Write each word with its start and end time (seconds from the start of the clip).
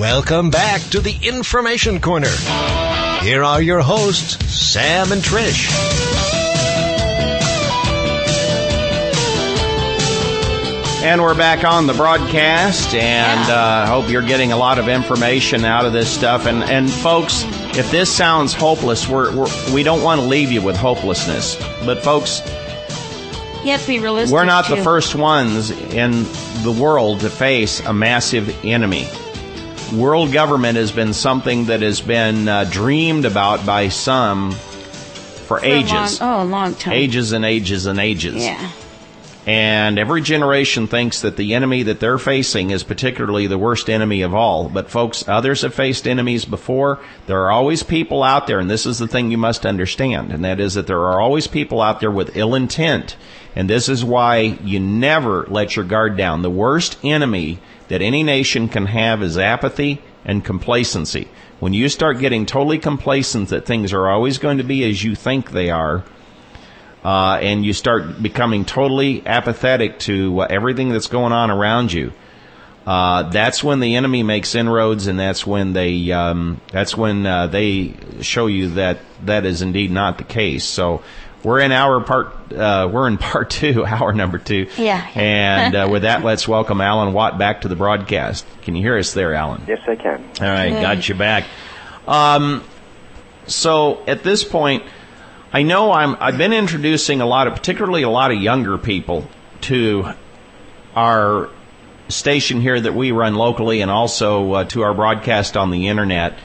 Welcome 0.00 0.48
back 0.48 0.80
to 0.92 1.00
the 1.00 1.14
Information 1.20 2.00
Corner. 2.00 2.34
Here 3.20 3.44
are 3.44 3.60
your 3.60 3.82
hosts, 3.82 4.42
Sam 4.50 5.12
and 5.12 5.20
Trish. 5.20 5.70
And 11.02 11.20
we're 11.20 11.34
back 11.34 11.64
on 11.64 11.86
the 11.86 11.92
broadcast, 11.92 12.94
and 12.94 13.52
I 13.52 13.82
uh, 13.82 13.86
hope 13.88 14.08
you're 14.08 14.22
getting 14.22 14.52
a 14.52 14.56
lot 14.56 14.78
of 14.78 14.88
information 14.88 15.66
out 15.66 15.84
of 15.84 15.92
this 15.92 16.08
stuff. 16.10 16.46
And, 16.46 16.62
and 16.62 16.90
folks, 16.90 17.44
if 17.76 17.90
this 17.90 18.10
sounds 18.10 18.54
hopeless, 18.54 19.06
we're, 19.06 19.36
we're, 19.36 19.74
we 19.74 19.82
don't 19.82 20.02
want 20.02 20.22
to 20.22 20.26
leave 20.26 20.50
you 20.50 20.62
with 20.62 20.76
hopelessness. 20.76 21.56
But 21.84 22.02
folks, 22.02 22.40
you 23.62 23.72
have 23.72 23.82
to 23.82 23.86
be 23.86 23.98
realistic. 23.98 24.32
we're 24.32 24.46
not 24.46 24.64
too. 24.64 24.76
the 24.76 24.82
first 24.82 25.14
ones 25.14 25.70
in 25.70 26.22
the 26.62 26.74
world 26.80 27.20
to 27.20 27.28
face 27.28 27.80
a 27.80 27.92
massive 27.92 28.64
enemy. 28.64 29.06
World 29.92 30.32
government 30.32 30.76
has 30.76 30.92
been 30.92 31.12
something 31.12 31.66
that 31.66 31.82
has 31.82 32.00
been 32.00 32.46
uh, 32.48 32.64
dreamed 32.64 33.24
about 33.24 33.66
by 33.66 33.88
some 33.88 34.52
for, 34.52 35.58
For 35.58 35.64
a 35.64 35.68
ages. 35.68 36.20
long- 36.20 36.40
oh, 36.40 36.42
a 36.42 36.44
long 36.44 36.74
time. 36.74 36.94
Ages 36.94 37.32
and 37.32 37.44
ages 37.44 37.86
and 37.86 37.98
ages. 37.98 38.36
Yeah. 38.44 38.70
And 39.46 39.98
every 39.98 40.20
generation 40.20 40.86
thinks 40.86 41.22
that 41.22 41.36
the 41.36 41.54
enemy 41.54 41.82
that 41.84 41.98
they're 41.98 42.18
facing 42.18 42.70
is 42.70 42.84
particularly 42.84 43.46
the 43.48 43.58
worst 43.58 43.88
enemy 43.90 44.22
of 44.22 44.32
all. 44.34 44.68
But 44.68 44.90
folks, 44.90 45.26
others 45.26 45.62
have 45.62 45.74
faced 45.74 46.06
enemies 46.06 46.44
before. 46.44 47.00
There 47.26 47.40
are 47.46 47.50
always 47.50 47.82
people 47.82 48.22
out 48.22 48.46
there, 48.46 48.60
and 48.60 48.70
this 48.70 48.86
is 48.86 48.98
the 48.98 49.08
thing 49.08 49.30
you 49.32 49.38
must 49.38 49.66
understand, 49.66 50.30
and 50.30 50.44
that 50.44 50.60
is 50.60 50.74
that 50.74 50.86
there 50.86 51.00
are 51.00 51.20
always 51.20 51.46
people 51.48 51.80
out 51.80 51.98
there 52.00 52.10
with 52.12 52.36
ill 52.36 52.54
intent. 52.54 53.16
And 53.56 53.68
this 53.68 53.88
is 53.88 54.04
why 54.04 54.38
you 54.62 54.78
never 54.78 55.46
let 55.48 55.74
your 55.74 55.84
guard 55.86 56.16
down. 56.16 56.42
The 56.42 56.50
worst 56.50 56.98
enemy 57.02 57.58
that 57.90 58.00
any 58.00 58.22
nation 58.22 58.68
can 58.68 58.86
have 58.86 59.20
is 59.20 59.36
apathy 59.36 60.00
and 60.24 60.44
complacency. 60.44 61.28
When 61.58 61.74
you 61.74 61.88
start 61.88 62.20
getting 62.20 62.46
totally 62.46 62.78
complacent 62.78 63.48
that 63.48 63.66
things 63.66 63.92
are 63.92 64.08
always 64.08 64.38
going 64.38 64.58
to 64.58 64.64
be 64.64 64.88
as 64.88 65.02
you 65.02 65.16
think 65.16 65.50
they 65.50 65.70
are, 65.70 66.04
uh, 67.04 67.38
and 67.42 67.66
you 67.66 67.72
start 67.72 68.22
becoming 68.22 68.64
totally 68.64 69.26
apathetic 69.26 69.98
to 70.00 70.40
uh, 70.40 70.46
everything 70.48 70.90
that's 70.90 71.08
going 71.08 71.32
on 71.32 71.50
around 71.50 71.92
you, 71.92 72.12
uh, 72.86 73.24
that's 73.24 73.64
when 73.64 73.80
the 73.80 73.96
enemy 73.96 74.22
makes 74.22 74.54
inroads, 74.54 75.08
and 75.08 75.18
that's 75.18 75.44
when 75.44 75.72
they 75.72 76.12
um, 76.12 76.60
that's 76.70 76.96
when 76.96 77.26
uh, 77.26 77.48
they 77.48 77.96
show 78.20 78.46
you 78.46 78.70
that 78.70 78.98
that 79.24 79.44
is 79.44 79.62
indeed 79.62 79.90
not 79.90 80.16
the 80.16 80.24
case. 80.24 80.64
So. 80.64 81.02
We're 81.42 81.60
in 81.60 81.72
our 81.72 82.00
part. 82.02 82.52
Uh, 82.52 82.88
we're 82.92 83.08
in 83.08 83.18
part 83.18 83.50
two, 83.50 83.84
hour 83.84 84.12
number 84.12 84.38
two. 84.38 84.68
Yeah. 84.76 85.06
And 85.14 85.74
uh, 85.74 85.88
with 85.90 86.02
that, 86.02 86.22
let's 86.24 86.46
welcome 86.46 86.80
Alan 86.80 87.12
Watt 87.12 87.38
back 87.38 87.62
to 87.62 87.68
the 87.68 87.76
broadcast. 87.76 88.46
Can 88.62 88.76
you 88.76 88.82
hear 88.82 88.98
us 88.98 89.14
there, 89.14 89.34
Alan? 89.34 89.62
Yes, 89.66 89.80
I 89.88 89.96
can. 89.96 90.22
All 90.40 90.46
right, 90.48 90.72
Yeah. 90.72 90.82
got 90.82 91.08
you 91.08 91.14
back. 91.14 91.44
Um, 92.06 92.62
so 93.46 94.04
at 94.06 94.22
this 94.22 94.44
point, 94.44 94.84
I 95.52 95.62
know 95.62 95.92
I'm 95.92 96.16
I've 96.20 96.38
been 96.38 96.52
introducing 96.52 97.20
a 97.20 97.26
lot 97.26 97.46
of, 97.46 97.54
particularly 97.54 98.02
a 98.02 98.10
lot 98.10 98.30
of 98.30 98.40
younger 98.40 98.78
people 98.78 99.26
to 99.62 100.12
our 100.94 101.48
station 102.08 102.60
here 102.60 102.80
that 102.80 102.94
we 102.94 103.12
run 103.12 103.34
locally, 103.34 103.80
and 103.80 103.90
also 103.90 104.52
uh, 104.52 104.64
to 104.64 104.82
our 104.82 104.94
broadcast 104.94 105.56
on 105.56 105.70
the 105.70 105.88
internet. 105.88 106.38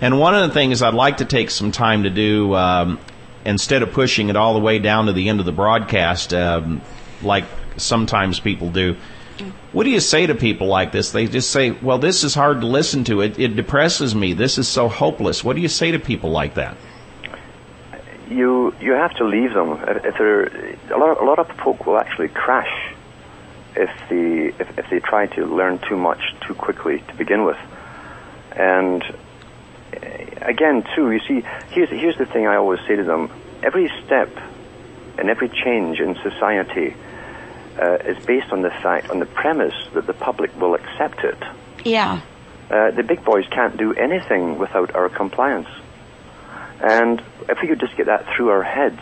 And 0.00 0.18
one 0.18 0.34
of 0.34 0.46
the 0.48 0.54
things 0.54 0.82
I'd 0.82 0.94
like 0.94 1.18
to 1.18 1.24
take 1.24 1.50
some 1.50 1.72
time 1.72 2.02
to 2.04 2.10
do, 2.10 2.54
um, 2.54 2.98
instead 3.46 3.82
of 3.82 3.92
pushing 3.92 4.28
it 4.28 4.36
all 4.36 4.54
the 4.54 4.60
way 4.60 4.78
down 4.78 5.06
to 5.06 5.12
the 5.12 5.28
end 5.28 5.40
of 5.40 5.46
the 5.46 5.52
broadcast, 5.52 6.34
um, 6.34 6.82
like 7.22 7.44
sometimes 7.76 8.40
people 8.40 8.70
do, 8.70 8.96
what 9.72 9.84
do 9.84 9.90
you 9.90 10.00
say 10.00 10.26
to 10.26 10.34
people 10.34 10.66
like 10.66 10.92
this? 10.92 11.12
They 11.12 11.26
just 11.26 11.50
say, 11.50 11.70
well, 11.70 11.98
this 11.98 12.24
is 12.24 12.34
hard 12.34 12.60
to 12.62 12.66
listen 12.66 13.04
to. 13.04 13.20
It, 13.20 13.38
it 13.38 13.56
depresses 13.56 14.14
me. 14.14 14.32
This 14.32 14.58
is 14.58 14.66
so 14.66 14.88
hopeless. 14.88 15.44
What 15.44 15.56
do 15.56 15.62
you 15.62 15.68
say 15.68 15.92
to 15.92 15.98
people 15.98 16.30
like 16.30 16.54
that? 16.54 16.76
You 18.28 18.74
you 18.80 18.92
have 18.92 19.14
to 19.16 19.24
leave 19.24 19.54
them. 19.54 19.78
If, 19.86 20.18
a 20.18 20.96
lot 20.96 21.10
of, 21.10 21.18
a 21.18 21.24
lot 21.24 21.38
of 21.38 21.48
folk 21.58 21.86
will 21.86 21.98
actually 21.98 22.28
crash 22.28 22.94
if 23.76 23.90
the 24.08 24.52
if, 24.58 24.78
if 24.78 24.90
they 24.90 24.98
try 24.98 25.26
to 25.26 25.46
learn 25.46 25.78
too 25.78 25.96
much 25.96 26.34
too 26.40 26.54
quickly 26.54 27.04
to 27.06 27.14
begin 27.14 27.44
with. 27.44 27.58
And 28.52 29.04
again, 29.92 30.84
too, 30.94 31.10
you 31.10 31.20
see, 31.26 31.46
here's 31.70 31.90
here's 31.90 32.16
the 32.16 32.26
thing 32.26 32.46
I 32.46 32.56
always 32.56 32.80
say 32.86 32.96
to 32.96 33.04
them: 33.04 33.30
every 33.62 33.90
step 34.04 34.30
and 35.18 35.30
every 35.30 35.48
change 35.48 35.98
in 36.00 36.14
society 36.22 36.94
uh, 37.78 37.98
is 38.04 38.24
based 38.24 38.52
on 38.52 38.62
the 38.62 38.70
fact, 38.70 39.10
on 39.10 39.18
the 39.18 39.26
premise 39.26 39.74
that 39.94 40.06
the 40.06 40.12
public 40.14 40.58
will 40.60 40.74
accept 40.74 41.24
it. 41.24 41.38
Yeah. 41.84 42.20
Uh, 42.70 42.90
the 42.90 43.02
big 43.02 43.24
boys 43.24 43.44
can't 43.50 43.76
do 43.76 43.94
anything 43.94 44.58
without 44.58 44.94
our 44.94 45.08
compliance. 45.08 45.68
And 46.80 47.22
if 47.48 47.58
we 47.62 47.68
could 47.68 47.80
just 47.80 47.96
get 47.96 48.06
that 48.06 48.26
through 48.34 48.50
our 48.50 48.62
heads, 48.62 49.00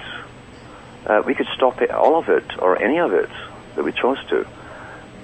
uh, 1.07 1.23
we 1.27 1.35
could 1.35 1.49
stop 1.55 1.81
it, 1.81 1.91
all 1.91 2.19
of 2.19 2.29
it, 2.29 2.45
or 2.59 2.81
any 2.81 2.99
of 2.99 3.13
it 3.13 3.31
that 3.75 3.85
we 3.85 3.93
chose 3.93 4.19
to. 4.29 4.47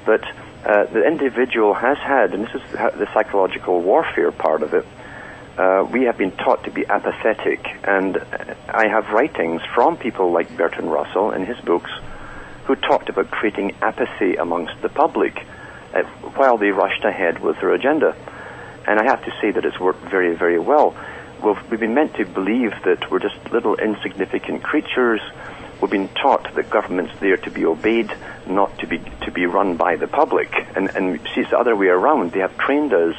But 0.04 0.24
uh, 0.64 0.84
the 0.86 1.06
individual 1.06 1.74
has 1.74 1.98
had, 1.98 2.34
and 2.34 2.46
this 2.46 2.54
is 2.54 2.62
the 2.72 2.92
the 2.96 3.08
psychological 3.12 3.80
warfare 3.80 4.32
part 4.32 4.62
of 4.62 4.74
it, 4.74 4.86
uh, 5.60 5.84
we 5.92 6.04
have 6.04 6.16
been 6.16 6.32
taught 6.32 6.64
to 6.64 6.70
be 6.70 6.86
apathetic. 6.86 7.60
And 7.84 8.16
I 8.68 8.88
have 8.88 9.10
writings 9.10 9.60
from 9.74 9.98
people 9.98 10.32
like 10.32 10.56
Bertrand 10.56 10.90
Russell 10.90 11.32
in 11.32 11.44
his 11.44 11.60
books 11.60 11.90
who 12.64 12.76
talked 12.76 13.10
about 13.10 13.30
creating 13.30 13.76
apathy 13.82 14.36
amongst 14.36 14.80
the 14.80 14.88
public 14.88 15.36
uh, 15.92 16.02
while 16.38 16.56
they 16.56 16.70
rushed 16.70 17.04
ahead 17.04 17.40
with 17.40 17.56
their 17.60 17.74
agenda. 17.74 18.16
And 18.86 18.98
I 18.98 19.04
have 19.04 19.22
to 19.26 19.32
say 19.42 19.50
that 19.50 19.64
it's 19.66 19.78
worked 19.78 20.02
very, 20.08 20.34
very 20.34 20.58
well. 20.58 20.96
We've, 21.44 21.70
we've 21.70 21.80
been 21.80 21.94
meant 21.94 22.14
to 22.14 22.24
believe 22.24 22.72
that 22.84 23.10
we're 23.10 23.18
just 23.18 23.36
little 23.52 23.74
insignificant 23.74 24.62
creatures. 24.62 25.20
We've 25.82 25.90
been 25.90 26.08
taught 26.08 26.54
that 26.54 26.70
government's 26.70 27.20
there 27.20 27.36
to 27.36 27.50
be 27.50 27.66
obeyed, 27.66 28.10
not 28.46 28.78
to 28.78 28.86
be 28.86 28.98
to 28.98 29.30
be 29.30 29.44
run 29.44 29.76
by 29.76 29.96
the 29.96 30.06
public. 30.06 30.50
And, 30.74 30.88
and 30.96 31.20
see, 31.34 31.42
it's 31.42 31.50
the 31.50 31.58
other 31.58 31.76
way 31.76 31.88
around. 31.88 32.32
They 32.32 32.40
have 32.40 32.56
trained 32.56 32.94
us 32.94 33.16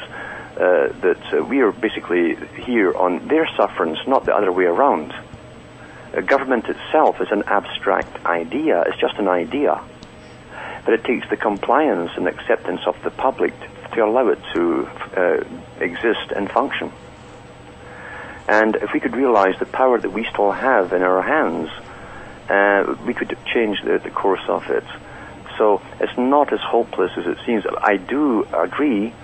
uh, 0.56 0.92
that 1.00 1.32
uh, 1.32 1.44
we 1.44 1.60
are 1.60 1.72
basically 1.72 2.36
here 2.62 2.94
on 2.94 3.26
their 3.28 3.48
sufferance, 3.56 3.98
not 4.06 4.24
the 4.24 4.34
other 4.34 4.52
way 4.52 4.64
around. 4.64 5.12
Uh, 6.14 6.20
government 6.20 6.66
itself 6.68 7.20
is 7.20 7.28
an 7.30 7.42
abstract 7.46 8.24
idea. 8.26 8.82
It's 8.86 9.00
just 9.00 9.16
an 9.16 9.28
idea. 9.28 9.82
But 10.84 10.94
it 10.94 11.04
takes 11.04 11.28
the 11.30 11.36
compliance 11.36 12.10
and 12.16 12.28
acceptance 12.28 12.80
of 12.86 13.02
the 13.02 13.10
public 13.10 13.54
to 13.92 14.04
allow 14.04 14.28
it 14.28 14.38
to 14.54 14.86
uh, 15.16 15.44
exist 15.80 16.32
and 16.34 16.50
function. 16.50 16.92
And 18.48 18.76
if 18.76 18.92
we 18.92 19.00
could 19.00 19.14
realize 19.16 19.54
the 19.58 19.66
power 19.66 19.98
that 19.98 20.10
we 20.10 20.26
still 20.32 20.50
have 20.50 20.92
in 20.92 21.02
our 21.02 21.22
hands, 21.22 21.70
uh, 22.50 22.96
we 23.06 23.14
could 23.14 23.36
change 23.46 23.80
the, 23.82 23.98
the 23.98 24.10
course 24.10 24.42
of 24.48 24.68
it. 24.68 24.84
So 25.56 25.80
it's 26.00 26.16
not 26.18 26.52
as 26.52 26.60
hopeless 26.60 27.12
as 27.16 27.26
it 27.26 27.38
seems. 27.46 27.64
I 27.80 27.96
do 27.96 28.44
agree, 28.52 29.14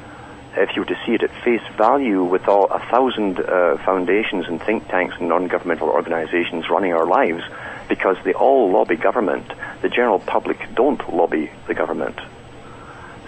if 0.62 0.74
you 0.74 0.82
were 0.82 0.86
to 0.86 0.98
see 1.06 1.14
it 1.14 1.22
at 1.22 1.30
face 1.44 1.62
value, 1.76 2.24
with 2.24 2.48
all 2.48 2.66
a 2.66 2.78
thousand 2.90 3.40
uh, 3.40 3.76
foundations 3.84 4.46
and 4.46 4.62
think 4.62 4.88
tanks 4.88 5.14
and 5.18 5.28
non-governmental 5.28 5.88
organizations 5.88 6.68
running 6.68 6.92
our 6.92 7.06
lives, 7.06 7.42
because 7.88 8.16
they 8.24 8.32
all 8.32 8.70
lobby 8.70 8.96
government. 8.96 9.46
The 9.82 9.88
general 9.88 10.18
public 10.18 10.58
don't 10.74 11.14
lobby 11.14 11.50
the 11.66 11.74
government. 11.74 12.18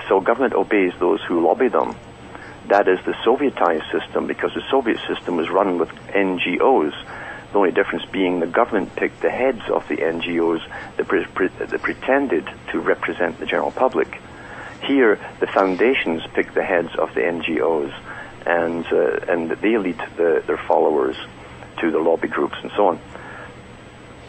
So 0.09 0.21
government 0.21 0.55
obeys 0.55 0.93
those 0.99 1.23
who 1.23 1.47
lobby 1.47 1.69
them. 1.69 1.97
That 2.69 2.89
is 2.89 2.99
the 3.05 3.13
Sovietized 3.25 3.91
system 3.91 4.27
because 4.27 4.53
the 4.55 4.63
Soviet 4.71 4.99
system 5.09 5.37
was 5.37 5.49
run 5.49 5.79
with 5.79 5.89
NGOs. 6.09 6.93
The 7.53 7.59
only 7.59 7.73
difference 7.73 8.05
being 8.07 8.39
the 8.39 8.47
government 8.47 8.95
picked 8.95 9.23
the 9.23 9.31
heads 9.31 9.63
of 9.73 9.89
the 9.89 9.97
NGOs 9.97 10.61
that, 10.97 11.09
pre- 11.09 11.27
pre- 11.27 11.49
that 11.49 11.83
pretended 11.83 12.49
to 12.71 12.81
represent 12.81 13.41
the 13.41 13.47
general 13.47 13.73
public. 13.73 14.21
Here, 14.83 15.19
the 15.41 15.47
foundations 15.47 16.23
pick 16.35 16.55
the 16.55 16.65
heads 16.65 16.91
of 16.97 17.15
the 17.15 17.21
NGOs, 17.21 17.93
and 18.47 18.87
uh, 18.87 19.33
and 19.33 19.51
they 19.51 19.77
lead 19.77 19.99
the, 20.17 20.43
their 20.47 20.61
followers 20.67 21.17
to 21.81 21.91
the 21.91 21.99
lobby 21.99 22.29
groups 22.29 22.57
and 22.63 22.71
so 22.77 22.89
on. 22.89 23.01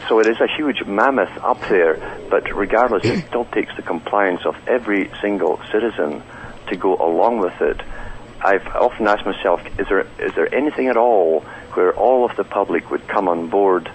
So 0.07 0.19
it 0.19 0.27
is 0.27 0.37
a 0.41 0.47
huge 0.47 0.83
mammoth 0.85 1.37
up 1.41 1.61
there, 1.69 1.95
but 2.29 2.53
regardless, 2.53 3.05
it 3.05 3.27
still 3.27 3.45
takes 3.45 3.75
the 3.75 3.81
compliance 3.81 4.41
of 4.45 4.55
every 4.67 5.09
single 5.21 5.59
citizen 5.71 6.23
to 6.67 6.75
go 6.75 6.95
along 6.95 7.39
with 7.39 7.61
it. 7.61 7.79
I've 8.43 8.65
often 8.67 9.07
asked 9.07 9.25
myself, 9.25 9.61
is 9.79 9.87
there 9.87 10.07
is 10.19 10.33
there 10.35 10.53
anything 10.53 10.87
at 10.87 10.97
all 10.97 11.41
where 11.73 11.93
all 11.93 12.25
of 12.25 12.35
the 12.35 12.43
public 12.43 12.89
would 12.89 13.07
come 13.07 13.27
on 13.27 13.49
board 13.49 13.89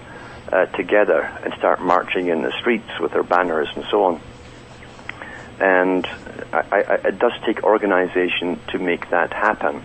uh, 0.51 0.65
together 0.67 1.21
and 1.43 1.53
start 1.55 1.81
marching 1.81 2.27
in 2.29 2.41
the 2.41 2.53
streets 2.59 2.89
with 2.99 3.11
their 3.11 3.23
banners 3.23 3.67
and 3.75 3.85
so 3.91 4.05
on? 4.05 4.21
And 5.59 6.05
I, 6.53 6.65
I, 6.71 6.93
it 7.07 7.19
does 7.19 7.33
take 7.45 7.63
organization 7.63 8.59
to 8.69 8.79
make 8.79 9.09
that 9.09 9.33
happen, 9.33 9.83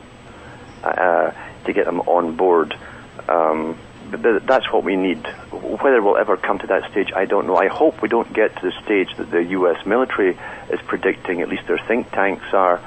uh, 0.85 1.31
to 1.65 1.73
get 1.73 1.87
them 1.87 2.01
on 2.01 2.37
board. 2.37 2.77
Um, 3.29 3.79
that's 4.11 4.71
what 4.71 4.85
we 4.85 4.97
need. 4.97 5.25
Whether 5.51 6.03
we'll 6.03 6.19
ever 6.19 6.37
come 6.37 6.59
to 6.59 6.67
that 6.67 6.91
stage, 6.91 7.13
I 7.15 7.25
don't 7.25 7.47
know. 7.47 7.57
I 7.57 7.69
hope 7.69 8.03
we 8.03 8.09
don't 8.09 8.31
get 8.33 8.55
to 8.57 8.63
the 8.63 8.73
stage 8.85 9.17
that 9.17 9.31
the 9.31 9.43
U.S. 9.57 9.87
military 9.87 10.39
is 10.71 10.81
predicting, 10.87 11.41
at 11.41 11.49
least 11.49 11.67
their 11.67 11.79
think 11.89 12.11
tanks 12.11 12.53
are, 12.53 12.79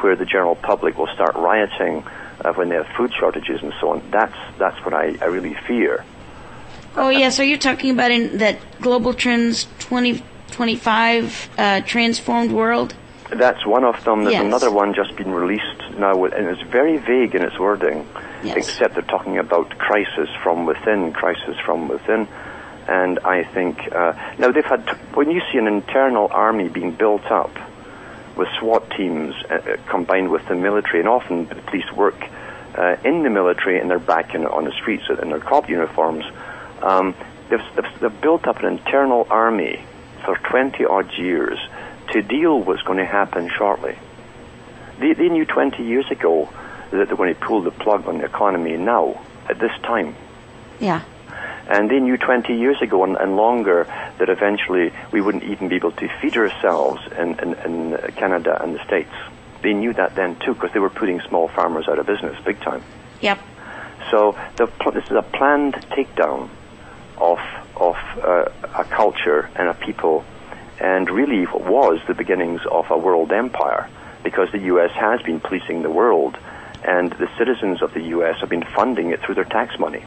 where 0.00 0.16
the 0.16 0.24
general 0.24 0.54
public 0.54 0.96
will 0.96 1.08
start 1.08 1.34
rioting 1.34 2.04
uh, 2.44 2.52
when 2.54 2.68
they 2.68 2.76
have 2.76 2.86
food 2.96 3.12
shortages 3.18 3.62
and 3.62 3.72
so 3.80 3.90
on. 3.90 4.10
That's 4.10 4.36
that's 4.58 4.78
what 4.84 4.94
I, 4.94 5.16
I 5.20 5.26
really 5.26 5.54
fear. 5.66 6.04
Oh 6.96 7.08
yeah, 7.08 7.30
so 7.30 7.42
you're 7.42 7.58
talking 7.58 7.90
about 7.90 8.10
in 8.10 8.38
that 8.38 8.58
Global 8.80 9.14
Trends 9.14 9.64
2025 10.50 11.50
uh, 11.58 11.80
transformed 11.82 12.52
world. 12.52 12.94
That's 13.30 13.64
one 13.64 13.84
of 13.84 14.02
them. 14.04 14.24
There's 14.24 14.34
Yes. 14.34 14.44
another 14.44 14.70
one 14.70 14.92
just 14.92 15.14
been 15.16 15.30
released 15.32 15.82
now, 15.98 16.24
and 16.24 16.48
it's 16.48 16.62
very 16.62 16.96
vague 16.96 17.34
in 17.34 17.42
its 17.42 17.58
wording, 17.58 18.06
Yes. 18.42 18.56
except 18.56 18.94
they're 18.94 19.02
talking 19.04 19.38
about 19.38 19.78
crisis 19.78 20.28
from 20.42 20.66
within, 20.66 21.12
crisis 21.12 21.56
from 21.64 21.88
within. 21.88 22.26
And 22.88 23.20
I 23.24 23.44
think 23.44 23.78
uh, 23.92 24.14
now 24.38 24.50
they've 24.50 24.64
had 24.64 24.88
when 25.14 25.30
you 25.30 25.40
see 25.52 25.58
an 25.58 25.68
internal 25.68 26.28
army 26.32 26.68
being 26.68 26.90
built 26.92 27.30
up 27.30 27.56
with 28.36 28.48
SWAT 28.58 28.90
teams 28.96 29.34
uh, 29.48 29.54
uh, 29.54 29.76
combined 29.88 30.30
with 30.30 30.46
the 30.48 30.56
military, 30.56 30.98
and 31.00 31.08
often 31.08 31.46
the 31.46 31.54
police 31.54 31.90
work 31.94 32.20
uh, 32.76 32.96
in 33.04 33.22
the 33.22 33.30
military 33.30 33.78
and 33.78 33.90
they're 33.90 33.98
back 33.98 34.34
in, 34.34 34.46
on 34.46 34.64
the 34.64 34.72
streets 34.72 35.04
in 35.22 35.28
their 35.28 35.40
cop 35.40 35.68
uniforms. 35.68 36.24
Um, 36.82 37.14
they've, 37.48 37.60
they've, 37.76 38.00
they've 38.00 38.20
built 38.20 38.46
up 38.48 38.58
an 38.60 38.78
internal 38.78 39.26
army 39.30 39.84
for 40.24 40.36
20 40.36 40.84
odd 40.84 41.12
years 41.18 41.58
to 42.12 42.22
deal 42.22 42.58
with 42.58 42.66
what's 42.66 42.82
going 42.82 42.98
to 42.98 43.06
happen 43.06 43.50
shortly. 43.56 43.96
They, 44.98 45.12
they 45.14 45.28
knew 45.28 45.44
20 45.44 45.82
years 45.82 46.10
ago 46.10 46.48
that 46.90 47.06
they're 47.06 47.16
going 47.16 47.34
to 47.34 47.40
pull 47.40 47.62
the 47.62 47.70
plug 47.70 48.06
on 48.06 48.18
the 48.18 48.24
economy 48.24 48.76
now, 48.76 49.20
at 49.48 49.58
this 49.58 49.72
time. 49.82 50.14
Yeah. 50.78 51.02
And 51.68 51.90
they 51.90 52.00
knew 52.00 52.16
20 52.16 52.54
years 52.54 52.80
ago 52.82 53.04
and, 53.04 53.16
and 53.16 53.36
longer 53.36 53.84
that 54.18 54.28
eventually 54.28 54.92
we 55.12 55.20
wouldn't 55.20 55.44
even 55.44 55.68
be 55.68 55.76
able 55.76 55.92
to 55.92 56.08
feed 56.20 56.36
ourselves 56.36 57.00
in, 57.16 57.38
in, 57.38 57.54
in 57.54 58.12
Canada 58.16 58.60
and 58.62 58.74
the 58.74 58.84
States. 58.84 59.10
They 59.62 59.72
knew 59.72 59.92
that 59.92 60.16
then 60.16 60.36
too 60.36 60.54
because 60.54 60.72
they 60.72 60.80
were 60.80 60.90
putting 60.90 61.20
small 61.28 61.48
farmers 61.48 61.86
out 61.88 61.98
of 61.98 62.06
business 62.06 62.36
big 62.44 62.60
time. 62.60 62.82
Yep. 63.20 63.38
So 64.10 64.36
the, 64.56 64.66
this 64.92 65.04
is 65.04 65.12
a 65.12 65.22
planned 65.22 65.74
takedown 65.90 66.48
of 67.18 67.38
of 67.80 67.96
uh, 68.22 68.44
a 68.78 68.84
culture 68.84 69.50
and 69.56 69.68
a 69.68 69.74
people, 69.74 70.24
and 70.78 71.10
really 71.10 71.46
was 71.46 72.00
the 72.06 72.14
beginnings 72.14 72.60
of 72.70 72.90
a 72.90 72.98
world 72.98 73.32
empire, 73.32 73.88
because 74.22 74.48
the 74.52 74.60
U.S. 74.72 74.92
has 74.92 75.20
been 75.22 75.40
policing 75.40 75.82
the 75.82 75.90
world, 75.90 76.36
and 76.84 77.10
the 77.12 77.28
citizens 77.38 77.82
of 77.82 77.92
the 77.94 78.02
U.S. 78.14 78.36
have 78.40 78.48
been 78.48 78.64
funding 78.76 79.10
it 79.10 79.20
through 79.22 79.34
their 79.34 79.44
tax 79.44 79.78
money. 79.78 80.04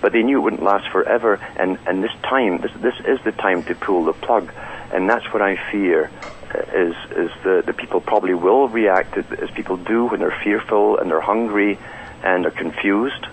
But 0.00 0.12
they 0.12 0.22
knew 0.22 0.38
it 0.38 0.40
wouldn't 0.40 0.62
last 0.62 0.90
forever, 0.90 1.34
and, 1.56 1.78
and 1.86 2.02
this 2.02 2.12
time, 2.22 2.60
this, 2.62 2.72
this 2.80 2.94
is 3.06 3.18
the 3.24 3.32
time 3.32 3.62
to 3.64 3.74
pull 3.74 4.04
the 4.04 4.14
plug, 4.14 4.50
and 4.92 5.08
that's 5.08 5.26
what 5.32 5.42
I 5.42 5.56
fear. 5.70 6.10
uh, 6.54 6.58
Is 6.84 6.96
is 7.22 7.30
the 7.44 7.62
the 7.64 7.74
people 7.74 8.00
probably 8.00 8.34
will 8.34 8.66
react 8.68 9.16
as 9.16 9.50
people 9.50 9.76
do 9.76 10.06
when 10.06 10.20
they're 10.20 10.40
fearful 10.42 10.96
and 10.98 11.10
they're 11.10 11.20
hungry 11.34 11.78
and 12.24 12.46
are 12.46 12.50
confused, 12.64 13.26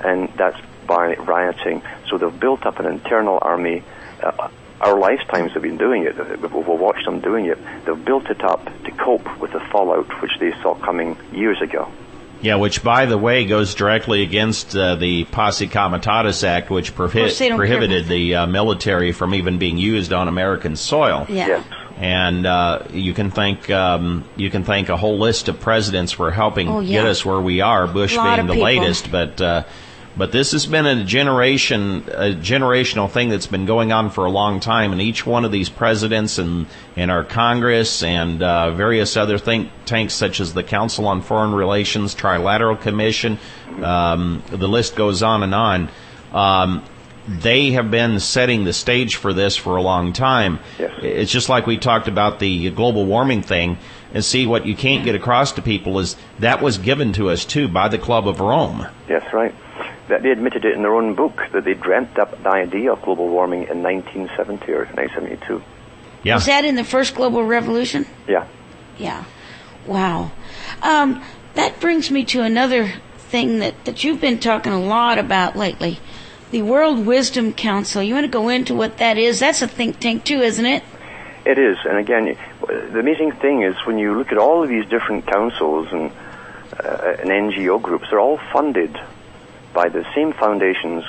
and 0.00 0.28
that's 0.36 0.60
by 0.86 1.14
rioting. 1.14 1.82
So 2.12 2.18
they've 2.18 2.40
built 2.40 2.66
up 2.66 2.78
an 2.78 2.84
internal 2.84 3.38
army. 3.40 3.82
Uh, 4.22 4.48
our 4.82 4.98
lifetimes 4.98 5.52
have 5.52 5.62
been 5.62 5.78
doing 5.78 6.04
it. 6.04 6.14
We've 6.42 6.52
we've 6.52 6.66
watched 6.66 7.06
them 7.06 7.20
doing 7.20 7.46
it. 7.46 7.56
They've 7.86 8.04
built 8.04 8.26
it 8.28 8.44
up 8.44 8.62
to 8.84 8.90
cope 8.90 9.40
with 9.40 9.52
the 9.52 9.60
fallout 9.60 10.20
which 10.20 10.32
they 10.38 10.52
saw 10.60 10.74
coming 10.74 11.16
years 11.32 11.62
ago. 11.62 11.90
Yeah, 12.42 12.56
which, 12.56 12.82
by 12.82 13.06
the 13.06 13.16
way, 13.16 13.46
goes 13.46 13.74
directly 13.74 14.22
against 14.24 14.76
uh, 14.76 14.96
the 14.96 15.24
Posse 15.24 15.68
Comitatus 15.68 16.42
Act, 16.44 16.68
which 16.70 16.94
prohi- 16.94 17.12
course, 17.12 17.38
they 17.38 17.48
don't 17.48 17.56
care 17.56 17.66
prohibited 17.68 18.08
the 18.08 18.34
uh, 18.34 18.46
military 18.48 19.12
from 19.12 19.32
even 19.34 19.58
being 19.58 19.78
used 19.78 20.12
on 20.12 20.26
American 20.28 20.74
soil. 20.76 21.24
Yeah. 21.30 21.46
Yes. 21.46 21.64
And 21.98 22.44
uh, 22.44 22.82
you 22.92 23.14
can 23.14 23.30
thank 23.30 23.70
um, 23.70 24.24
you 24.36 24.50
can 24.50 24.64
thank 24.64 24.88
a 24.88 24.96
whole 24.96 25.18
list 25.18 25.48
of 25.48 25.60
presidents 25.60 26.10
for 26.10 26.32
helping 26.32 26.68
Oh, 26.68 26.80
yeah. 26.80 27.02
get 27.02 27.06
us 27.06 27.24
where 27.24 27.40
we 27.40 27.60
are. 27.60 27.86
Bush 27.86 28.16
being 28.16 28.46
the 28.48 28.54
people. 28.54 28.64
latest, 28.64 29.12
but 29.12 29.40
uh, 29.40 29.62
but 30.16 30.32
this 30.32 30.52
has 30.52 30.66
been 30.66 30.86
a 30.86 31.04
generation 31.04 32.04
a 32.08 32.34
generational 32.34 33.10
thing 33.10 33.30
that's 33.30 33.46
been 33.46 33.66
going 33.66 33.92
on 33.92 34.10
for 34.10 34.24
a 34.24 34.30
long 34.30 34.60
time. 34.60 34.92
And 34.92 35.00
each 35.00 35.26
one 35.26 35.44
of 35.44 35.52
these 35.52 35.68
presidents 35.68 36.38
and 36.38 36.66
and 36.96 37.10
our 37.10 37.24
Congress 37.24 38.02
and 38.02 38.42
uh, 38.42 38.72
various 38.72 39.16
other 39.16 39.38
think 39.38 39.70
tanks 39.84 40.14
such 40.14 40.40
as 40.40 40.54
the 40.54 40.62
Council 40.62 41.06
on 41.06 41.22
Foreign 41.22 41.54
Relations, 41.54 42.14
Trilateral 42.14 42.80
Commission, 42.80 43.38
um, 43.82 44.42
the 44.50 44.68
list 44.68 44.96
goes 44.96 45.22
on 45.22 45.42
and 45.42 45.54
on. 45.54 45.88
Um, 46.32 46.84
they 47.26 47.70
have 47.72 47.90
been 47.90 48.18
setting 48.18 48.64
the 48.64 48.72
stage 48.72 49.16
for 49.16 49.32
this 49.32 49.56
for 49.56 49.76
a 49.76 49.82
long 49.82 50.12
time. 50.12 50.58
Yes. 50.78 50.92
It's 51.02 51.32
just 51.32 51.48
like 51.48 51.66
we 51.66 51.78
talked 51.78 52.08
about 52.08 52.40
the 52.40 52.70
global 52.70 53.06
warming 53.06 53.42
thing. 53.42 53.78
And 54.14 54.24
see, 54.24 54.46
what 54.46 54.66
you 54.66 54.76
can't 54.76 55.04
get 55.04 55.14
across 55.14 55.52
to 55.52 55.62
people 55.62 55.98
is 55.98 56.16
that 56.40 56.60
was 56.60 56.78
given 56.78 57.12
to 57.14 57.30
us 57.30 57.44
too 57.44 57.68
by 57.68 57.88
the 57.88 57.98
Club 57.98 58.28
of 58.28 58.40
Rome. 58.40 58.86
Yes, 59.08 59.32
right. 59.32 59.54
That 60.12 60.22
they 60.22 60.30
admitted 60.30 60.66
it 60.66 60.74
in 60.74 60.82
their 60.82 60.94
own 60.94 61.14
book 61.14 61.40
that 61.54 61.64
they 61.64 61.72
dreamt 61.72 62.18
up 62.18 62.42
the 62.42 62.50
idea 62.50 62.92
of 62.92 63.00
global 63.00 63.30
warming 63.30 63.62
in 63.62 63.82
1970 63.82 64.70
or 64.70 64.84
1972. 64.84 65.62
Yeah. 66.22 66.34
Was 66.34 66.44
that 66.44 66.66
in 66.66 66.74
the 66.74 66.84
first 66.84 67.14
global 67.14 67.42
revolution? 67.42 68.04
Yeah. 68.28 68.46
Yeah. 68.98 69.24
Wow. 69.86 70.30
Um, 70.82 71.24
that 71.54 71.80
brings 71.80 72.10
me 72.10 72.26
to 72.26 72.42
another 72.42 72.92
thing 73.16 73.60
that, 73.60 73.86
that 73.86 74.04
you've 74.04 74.20
been 74.20 74.38
talking 74.38 74.74
a 74.74 74.78
lot 74.78 75.16
about 75.16 75.56
lately. 75.56 75.98
The 76.50 76.60
World 76.60 77.06
Wisdom 77.06 77.54
Council. 77.54 78.02
You 78.02 78.12
want 78.12 78.26
to 78.26 78.30
go 78.30 78.50
into 78.50 78.74
what 78.74 78.98
that 78.98 79.16
is? 79.16 79.40
That's 79.40 79.62
a 79.62 79.66
think 79.66 79.98
tank 79.98 80.24
too, 80.24 80.42
isn't 80.42 80.66
it? 80.66 80.82
It 81.46 81.56
is, 81.56 81.78
and 81.86 81.96
again, 81.96 82.36
the 82.68 82.98
amazing 82.98 83.32
thing 83.32 83.62
is 83.62 83.76
when 83.86 83.98
you 83.98 84.14
look 84.18 84.30
at 84.30 84.36
all 84.36 84.62
of 84.62 84.68
these 84.68 84.84
different 84.90 85.26
councils 85.26 85.88
and, 85.90 86.12
uh, 86.84 87.16
and 87.18 87.30
NGO 87.30 87.80
groups, 87.80 88.08
they're 88.10 88.20
all 88.20 88.38
funded 88.52 89.00
by 89.72 89.88
the 89.88 90.04
same 90.14 90.32
foundations 90.32 91.04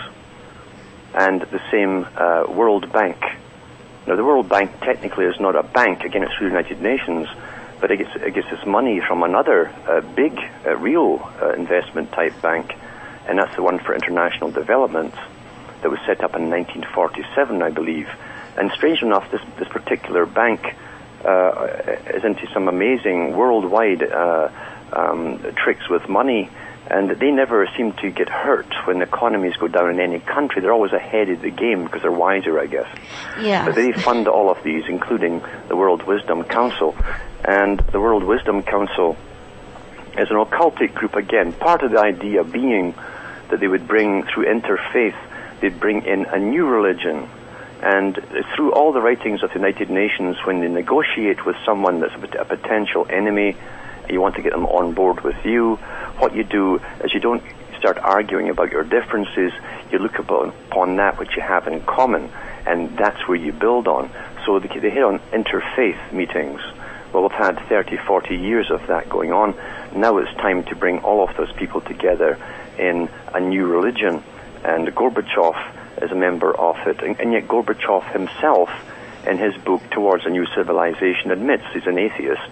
and 1.14 1.42
the 1.42 1.62
same 1.72 2.08
uh, 2.18 2.46
World 2.52 2.92
Bank. 2.92 3.18
Now, 4.08 4.16
the 4.16 4.24
World 4.24 4.50
Bank 4.50 4.72
technically 4.82 5.26
is 5.26 5.40
not 5.40 5.56
a 5.56 5.64
bank, 5.64 6.04
again, 6.04 6.24
it's 6.24 6.38
the 6.40 6.46
United 6.46 6.82
Nations, 6.82 7.28
but 7.80 7.92
it 7.92 7.98
gets, 7.98 8.16
it 8.16 8.34
gets 8.34 8.48
its 8.52 8.66
money 8.66 9.00
from 9.00 9.24
another 9.24 9.68
uh, 9.88 10.02
big, 10.02 10.38
uh, 10.66 10.76
real 10.78 11.22
uh, 11.42 11.54
investment 11.54 12.12
type 12.12 12.42
bank, 12.42 12.74
and 13.28 13.38
that's 13.38 13.56
the 13.56 13.62
one 13.62 13.80
for 13.80 13.94
international 13.94 14.52
development 14.52 15.14
that 15.82 15.90
was 15.90 16.00
set 16.06 16.24
up 16.24 16.36
in 16.36 16.50
1947, 16.50 17.62
I 17.62 17.70
believe. 17.70 18.10
And 18.58 18.72
strange 18.72 19.02
enough, 19.02 19.30
this, 19.32 19.42
this 19.58 19.68
particular 19.68 20.26
bank 20.26 20.76
uh, 21.26 21.98
is 22.08 22.24
into 22.24 22.48
some 22.54 22.68
amazing 22.68 23.36
worldwide 23.36 24.04
uh, 24.04 24.50
um, 24.92 25.40
tricks 25.56 25.88
with 25.90 26.08
money, 26.08 26.50
and 26.88 27.10
they 27.12 27.32
never 27.32 27.68
seem 27.78 27.94
to 27.94 28.10
get 28.10 28.28
hurt 28.28 28.72
when 28.86 29.02
economies 29.02 29.56
go 29.56 29.68
down 29.68 29.90
in 29.90 30.00
any 30.00 30.20
country. 30.20 30.62
They're 30.62 30.74
always 30.74 30.92
ahead 30.92 31.30
of 31.30 31.42
the 31.42 31.50
game 31.50 31.86
because 31.86 32.02
they're 32.02 32.12
wiser, 32.12 32.60
I 32.60 32.68
guess. 32.68 32.88
Yeah. 33.40 33.66
But 33.66 33.76
they 33.76 33.94
fund 33.94 34.28
all 34.28 34.50
of 34.50 34.62
these, 34.64 34.84
including 34.88 35.42
the 35.70 35.78
World 35.78 36.04
Wisdom 36.04 36.44
Council. 36.44 36.96
And 37.46 37.80
the 37.80 38.02
World 38.02 38.24
Wisdom 38.24 38.64
Council 38.64 39.16
is 40.18 40.30
an 40.30 40.38
occultic 40.38 40.94
group 40.94 41.16
again. 41.16 41.54
Part 41.54 41.84
of 41.84 41.92
the 41.92 42.00
idea 42.00 42.44
being 42.44 42.94
that 43.50 43.60
they 43.60 43.68
would 43.68 43.88
bring, 43.88 44.24
through 44.24 44.46
interfaith, 44.46 45.16
they'd 45.62 45.80
bring 45.80 46.06
in 46.06 46.26
a 46.26 46.38
new 46.38 46.68
religion. 46.68 47.30
And 47.82 48.16
through 48.56 48.74
all 48.74 48.92
the 48.92 49.02
writings 49.02 49.42
of 49.42 49.50
the 49.50 49.56
United 49.56 49.90
Nations, 49.90 50.38
when 50.46 50.60
they 50.60 50.68
negotiate 50.68 51.46
with 51.46 51.56
someone 51.66 52.02
that's 52.02 52.14
a 52.14 52.42
a 52.42 52.46
potential 52.46 53.08
enemy, 53.10 53.56
you 54.10 54.22
want 54.22 54.36
to 54.36 54.42
get 54.42 54.52
them 54.52 54.66
on 54.66 54.94
board 54.94 55.22
with 55.22 55.46
you, 55.46 55.76
what 56.18 56.36
you 56.36 56.44
do 56.44 56.80
is 57.04 57.14
you 57.14 57.20
don't 57.20 57.44
start 57.78 57.98
arguing 57.98 58.50
about 58.50 58.72
your 58.72 58.84
differences, 58.84 59.52
you 59.92 60.00
look 60.00 60.18
upon, 60.20 60.96
that 60.96 61.20
which 61.20 61.36
you 61.36 61.42
have 61.42 61.68
in 61.68 61.82
common, 61.82 62.30
and 62.66 62.98
that's 62.98 63.28
where 63.28 63.38
you 63.38 63.52
build 63.52 63.88
on. 63.88 64.10
So 64.46 64.60
they, 64.60 64.68
they 64.80 64.90
hit 64.90 65.04
on 65.04 65.20
interfaith 65.32 66.14
meetings. 66.14 66.62
Well, 67.12 67.24
we've 67.24 67.32
had 67.32 67.60
30, 67.68 67.98
40 67.98 68.36
years 68.36 68.72
of 68.72 68.88
that 68.88 69.10
going 69.10 69.34
on. 69.34 69.56
Now 69.96 70.18
it's 70.18 70.34
time 70.38 70.64
to 70.66 70.76
bring 70.76 71.00
all 71.00 71.28
of 71.28 71.36
those 71.36 71.52
people 71.54 71.82
together 71.82 72.40
in 72.80 73.10
a 73.34 73.40
new 73.40 73.68
religion. 73.68 74.24
And 74.64 74.88
Gorbachev 74.88 76.02
is 76.02 76.12
a 76.12 76.16
member 76.16 76.56
of 76.56 76.78
it. 76.88 77.04
And, 77.04 77.20
and 77.20 77.34
yet 77.34 77.48
Gorbachev 77.48 78.12
himself, 78.12 78.70
in 79.28 79.38
his 79.38 79.56
book 79.64 79.82
Towards 79.92 80.26
a 80.26 80.30
New 80.30 80.46
Civilization, 80.56 81.32
admits 81.32 81.64
he's 81.74 81.86
an 81.86 82.00
atheist. 82.00 82.50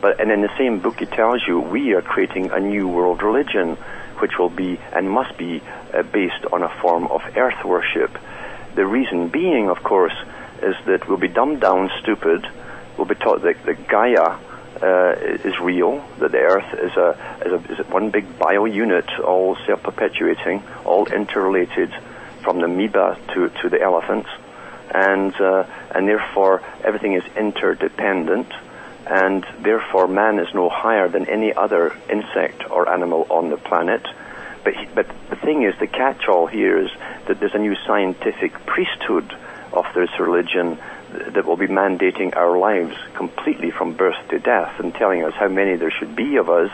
But 0.00 0.20
and 0.20 0.30
in 0.30 0.42
the 0.42 0.56
same 0.58 0.80
book, 0.80 1.00
it 1.00 1.10
tells 1.10 1.42
you 1.46 1.60
we 1.60 1.94
are 1.94 2.02
creating 2.02 2.50
a 2.50 2.60
new 2.60 2.88
world 2.88 3.22
religion, 3.22 3.76
which 4.18 4.38
will 4.38 4.50
be 4.50 4.78
and 4.92 5.10
must 5.10 5.36
be 5.38 5.62
uh, 5.92 6.02
based 6.02 6.44
on 6.52 6.62
a 6.62 6.68
form 6.80 7.06
of 7.06 7.22
earth 7.36 7.64
worship. 7.64 8.16
The 8.74 8.86
reason 8.86 9.28
being, 9.28 9.70
of 9.70 9.82
course, 9.82 10.14
is 10.62 10.74
that 10.86 11.08
we'll 11.08 11.18
be 11.18 11.28
dumbed 11.28 11.60
down, 11.60 11.90
stupid. 12.02 12.46
We'll 12.96 13.06
be 13.06 13.14
taught 13.14 13.42
that, 13.42 13.62
that 13.64 13.88
Gaia 13.88 14.38
uh, 14.82 15.12
is 15.44 15.58
real, 15.60 16.04
that 16.18 16.32
the 16.32 16.38
Earth 16.38 16.74
is 16.74 16.92
a, 16.96 17.16
is 17.44 17.52
a 17.52 17.80
is 17.80 17.86
one 17.88 18.10
big 18.10 18.38
bio 18.38 18.64
unit, 18.66 19.08
all 19.20 19.56
self-perpetuating, 19.66 20.62
all 20.84 21.06
interrelated, 21.06 21.94
from 22.42 22.58
the 22.58 22.66
amoeba 22.66 23.18
to 23.32 23.48
to 23.62 23.68
the 23.68 23.80
elephant, 23.80 24.26
and 24.94 25.34
uh, 25.40 25.64
and 25.94 26.06
therefore 26.08 26.62
everything 26.84 27.14
is 27.14 27.24
interdependent 27.36 28.52
and 29.06 29.46
therefore 29.60 30.08
man 30.08 30.38
is 30.38 30.52
no 30.52 30.68
higher 30.68 31.08
than 31.08 31.28
any 31.28 31.54
other 31.54 31.96
insect 32.10 32.68
or 32.70 32.88
animal 32.88 33.26
on 33.30 33.50
the 33.50 33.56
planet. 33.56 34.04
But, 34.64 34.74
but 34.94 35.06
the 35.30 35.36
thing 35.36 35.62
is, 35.62 35.74
the 35.78 35.86
catch-all 35.86 36.48
here 36.48 36.78
is 36.78 36.90
that 37.28 37.38
there's 37.38 37.54
a 37.54 37.58
new 37.58 37.76
scientific 37.86 38.52
priesthood 38.66 39.32
of 39.72 39.86
this 39.94 40.10
religion 40.18 40.78
that 41.12 41.46
will 41.46 41.56
be 41.56 41.68
mandating 41.68 42.36
our 42.36 42.58
lives 42.58 42.96
completely 43.14 43.70
from 43.70 43.94
birth 43.94 44.16
to 44.30 44.40
death 44.40 44.80
and 44.80 44.92
telling 44.92 45.22
us 45.22 45.34
how 45.34 45.48
many 45.48 45.76
there 45.76 45.92
should 45.92 46.16
be 46.16 46.36
of 46.36 46.50
us, 46.50 46.70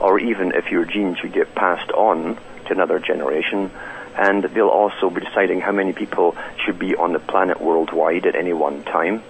or 0.00 0.18
even 0.18 0.52
if 0.52 0.70
your 0.70 0.86
genes 0.86 1.18
should 1.18 1.32
get 1.34 1.54
passed 1.54 1.90
on 1.92 2.38
to 2.66 2.72
another 2.72 2.98
generation. 2.98 3.70
And 4.16 4.44
they'll 4.44 4.68
also 4.68 5.10
be 5.10 5.20
deciding 5.20 5.60
how 5.60 5.72
many 5.72 5.92
people 5.92 6.34
should 6.64 6.78
be 6.78 6.96
on 6.96 7.12
the 7.12 7.18
planet 7.18 7.60
worldwide 7.60 8.24
at 8.24 8.34
any 8.34 8.54
one 8.54 8.82
time. 8.82 9.22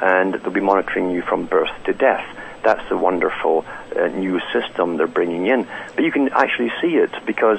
And 0.00 0.34
they'll 0.34 0.50
be 0.50 0.60
monitoring 0.60 1.10
you 1.10 1.22
from 1.22 1.46
birth 1.46 1.70
to 1.84 1.92
death. 1.92 2.24
That's 2.62 2.86
the 2.88 2.96
wonderful 2.96 3.64
uh, 3.94 4.08
new 4.08 4.40
system 4.52 4.96
they're 4.96 5.06
bringing 5.06 5.46
in. 5.46 5.66
But 5.94 6.04
you 6.04 6.12
can 6.12 6.28
actually 6.30 6.72
see 6.80 6.96
it 6.96 7.10
because 7.26 7.58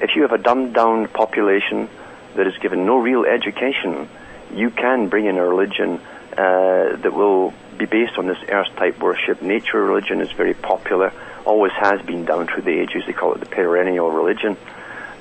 if 0.00 0.16
you 0.16 0.22
have 0.22 0.32
a 0.32 0.38
dumbed 0.38 0.74
down 0.74 1.08
population 1.08 1.88
that 2.34 2.46
is 2.46 2.56
given 2.58 2.86
no 2.86 2.98
real 2.98 3.24
education, 3.24 4.08
you 4.54 4.70
can 4.70 5.08
bring 5.08 5.26
in 5.26 5.36
a 5.36 5.46
religion 5.46 6.00
uh, 6.32 6.96
that 6.96 7.12
will 7.12 7.52
be 7.78 7.86
based 7.86 8.18
on 8.18 8.26
this 8.26 8.38
earth 8.48 8.74
type 8.76 8.98
worship. 9.00 9.42
Nature 9.42 9.82
religion 9.82 10.20
is 10.20 10.30
very 10.32 10.54
popular, 10.54 11.12
always 11.44 11.72
has 11.72 12.00
been 12.02 12.24
down 12.24 12.46
through 12.46 12.62
the 12.62 12.80
ages. 12.80 13.02
They 13.06 13.12
call 13.12 13.34
it 13.34 13.40
the 13.40 13.46
perennial 13.46 14.10
religion. 14.10 14.56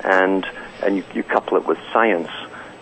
And, 0.03 0.45
and 0.81 0.97
you, 0.97 1.03
you 1.13 1.23
couple 1.23 1.57
it 1.57 1.65
with 1.65 1.77
science 1.91 2.29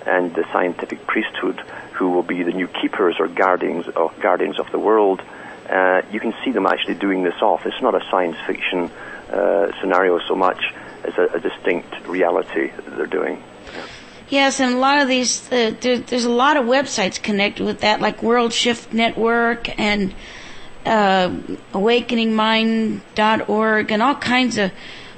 and 0.05 0.33
the 0.33 0.43
scientific 0.51 1.05
priesthood, 1.05 1.61
who 2.01 2.09
will 2.09 2.23
be 2.23 2.41
the 2.41 2.51
new 2.51 2.67
keepers 2.67 3.17
or 3.19 3.27
guardians 3.27 3.87
of, 3.87 4.19
guardians 4.19 4.59
of 4.59 4.71
the 4.71 4.79
world. 4.79 5.21
Uh, 5.69 6.01
you 6.11 6.19
can 6.19 6.33
see 6.43 6.49
them 6.49 6.65
actually 6.65 6.95
doing 6.95 7.21
this 7.21 7.39
off. 7.43 7.63
It's 7.67 7.79
not 7.79 7.93
a 7.93 8.03
science 8.09 8.37
fiction 8.47 8.89
uh, 9.31 9.71
scenario 9.79 10.17
so 10.27 10.33
much 10.33 10.73
as 11.03 11.15
a, 11.19 11.25
a 11.35 11.39
distinct 11.39 12.07
reality 12.07 12.71
that 12.71 12.97
they're 12.97 13.05
doing. 13.05 13.43
Yes, 14.29 14.59
and 14.59 14.73
a 14.73 14.79
lot 14.79 14.99
of 14.99 15.07
these, 15.07 15.47
uh, 15.51 15.75
there, 15.79 15.99
there's 15.99 16.25
a 16.25 16.31
lot 16.31 16.57
of 16.57 16.65
websites 16.65 17.21
connected 17.21 17.63
with 17.63 17.81
that, 17.81 18.01
like 18.01 18.23
World 18.23 18.51
Shift 18.51 18.93
Network 18.93 19.69
and 19.79 20.15
uh, 20.87 21.29
AwakeningMind.org 21.73 23.91
and 23.91 24.01
all 24.01 24.15
kinds 24.15 24.57
of 24.57 24.71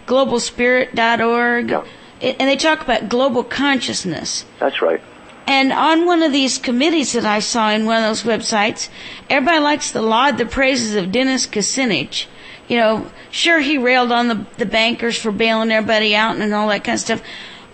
GlobalSpirit.org. 0.07 1.69
Yeah. 1.69 1.85
And 2.19 2.49
they 2.49 2.57
talk 2.57 2.81
about 2.81 3.07
global 3.07 3.45
consciousness. 3.45 4.43
That's 4.59 4.81
right. 4.81 5.01
And 5.45 5.73
on 5.73 6.05
one 6.05 6.23
of 6.23 6.31
these 6.31 6.57
committees 6.57 7.13
that 7.13 7.25
I 7.25 7.39
saw 7.39 7.69
in 7.71 7.85
one 7.85 8.03
of 8.03 8.03
those 8.03 8.23
websites, 8.23 8.89
everybody 9.29 9.59
likes 9.59 9.91
to 9.91 10.01
laud 10.01 10.38
the 10.38 10.45
praises 10.45 10.95
of 10.95 11.12
Dennis 11.12 11.45
Kucinich. 11.47 12.27
You 12.67 12.77
know, 12.77 13.12
sure 13.29 13.59
he 13.59 13.77
railed 13.77 14.12
on 14.12 14.29
the, 14.29 14.45
the 14.57 14.65
bankers 14.65 15.17
for 15.17 15.31
bailing 15.31 15.71
everybody 15.71 16.15
out 16.15 16.38
and 16.38 16.53
all 16.53 16.69
that 16.69 16.85
kind 16.85 16.95
of 16.95 17.01
stuff, 17.01 17.21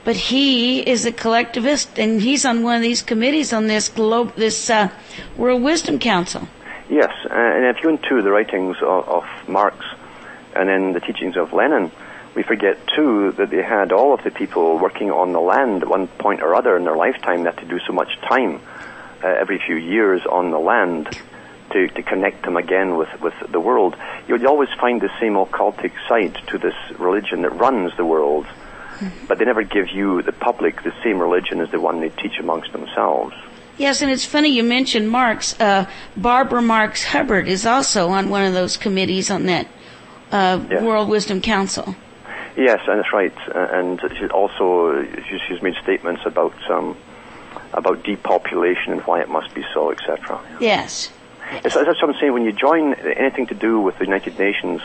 but 0.03 0.15
he 0.15 0.79
is 0.79 1.05
a 1.05 1.11
collectivist 1.11 1.99
and 1.99 2.21
he's 2.21 2.43
on 2.43 2.63
one 2.63 2.77
of 2.77 2.81
these 2.81 3.03
committees 3.03 3.53
on 3.53 3.67
this 3.67 3.87
globe, 3.87 4.35
this 4.35 4.69
uh, 4.69 4.89
World 5.37 5.61
Wisdom 5.61 5.99
Council. 5.99 6.47
Yes, 6.89 7.11
and 7.29 7.65
if 7.65 7.83
you 7.83 7.89
into 7.89 8.23
the 8.23 8.31
writings 8.31 8.77
of, 8.81 9.07
of 9.07 9.23
Marx 9.47 9.85
and 10.55 10.69
then 10.69 10.93
the 10.93 10.99
teachings 10.99 11.37
of 11.37 11.53
Lenin, 11.53 11.91
we 12.39 12.43
forget 12.43 12.77
too 12.95 13.33
that 13.33 13.49
they 13.49 13.61
had 13.61 13.91
all 13.91 14.13
of 14.13 14.23
the 14.23 14.31
people 14.31 14.79
working 14.79 15.11
on 15.11 15.33
the 15.33 15.41
land 15.41 15.83
at 15.83 15.89
one 15.89 16.07
point 16.07 16.41
or 16.41 16.55
other 16.55 16.77
in 16.77 16.85
their 16.85 16.95
lifetime. 16.95 17.43
They 17.43 17.49
had 17.49 17.57
to 17.57 17.65
do 17.65 17.79
so 17.85 17.91
much 17.91 18.17
time 18.29 18.61
uh, 19.21 19.27
every 19.27 19.59
few 19.67 19.75
years 19.75 20.21
on 20.25 20.49
the 20.49 20.57
land 20.57 21.09
to, 21.71 21.89
to 21.89 22.01
connect 22.01 22.43
them 22.43 22.55
again 22.55 22.95
with, 22.95 23.09
with 23.19 23.33
the 23.51 23.59
world. 23.59 23.97
You'll 24.25 24.47
always 24.47 24.69
find 24.79 25.01
the 25.01 25.09
same 25.19 25.33
occultic 25.33 25.91
side 26.07 26.41
to 26.47 26.57
this 26.57 26.75
religion 26.97 27.41
that 27.41 27.49
runs 27.57 27.91
the 27.97 28.05
world, 28.05 28.47
but 29.27 29.37
they 29.37 29.43
never 29.43 29.63
give 29.63 29.89
you, 29.89 30.21
the 30.21 30.31
public, 30.31 30.81
the 30.83 30.93
same 31.03 31.19
religion 31.19 31.59
as 31.59 31.69
the 31.71 31.81
one 31.81 31.99
they 31.99 32.07
teach 32.07 32.39
amongst 32.39 32.71
themselves. 32.71 33.35
Yes, 33.77 34.01
and 34.01 34.09
it's 34.09 34.23
funny 34.23 34.47
you 34.47 34.63
mentioned 34.63 35.09
Marx. 35.09 35.59
Uh, 35.59 35.89
Barbara 36.15 36.61
Marx 36.61 37.03
Hubbard 37.03 37.49
is 37.49 37.65
also 37.65 38.07
on 38.07 38.29
one 38.29 38.45
of 38.45 38.53
those 38.53 38.77
committees 38.77 39.29
on 39.29 39.47
that 39.47 39.67
uh, 40.31 40.63
Yes. 40.71 40.81
World 40.81 41.09
Wisdom 41.09 41.41
Council. 41.41 41.95
Yes, 42.59 42.81
and 42.87 42.99
that's 42.99 43.13
right. 43.13 43.33
And 43.55 44.01
she 44.17 44.27
also 44.27 45.05
she's 45.47 45.61
made 45.61 45.75
statements 45.81 46.23
about 46.25 46.53
um, 46.69 46.97
about 47.73 48.03
depopulation 48.03 48.91
and 48.91 49.01
why 49.01 49.21
it 49.21 49.29
must 49.29 49.53
be 49.53 49.63
so, 49.73 49.91
etc. 49.91 50.39
Yes. 50.59 51.11
It's, 51.63 51.73
that's 51.73 52.01
what 52.01 52.09
I'm 52.09 52.19
saying. 52.19 52.33
When 52.33 52.43
you 52.43 52.51
join 52.51 52.93
anything 52.95 53.47
to 53.47 53.55
do 53.55 53.79
with 53.79 53.97
the 53.97 54.05
United 54.05 54.37
Nations, 54.37 54.81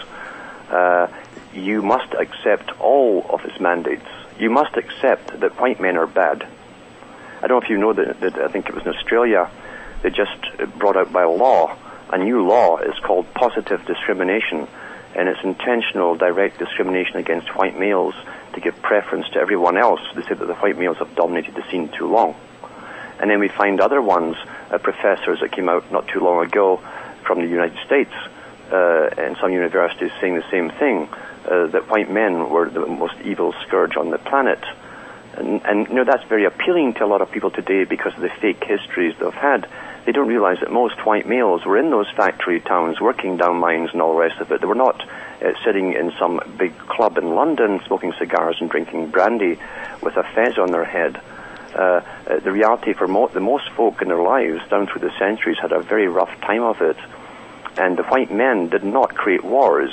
uh, 0.71 1.09
you 1.53 1.83
must 1.83 2.13
accept 2.15 2.71
all 2.81 3.27
of 3.29 3.45
its 3.45 3.59
mandates. 3.61 4.07
You 4.39 4.51
must 4.51 4.77
accept 4.77 5.41
that 5.41 5.61
white 5.61 5.81
men 5.81 5.97
are 5.97 6.07
bad. 6.07 6.47
I 7.43 7.47
don't 7.49 7.61
know 7.61 7.65
if 7.65 7.69
you 7.69 7.79
know 7.79 7.93
that, 7.93 8.21
that 8.21 8.39
I 8.39 8.49
think 8.49 8.69
it 8.69 8.75
was 8.75 8.85
in 8.85 8.95
Australia, 8.95 9.51
they 10.03 10.11
just 10.11 10.39
brought 10.79 10.97
out 10.97 11.13
by 11.13 11.25
law 11.25 11.77
a 12.11 12.19
new 12.19 12.47
law. 12.47 12.77
It's 12.77 12.99
called 13.01 13.27
positive 13.35 13.85
discrimination, 13.85 14.69
and 15.15 15.29
it's 15.29 15.43
intentional 15.43 16.17
direct 16.17 16.59
discrimination 16.59 17.17
against 17.17 17.55
white 17.57 17.79
males 17.79 18.15
to 18.55 18.61
give 18.61 18.81
preference 18.83 19.29
to 19.31 19.39
everyone 19.39 19.77
else. 19.77 20.01
They 20.15 20.23
say 20.23 20.35
that 20.35 20.47
the 20.47 20.55
white 20.55 20.79
males 20.79 20.99
have 20.99 21.15
dominated 21.15 21.55
the 21.55 21.65
scene 21.71 21.89
too 21.89 22.07
long. 22.07 22.35
And 23.21 23.31
then 23.31 23.39
we 23.39 23.49
find 23.49 23.81
other 23.81 24.03
ones, 24.03 24.37
uh, 24.71 24.79
professors 24.79 25.41
that 25.41 25.53
came 25.53 25.69
out 25.69 25.91
not 25.93 26.09
too 26.09 26.21
long 26.21 26.45
ago 26.45 26.81
from 27.25 27.41
the 27.41 27.47
United 27.47 27.79
States 27.87 28.13
uh, 28.73 29.11
and 29.17 29.37
some 29.41 29.53
universities 29.53 30.11
saying 30.21 30.35
the 30.35 30.51
same 30.51 30.71
thing, 30.71 31.09
uh, 31.49 31.67
that 31.69 31.89
white 31.89 32.11
men 32.11 32.49
were 32.51 32.69
the 32.69 32.87
most 32.87 33.15
evil 33.25 33.55
scourge 33.67 33.97
on 33.97 34.11
the 34.11 34.19
planet. 34.19 34.63
And, 35.37 35.65
and 35.65 35.89
you 35.89 35.95
know 35.95 36.05
that's 36.05 36.25
very 36.25 36.45
appealing 36.45 36.95
to 36.95 37.05
a 37.05 37.07
lot 37.07 37.21
of 37.21 37.31
people 37.31 37.51
today 37.51 37.85
because 37.85 38.15
of 38.15 38.21
the 38.21 38.31
fake 38.41 38.63
histories 38.65 39.15
they've 39.19 39.35
had. 39.35 39.69
They 40.05 40.13
don't 40.13 40.29
realize 40.29 40.61
that 40.61 40.71
most 40.71 41.07
white 41.07 41.27
males 41.27 41.65
were 41.65 41.79
in 41.79 41.91
those 41.91 42.11
factory 42.11 42.61
towns 42.61 43.01
working 43.01 43.37
down 43.39 43.57
mines 43.57 43.91
and 43.93 44.03
all 44.03 44.13
the 44.13 44.21
rest 44.21 44.41
of 44.41 44.53
it. 44.53 44.61
They 44.61 44.67
were 44.67 44.75
not 44.75 45.01
uh, 45.01 45.53
sitting 45.65 45.95
in 45.95 46.13
some 46.19 46.41
big 46.59 46.77
club 46.79 47.17
in 47.17 47.35
London 47.35 47.81
smoking 47.87 48.13
cigars 48.19 48.57
and 48.61 48.69
drinking 48.69 49.11
brandy 49.11 49.59
with 50.03 50.17
a 50.17 50.23
fez 50.35 50.59
on 50.59 50.73
their 50.73 50.85
head. 50.85 51.21
Uh, 51.75 52.03
uh, 52.29 52.39
the 52.41 52.53
reality 52.53 52.93
for 52.93 53.09
mo- 53.09 53.29
the 53.29 53.41
most 53.41 53.69
folk 53.71 54.03
in 54.03 54.09
their 54.09 54.23
lives 54.23 54.61
down 54.69 54.87
through 54.87 55.01
the 55.01 55.19
centuries 55.19 55.57
had 55.61 55.73
a 55.73 55.81
very 55.81 56.07
rough 56.07 56.31
time 56.43 56.63
of 56.63 56.81
it. 56.83 56.97
And 57.77 57.97
the 57.97 58.05
white 58.05 58.31
men 58.31 58.69
did 58.69 58.85
not 58.85 59.15
create 59.15 59.43
wars. 59.43 59.91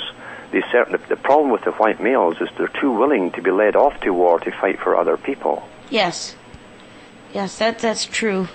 They 0.52 0.62
certainly, 0.70 1.00
the 1.08 1.16
problem 1.16 1.50
with 1.50 1.64
the 1.64 1.72
white 1.72 2.00
males 2.00 2.36
is 2.40 2.48
they're 2.56 2.68
too 2.68 2.92
willing 2.92 3.32
to 3.32 3.42
be 3.42 3.50
led 3.50 3.74
off 3.74 3.98
to 4.02 4.10
war 4.12 4.38
to 4.40 4.50
fight 4.52 4.78
for 4.78 4.94
other 4.94 5.16
people. 5.16 5.66
Yes. 5.90 6.36
Yes, 7.32 7.58
that 7.58 7.78
that's 7.78 8.04
true. 8.04 8.48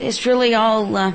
It's 0.00 0.24
really 0.26 0.54
all 0.54 0.96
uh, 0.96 1.12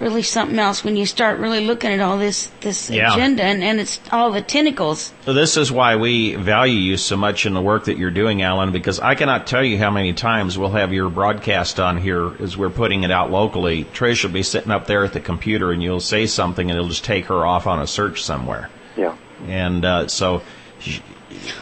really 0.00 0.22
something 0.22 0.58
else 0.58 0.84
when 0.84 0.96
you 0.96 1.06
start 1.06 1.38
really 1.40 1.64
looking 1.64 1.90
at 1.90 2.00
all 2.00 2.18
this 2.18 2.50
this 2.60 2.90
Yeah. 2.90 3.12
agenda 3.14 3.42
and, 3.42 3.62
and 3.64 3.80
it's 3.80 4.00
all 4.12 4.30
the 4.30 4.42
tentacles. 4.42 5.12
So 5.24 5.32
this 5.32 5.56
is 5.56 5.72
why 5.72 5.96
we 5.96 6.34
value 6.34 6.78
you 6.78 6.96
so 6.96 7.16
much 7.16 7.46
in 7.46 7.54
the 7.54 7.60
work 7.62 7.84
that 7.86 7.96
you're 7.98 8.10
doing, 8.10 8.42
Alan, 8.42 8.70
because 8.72 9.00
I 9.00 9.14
cannot 9.14 9.46
tell 9.46 9.64
you 9.64 9.78
how 9.78 9.90
many 9.90 10.12
times 10.12 10.56
we'll 10.58 10.70
have 10.70 10.92
your 10.92 11.08
broadcast 11.10 11.80
on 11.80 11.96
here 11.98 12.32
as 12.42 12.56
we're 12.56 12.70
putting 12.70 13.02
it 13.04 13.10
out 13.10 13.30
locally. 13.30 13.84
Trish 13.86 14.22
will 14.24 14.30
be 14.32 14.42
sitting 14.44 14.70
up 14.70 14.86
there 14.86 15.04
at 15.04 15.12
the 15.12 15.20
computer 15.20 15.72
and 15.72 15.82
you'll 15.82 16.00
say 16.00 16.26
something 16.26 16.70
and 16.70 16.78
it'll 16.78 16.88
just 16.90 17.04
take 17.04 17.26
her 17.26 17.44
off 17.46 17.66
on 17.66 17.80
a 17.80 17.86
search 17.86 18.22
somewhere. 18.22 18.70
Yeah. 18.96 19.16
And 19.46 19.84
uh, 19.84 20.08
so 20.08 20.42
sh- 20.80 21.00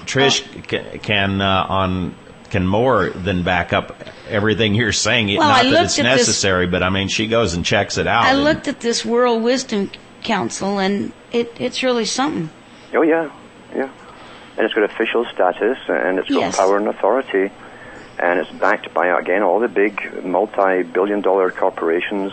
Trish 0.06 0.42
ca- 0.68 0.98
can 0.98 1.40
uh, 1.40 1.66
on 1.68 2.14
can 2.46 2.66
more 2.66 3.10
than 3.10 3.42
back 3.42 3.72
up 3.72 3.96
everything 4.28 4.74
you're 4.74 4.92
saying. 4.92 5.28
Well, 5.36 5.42
I 5.42 5.48
Not 5.48 5.62
that 5.64 5.70
looked 5.70 5.82
it's 5.84 5.98
at 5.98 6.02
this- 6.04 6.18
necessary, 6.28 6.66
but 6.66 6.82
I 6.82 6.90
mean 6.90 7.08
she 7.08 7.26
goes 7.26 7.54
and 7.54 7.64
checks 7.64 7.98
it 7.98 8.06
out. 8.06 8.24
I 8.24 8.34
looked 8.34 8.68
at 8.68 8.80
this 8.80 9.04
World 9.04 9.42
Wisdom 9.42 9.90
Council 10.22 10.78
and 10.78 11.12
it 11.32 11.54
it's 11.60 11.82
really 11.82 12.04
something. 12.04 12.50
Oh 12.94 13.02
yeah, 13.02 13.30
yeah. 13.74 13.88
And 14.56 14.64
it's 14.64 14.72
got 14.74 14.84
official 14.84 15.26
status, 15.26 15.76
and 15.88 16.18
it's 16.18 16.28
got 16.30 16.38
Yes. 16.40 16.56
power 16.56 16.78
and 16.78 16.88
authority, 16.88 17.50
and 18.18 18.40
it's 18.40 18.50
backed 18.52 18.94
by 18.94 19.08
again 19.08 19.42
all 19.42 19.60
the 19.60 19.68
big 19.68 20.24
multi-billion-dollar 20.24 21.50
corporations. 21.50 22.32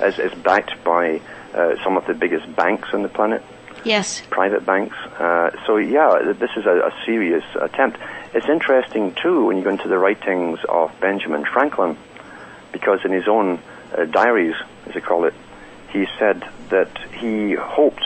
As 0.00 0.18
it's 0.18 0.34
backed 0.34 0.82
by 0.84 1.20
uh, 1.54 1.76
some 1.82 1.96
of 1.96 2.04
the 2.06 2.12
biggest 2.14 2.54
banks 2.54 2.88
on 2.92 3.02
the 3.02 3.08
planet, 3.08 3.42
Yes. 3.84 4.20
private 4.28 4.66
banks. 4.66 4.94
Uh, 5.18 5.50
so 5.66 5.76
yeah, 5.78 6.32
this 6.38 6.50
is 6.56 6.66
a, 6.66 6.90
a 6.90 6.92
serious 7.06 7.44
attempt. 7.60 7.98
It's 8.36 8.50
interesting 8.50 9.14
too 9.14 9.46
when 9.46 9.56
you 9.56 9.64
go 9.64 9.70
into 9.70 9.88
the 9.88 9.96
writings 9.96 10.58
of 10.68 10.92
Benjamin 11.00 11.46
Franklin, 11.46 11.96
because 12.70 13.02
in 13.02 13.10
his 13.10 13.26
own 13.26 13.58
uh, 13.96 14.04
diaries, 14.04 14.54
as 14.86 14.92
they 14.92 15.00
call 15.00 15.24
it, 15.24 15.32
he 15.88 16.06
said 16.18 16.46
that 16.68 16.98
he 17.14 17.54
hoped, 17.54 18.04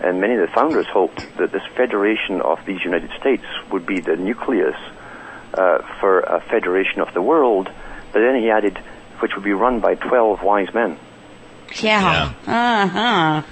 and 0.00 0.20
many 0.20 0.34
of 0.34 0.40
the 0.40 0.52
founders 0.52 0.88
hoped, 0.88 1.24
that 1.36 1.52
this 1.52 1.62
federation 1.76 2.40
of 2.40 2.58
these 2.66 2.82
United 2.82 3.12
States 3.20 3.44
would 3.70 3.86
be 3.86 4.00
the 4.00 4.16
nucleus 4.16 4.74
uh, 5.54 5.78
for 6.00 6.22
a 6.22 6.40
federation 6.40 7.00
of 7.00 7.14
the 7.14 7.22
world. 7.22 7.70
But 8.12 8.18
then 8.18 8.34
he 8.34 8.50
added, 8.50 8.78
which 9.20 9.36
would 9.36 9.44
be 9.44 9.52
run 9.52 9.78
by 9.78 9.94
12 9.94 10.42
wise 10.42 10.74
men. 10.74 10.98
Yeah. 11.82 12.32
Uh 12.46 12.86
huh. 12.88 13.42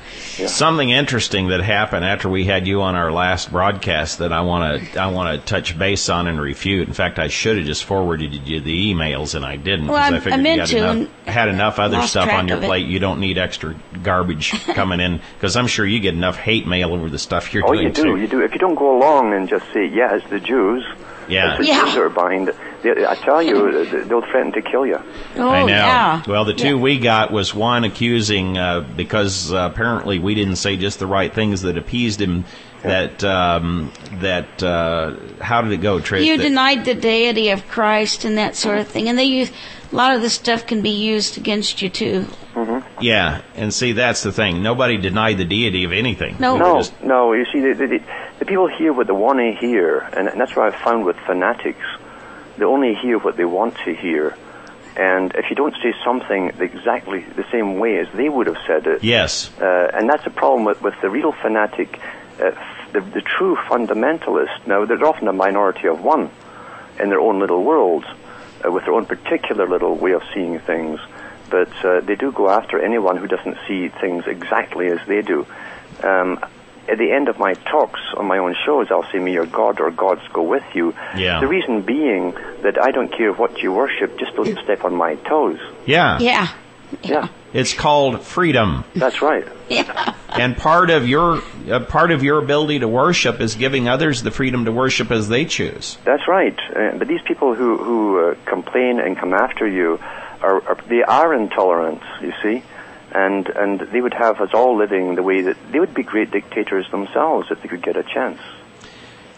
Something 0.49 0.91
interesting 0.91 1.49
that 1.49 1.61
happened 1.61 2.05
after 2.05 2.29
we 2.29 2.45
had 2.45 2.67
you 2.67 2.83
on 2.83 2.95
our 2.95 3.11
last 3.13 3.51
broadcast 3.51 4.19
that 4.19 4.33
I 4.33 4.43
want 4.43 4.83
to 4.93 5.01
I 5.01 5.07
want 5.09 5.39
to 5.41 5.47
touch 5.47 5.79
base 5.79 6.09
on 6.09 6.27
and 6.27 6.41
refute. 6.41 6.89
In 6.89 6.95
fact, 6.95 7.19
I 7.19 7.29
should 7.29 7.57
have 7.57 7.67
just 7.67 7.85
forwarded 7.85 8.47
you 8.47 8.61
the 8.61 8.93
emails 8.95 9.35
and 9.35 9.45
I 9.45 9.57
didn't 9.57 9.87
Well, 9.89 9.97
because 10.11 10.13
I- 10.13 10.17
I 10.17 10.21
figured 10.21 10.41
I 10.41 10.43
meant 10.43 10.73
you 10.73 10.79
had 10.83 10.93
to, 10.93 10.99
enough, 10.99 11.09
had 11.27 11.49
enough 11.49 11.79
other 11.79 12.03
stuff 12.03 12.31
on 12.31 12.49
your 12.49 12.59
of 12.59 12.65
it. 12.65 12.67
plate. 12.67 12.87
You 12.87 12.99
don't 12.99 13.21
need 13.21 13.39
extra 13.39 13.75
garbage 14.03 14.51
coming 14.75 15.01
in 15.01 15.21
because 15.35 15.57
I'm 15.57 15.67
sure 15.67 15.87
you 15.87 16.01
get 16.01 16.15
enough 16.15 16.37
hate 16.37 16.67
mail 16.67 16.93
over 16.93 17.09
the 17.09 17.19
stuff 17.19 17.55
you're 17.55 17.65
Oh, 17.67 17.73
doing 17.73 17.87
you 17.87 17.93
do, 17.93 18.03
too. 18.03 18.17
you 18.17 18.27
do. 18.27 18.41
If 18.43 18.53
you 18.53 18.59
don't 18.59 18.75
go 18.75 18.97
along 18.97 19.33
and 19.35 19.49
just 19.49 19.65
say, 19.73 19.87
yeah, 19.87 20.15
it's 20.17 20.29
the 20.29 20.41
Jews, 20.41 20.85
Yeah. 21.29 21.57
the 21.57 21.65
Yeah. 21.67 21.85
Jews 21.87 21.97
are 21.97 22.09
behind 22.11 22.49
it, 22.51 22.57
they, 22.76 22.76
I 22.91 23.15
tell 23.17 23.43
you, 23.43 23.85
they- 23.85 24.01
they'll 24.01 24.23
threaten 24.23 24.53
to 24.53 24.63
kill 24.63 24.87
you. 24.87 24.99
Oh, 25.37 25.49
I 25.49 25.61
know. 25.63 25.67
yeah. 25.69 26.23
Well, 26.27 26.45
the 26.45 26.55
two 26.55 26.77
Yeah. 26.77 26.83
we 26.83 26.99
got 26.99 27.31
was 27.33 27.55
one 27.55 27.85
accusing 27.85 28.57
uh, 28.59 28.81
because 28.97 29.53
uh, 29.53 29.69
apparently 29.73 30.19
we 30.19 30.35
didn't 30.35 30.57
say 30.57 30.77
just 30.77 30.99
the 30.99 31.07
right 31.07 31.33
things 31.33 31.63
that 31.63 31.77
appeased 31.79 32.21
him. 32.21 32.45
That 32.83 33.25
um, 33.25 33.91
that 34.21 34.63
uh, 34.63 35.15
how 35.41 35.63
did 35.63 35.73
it 35.73 35.79
go, 35.79 35.99
Trish? 35.99 36.25
You 36.25 36.37
That- 36.37 36.43
denied 36.45 36.85
the 36.85 36.95
deity 36.95 37.49
of 37.51 37.67
Christ 37.69 38.25
and 38.25 38.39
that 38.39 38.55
sort 38.55 38.79
of 38.79 38.87
thing, 38.87 39.09
and 39.09 39.19
they 39.19 39.25
use 39.25 39.51
a 39.93 39.97
lot 39.97 40.15
of 40.15 40.21
this 40.21 40.35
stuff 40.35 40.67
can 40.67 40.83
be 40.83 40.91
used 40.91 41.37
against 41.37 41.83
you 41.83 41.89
too. 41.89 42.27
Yeah, 43.01 43.41
and 43.57 43.73
see 43.75 43.93
that's 43.93 44.23
the 44.23 44.31
thing. 44.31 44.63
Nobody 44.63 44.99
denied 44.99 45.39
the 45.39 45.45
deity 45.45 45.85
of 45.85 45.93
anything. 45.93 46.37
No. 46.39 46.57
No, 46.57 46.77
Just- 46.79 47.03
no. 47.03 47.33
You 47.33 47.45
see, 47.53 47.61
the, 47.61 47.75
the, 47.75 47.87
the, 47.87 48.01
the 48.39 48.45
people 48.45 48.69
hear 48.69 48.93
what 48.93 49.07
they 49.09 49.13
want 49.13 49.39
to 49.41 49.53
hear, 49.53 49.99
and, 50.17 50.29
and 50.29 50.41
that's 50.41 50.55
what 50.55 50.67
I've 50.73 50.81
found 50.81 51.05
with 51.05 51.17
fanatics. 51.27 51.85
They 52.59 52.65
only 52.65 52.95
hear 52.95 53.19
what 53.19 53.37
they 53.37 53.45
want 53.45 53.77
to 53.85 53.95
hear. 53.95 54.37
And 54.97 55.35
if 55.35 55.51
you 55.51 55.57
don't 55.57 55.75
say 55.83 55.93
something 56.03 56.53
exactly 56.59 57.21
the 57.21 57.45
same 57.53 57.79
way 57.79 57.99
as 57.99 58.09
they 58.15 58.29
would 58.31 58.47
have 58.47 58.57
said 58.67 58.87
it, 58.87 59.05
yes. 59.05 59.51
uh, 59.61 59.91
and 59.93 60.09
that's 60.09 60.27
a 60.27 60.31
problem 60.31 60.65
with, 60.65 60.81
with 60.81 60.95
the 61.03 61.11
real 61.11 61.33
fanatic, 61.33 62.01
uh, 62.43 62.53
the, 62.93 63.01
the 63.01 63.21
true 63.21 63.57
fundamentalist. 63.69 64.67
Now, 64.67 64.87
there's 64.87 65.03
often 65.03 65.29
a 65.29 65.35
minority 65.35 65.87
of 65.89 66.03
one 66.03 66.31
in 66.99 67.11
their 67.11 67.21
own 67.21 67.41
little 67.41 67.63
world, 67.63 68.07
uh, 68.65 68.73
with 68.73 68.85
their 68.85 68.95
own 68.95 69.05
particular 69.05 69.69
little 69.69 69.95
way 69.95 70.13
of 70.13 70.23
seeing 70.33 70.59
things, 70.61 70.99
but 71.51 71.71
uh, 71.85 72.01
they 72.01 72.15
do 72.15 72.33
go 72.33 72.49
after 72.49 72.83
anyone 72.83 73.19
who 73.19 73.27
doesn't 73.27 73.59
see 73.69 73.89
things 73.89 74.25
exactly 74.27 74.87
as 74.89 74.99
they 75.07 75.21
do. 75.21 75.47
Um, 76.03 76.43
at 76.89 76.99
the 76.99 77.11
end 77.13 77.29
of 77.29 77.39
my 77.39 77.55
talks 77.55 78.01
on 78.17 78.27
my 78.27 78.39
own 78.39 78.55
shows, 78.65 78.89
I'll 78.91 79.11
say, 79.13 79.19
May 79.19 79.33
your 79.33 79.47
God 79.47 79.81
or 79.81 79.91
gods 79.91 80.23
go 80.33 80.43
with 80.43 80.65
you. 80.75 80.95
Yeah. 81.17 81.41
The 81.41 81.47
reason 81.47 81.83
being 81.83 82.33
that 82.63 82.81
I 82.83 82.91
don't 82.91 83.13
care 83.13 83.33
what 83.33 83.59
you 83.63 83.73
worship, 83.73 84.19
just 84.19 84.35
don't 84.37 84.59
step 84.65 84.85
on 84.85 84.95
my 84.95 85.15
toes. 85.17 85.59
Yeah. 85.87 86.19
Yeah. 86.21 86.49
Yeah, 87.03 87.29
It's 87.53 87.75
called 87.75 88.23
freedom. 88.23 88.85
that's 88.95 89.21
right. 89.21 89.45
Yeah. 89.69 90.15
And 90.29 90.57
part 90.57 90.89
of 90.91 91.09
your 91.09 91.43
uh, 91.69 91.81
part 91.81 92.13
of 92.13 92.23
your 92.23 92.39
ability 92.39 92.79
to 92.79 92.87
worship 92.89 93.41
is 93.41 93.57
giving 93.57 93.89
others 93.89 94.23
the 94.23 94.31
freedom 94.31 94.67
to 94.67 94.73
worship 94.73 95.11
as 95.11 95.29
they 95.29 95.47
choose. 95.47 95.99
That's 96.05 96.29
right. 96.29 96.57
Uh, 96.75 96.97
but 96.97 97.09
these 97.09 97.23
people 97.27 97.55
who 97.57 97.77
who 97.77 98.21
uh, 98.31 98.35
complain 98.45 99.01
and 99.01 99.19
come 99.19 99.35
after 99.35 99.67
you 99.67 99.99
are, 100.41 100.63
are 100.69 100.79
they 100.89 101.03
are 101.03 101.35
intolerant. 101.35 102.03
You 102.23 102.33
see, 102.41 102.63
and 103.13 103.49
and 103.49 103.81
they 103.81 104.01
would 104.01 104.15
have 104.15 104.41
us 104.41 104.51
all 104.53 104.77
living 104.77 105.15
the 105.15 105.23
way 105.23 105.43
that 105.43 105.57
they 105.71 105.81
would 105.81 105.95
be 105.95 106.03
great 106.03 106.31
dictators 106.31 106.91
themselves 106.91 107.49
if 107.51 107.63
they 107.63 107.69
could 107.69 107.83
get 107.83 107.97
a 107.97 108.03
chance. 108.03 108.41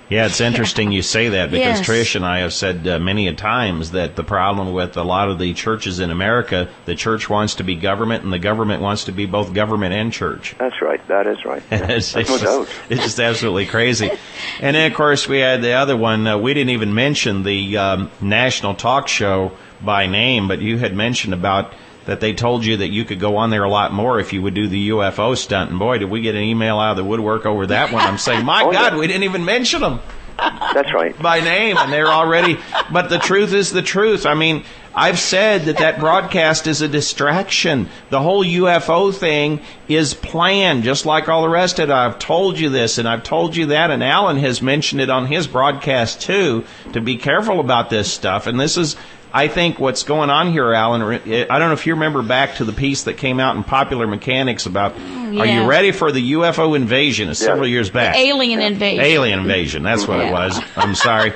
Yeah, 0.08 0.24
it's 0.24 0.40
interesting 0.40 0.90
you 0.90 1.02
say 1.02 1.28
that 1.30 1.50
because 1.50 1.80
Yes. 1.80 1.86
Trish 1.86 2.16
and 2.16 2.24
I 2.24 2.38
have 2.38 2.54
said 2.54 2.88
uh, 2.88 2.98
many 2.98 3.28
a 3.28 3.34
times 3.34 3.90
that 3.90 4.16
the 4.16 4.24
problem 4.24 4.72
with 4.72 4.96
a 4.96 5.02
lot 5.02 5.28
of 5.28 5.38
the 5.38 5.52
churches 5.52 6.00
in 6.00 6.10
America, 6.10 6.70
the 6.86 6.94
church 6.94 7.28
wants 7.28 7.56
to 7.56 7.62
be 7.62 7.74
government 7.74 8.24
and 8.24 8.32
the 8.32 8.38
government 8.38 8.80
wants 8.80 9.04
to 9.04 9.12
be 9.12 9.26
both 9.26 9.52
government 9.52 9.92
and 9.92 10.10
church. 10.10 10.54
That's 10.58 10.80
right. 10.80 11.06
That 11.08 11.26
is 11.26 11.44
right. 11.44 11.62
It's, 11.70 12.16
it's 12.16 12.30
no 12.30 12.38
just, 12.38 12.44
doubt. 12.44 12.68
it's 12.90 13.02
just 13.02 13.20
absolutely 13.20 13.66
crazy. 13.66 14.10
And 14.60 14.74
then, 14.74 14.90
of 14.90 14.96
course, 14.96 15.28
we 15.28 15.38
had 15.38 15.62
the 15.62 15.72
other 15.72 15.96
one. 15.96 16.26
Uh, 16.26 16.36
we 16.38 16.52
didn't 16.52 16.70
even 16.70 16.92
mention 16.92 17.44
the 17.44 17.76
um, 17.76 18.10
national 18.20 18.74
talk 18.74 19.06
show 19.06 19.52
by 19.80 20.06
name, 20.06 20.48
but 20.48 20.60
you 20.60 20.78
had 20.78 20.96
mentioned 20.96 21.32
about 21.32 21.72
that 22.08 22.20
they 22.20 22.32
told 22.32 22.64
you 22.64 22.78
that 22.78 22.88
you 22.88 23.04
could 23.04 23.20
go 23.20 23.36
on 23.36 23.50
there 23.50 23.64
a 23.64 23.68
lot 23.68 23.92
more 23.92 24.18
if 24.18 24.32
you 24.32 24.40
would 24.40 24.54
do 24.54 24.66
the 24.66 24.88
UFO 24.88 25.36
stunt. 25.36 25.68
And 25.68 25.78
boy, 25.78 25.98
did 25.98 26.08
we 26.08 26.22
get 26.22 26.34
an 26.34 26.40
email 26.40 26.78
out 26.78 26.92
of 26.92 26.96
the 26.96 27.04
woodwork 27.04 27.44
over 27.44 27.66
that 27.66 27.92
one. 27.92 28.02
I'm 28.02 28.16
saying, 28.16 28.46
my 28.46 28.62
Oh, 28.66 28.72
God, 28.72 28.94
yeah. 28.94 28.98
we 28.98 29.06
didn't 29.06 29.24
even 29.24 29.44
mention 29.44 29.82
them 29.82 30.00
That's 30.38 30.94
right. 30.94 31.16
by 31.22 31.40
name, 31.40 31.76
and 31.76 31.92
they're 31.92 32.06
already. 32.06 32.58
But 32.90 33.10
the 33.10 33.18
truth 33.18 33.52
is 33.52 33.72
the 33.72 33.82
truth. 33.82 34.24
I 34.24 34.32
mean, 34.32 34.64
I've 34.94 35.18
said 35.18 35.66
that 35.66 35.76
that 35.76 36.00
broadcast 36.00 36.66
is 36.66 36.80
a 36.80 36.88
distraction. 36.88 37.90
The 38.08 38.22
whole 38.22 38.42
UFO 38.42 39.14
thing 39.14 39.60
is 39.86 40.14
planned, 40.14 40.84
just 40.84 41.04
like 41.04 41.28
all 41.28 41.42
the 41.42 41.50
rest 41.50 41.78
of 41.78 41.90
it. 41.90 41.92
I've 41.92 42.18
told 42.18 42.58
you 42.58 42.70
this, 42.70 42.96
and 42.96 43.06
I've 43.06 43.22
told 43.22 43.54
you 43.54 43.66
that, 43.66 43.90
and 43.90 44.02
Alan 44.02 44.38
has 44.38 44.62
mentioned 44.62 45.02
it 45.02 45.10
on 45.10 45.26
his 45.26 45.46
broadcast 45.46 46.22
too. 46.22 46.64
To 46.94 47.02
be 47.02 47.18
careful 47.18 47.60
about 47.60 47.90
this 47.90 48.10
stuff, 48.10 48.46
and 48.46 48.58
this 48.58 48.78
is. 48.78 48.96
I 49.32 49.48
think 49.48 49.78
what's 49.78 50.04
going 50.04 50.30
on 50.30 50.52
here, 50.52 50.72
Alan, 50.72 51.02
I 51.02 51.18
don't 51.58 51.68
know 51.68 51.72
if 51.72 51.86
you 51.86 51.94
remember 51.94 52.22
back 52.22 52.56
to 52.56 52.64
the 52.64 52.72
piece 52.72 53.04
that 53.04 53.14
came 53.18 53.40
out 53.40 53.56
in 53.56 53.64
Popular 53.64 54.06
Mechanics 54.06 54.66
about, 54.66 54.94
are 54.96 55.46
you 55.46 55.68
ready 55.68 55.92
for 55.92 56.10
the 56.12 56.32
UFO 56.32 56.74
invasion? 56.74 57.28
It's 57.28 57.38
several 57.38 57.68
years 57.68 57.90
back. 57.90 58.16
Alien 58.16 58.60
invasion. 58.60 59.04
Alien 59.04 59.40
invasion. 59.40 59.82
That's 59.82 60.08
what 60.08 60.20
it 60.20 60.32
was. 60.32 60.58
I'm 60.76 60.94
sorry. 60.94 61.34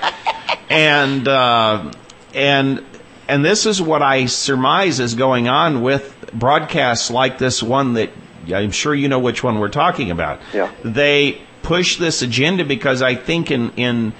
And 0.70 1.28
uh, 1.28 1.92
and 2.34 2.82
and 3.28 3.44
this 3.44 3.66
is 3.66 3.80
what 3.80 4.02
I 4.02 4.26
surmise 4.26 5.00
is 5.00 5.14
going 5.14 5.48
on 5.48 5.82
with 5.82 6.30
broadcasts 6.32 7.10
like 7.10 7.38
this 7.38 7.62
one 7.62 7.94
that 7.94 8.10
I'm 8.48 8.70
sure 8.70 8.94
you 8.94 9.08
know 9.08 9.18
which 9.18 9.44
one 9.44 9.58
we're 9.58 9.68
talking 9.68 10.10
about. 10.10 10.40
Yeah. 10.52 10.70
They 10.82 11.42
push 11.62 11.98
this 11.98 12.22
agenda 12.22 12.64
because 12.64 13.02
I 13.02 13.14
think 13.14 13.50
in 13.50 13.70
in 13.72 14.12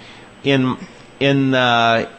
in 0.44 0.76
in 1.20 1.54
uh, 1.54 2.10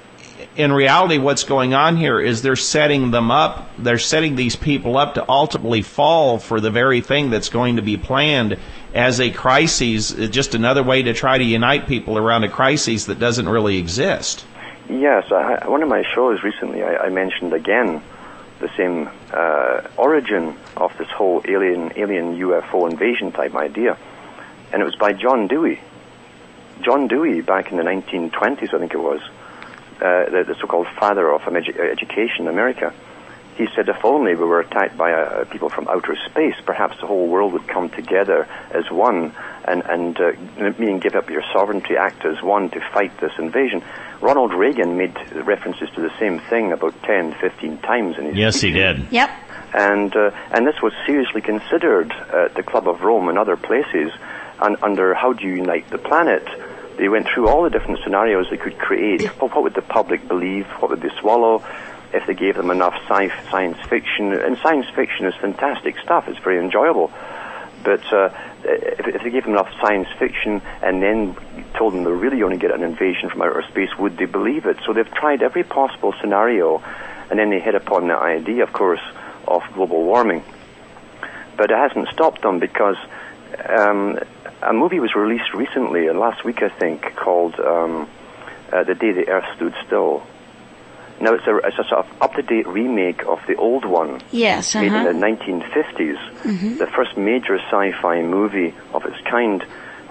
in 0.55 0.71
reality, 0.71 1.17
what's 1.17 1.43
going 1.43 1.73
on 1.73 1.97
here 1.97 2.19
is 2.19 2.41
they're 2.41 2.55
setting 2.55 3.11
them 3.11 3.31
up. 3.31 3.69
They're 3.77 3.97
setting 3.97 4.35
these 4.35 4.55
people 4.55 4.97
up 4.97 5.15
to 5.15 5.27
ultimately 5.27 5.81
fall 5.81 6.37
for 6.37 6.59
the 6.59 6.69
very 6.69 7.01
thing 7.01 7.29
that's 7.29 7.49
going 7.49 7.77
to 7.77 7.81
be 7.81 7.97
planned 7.97 8.59
as 8.93 9.19
a 9.19 9.31
crisis, 9.31 10.11
just 10.11 10.53
another 10.53 10.83
way 10.83 11.03
to 11.03 11.13
try 11.13 11.37
to 11.37 11.43
unite 11.43 11.87
people 11.87 12.17
around 12.17 12.43
a 12.43 12.49
crisis 12.49 13.05
that 13.05 13.19
doesn't 13.19 13.49
really 13.49 13.77
exist. 13.77 14.45
Yes, 14.89 15.31
I, 15.31 15.67
one 15.67 15.81
of 15.81 15.89
my 15.89 16.03
shows 16.13 16.43
recently, 16.43 16.83
I, 16.83 17.05
I 17.05 17.09
mentioned 17.09 17.53
again 17.53 18.03
the 18.59 18.69
same 18.77 19.09
uh, 19.31 19.81
origin 19.97 20.55
of 20.77 20.95
this 20.97 21.09
whole 21.09 21.41
alien 21.45 21.91
alien 21.95 22.37
UFO 22.37 22.89
invasion 22.89 23.31
type 23.31 23.55
idea, 23.55 23.97
and 24.71 24.81
it 24.81 24.85
was 24.85 24.95
by 24.95 25.13
John 25.13 25.47
Dewey. 25.47 25.81
John 26.81 27.07
Dewey, 27.07 27.41
back 27.41 27.71
in 27.71 27.77
the 27.77 27.83
1920s, 27.83 28.73
I 28.73 28.79
think 28.79 28.93
it 28.93 28.99
was, 28.99 29.21
uh, 30.03 30.29
the, 30.29 30.43
the 30.45 30.55
so-called 30.59 30.87
father 30.99 31.31
of 31.31 31.41
edu- 31.43 31.79
education 31.79 32.41
in 32.41 32.47
America. 32.47 32.93
He 33.55 33.67
said, 33.75 33.87
if 33.87 34.03
only 34.03 34.35
we 34.35 34.45
were 34.45 34.59
attacked 34.59 34.97
by 34.97 35.13
uh, 35.13 35.45
people 35.45 35.69
from 35.69 35.87
outer 35.87 36.17
space, 36.29 36.55
perhaps 36.65 36.99
the 36.99 37.07
whole 37.07 37.27
world 37.27 37.53
would 37.53 37.67
come 37.67 37.89
together 37.89 38.47
as 38.71 38.89
one, 38.91 39.33
and, 39.65 39.83
and 39.85 40.19
uh, 40.19 40.31
meaning 40.79 40.99
give 40.99 41.15
up 41.15 41.29
your 41.29 41.43
sovereignty, 41.53 41.95
act 41.95 42.25
as 42.25 42.41
one 42.41 42.69
to 42.71 42.81
fight 42.91 43.17
this 43.19 43.31
invasion. 43.37 43.83
Ronald 44.21 44.53
Reagan 44.53 44.97
made 44.97 45.15
references 45.35 45.89
to 45.95 46.01
the 46.01 46.11
same 46.19 46.39
thing 46.49 46.71
about 46.71 47.01
10, 47.03 47.35
15 47.35 47.77
times 47.79 48.17
in 48.17 48.25
his 48.25 48.35
Yes, 48.35 48.59
he 48.61 48.71
did. 48.71 49.11
Yep. 49.11 49.29
And 49.73 50.15
uh, 50.15 50.31
and 50.51 50.67
this 50.67 50.81
was 50.83 50.93
seriously 51.05 51.41
considered 51.41 52.11
at 52.11 52.53
the 52.55 52.61
Club 52.61 52.87
of 52.87 53.01
Rome 53.01 53.27
and 53.27 53.39
other 53.39 53.57
places. 53.57 54.11
And 54.59 54.77
under 54.83 55.13
how 55.13 55.33
do 55.33 55.47
you 55.47 55.55
unite 55.55 55.89
the 55.89 55.97
planet? 55.97 56.47
They 56.97 57.09
went 57.09 57.27
through 57.27 57.49
all 57.49 57.63
the 57.63 57.69
different 57.69 57.99
scenarios 58.03 58.47
they 58.49 58.57
could 58.57 58.77
create. 58.77 59.25
What, 59.39 59.53
what 59.55 59.63
would 59.63 59.73
the 59.73 59.81
public 59.81 60.27
believe? 60.27 60.65
What 60.79 60.91
would 60.91 61.01
they 61.01 61.11
swallow? 61.19 61.63
If 62.13 62.27
they 62.27 62.35
gave 62.35 62.55
them 62.55 62.69
enough 62.69 62.93
sci- 63.09 63.33
science 63.49 63.77
fiction, 63.89 64.33
and 64.33 64.57
science 64.59 64.85
fiction 64.95 65.25
is 65.25 65.33
fantastic 65.41 65.97
stuff. 65.99 66.27
It's 66.27 66.39
very 66.39 66.59
enjoyable. 66.59 67.11
But 67.83 68.13
uh, 68.13 68.29
if, 68.63 69.07
if 69.07 69.23
they 69.23 69.29
gave 69.31 69.43
them 69.43 69.53
enough 69.53 69.69
science 69.81 70.07
fiction 70.19 70.61
and 70.81 71.01
then 71.01 71.35
told 71.73 71.93
them 71.93 72.03
they're 72.03 72.13
really 72.13 72.39
going 72.39 72.57
to 72.57 72.61
get 72.61 72.73
an 72.73 72.83
invasion 72.83 73.29
from 73.29 73.41
outer 73.41 73.63
space, 73.69 73.89
would 73.97 74.17
they 74.17 74.25
believe 74.25 74.65
it? 74.65 74.77
So 74.85 74.93
they've 74.93 75.09
tried 75.11 75.41
every 75.41 75.63
possible 75.63 76.13
scenario, 76.21 76.81
and 77.29 77.39
then 77.39 77.49
they 77.49 77.59
hit 77.59 77.75
upon 77.75 78.07
the 78.07 78.15
idea, 78.15 78.63
of 78.63 78.71
course, 78.71 79.01
of 79.47 79.63
global 79.73 80.03
warming. 80.03 80.43
But 81.57 81.71
it 81.71 81.77
hasn't 81.77 82.09
stopped 82.09 82.41
them 82.41 82.59
because 82.59 82.97
um, 83.67 84.19
a 84.69 84.73
movie 84.73 84.99
was 84.99 85.15
released 85.15 85.53
recently, 85.53 86.07
uh, 86.09 86.13
last 86.13 86.43
week 86.43 86.61
I 86.61 86.69
think, 86.69 87.15
called 87.15 87.59
um, 87.59 88.07
uh, 88.71 88.83
The 88.83 88.95
Day 88.95 89.11
the 89.11 89.27
Earth 89.29 89.45
Stood 89.55 89.73
Still. 89.85 90.23
Now 91.21 91.33
it's 91.35 91.45
a, 91.47 91.57
it's 91.57 91.77
a 91.79 91.83
sort 91.87 92.05
of 92.05 92.21
up-to-date 92.21 92.67
remake 92.67 93.23
of 93.27 93.39
the 93.47 93.55
old 93.55 93.85
one 93.85 94.21
Yes. 94.31 94.75
made 94.75 94.89
Uh-huh. 94.91 95.09
in 95.09 95.19
the 95.19 95.25
1950s, 95.27 96.77
the 96.79 96.87
first 96.87 97.15
major 97.17 97.59
sci-fi 97.59 98.21
movie 98.21 98.73
of 98.93 99.05
its 99.05 99.17
kind, 99.29 99.61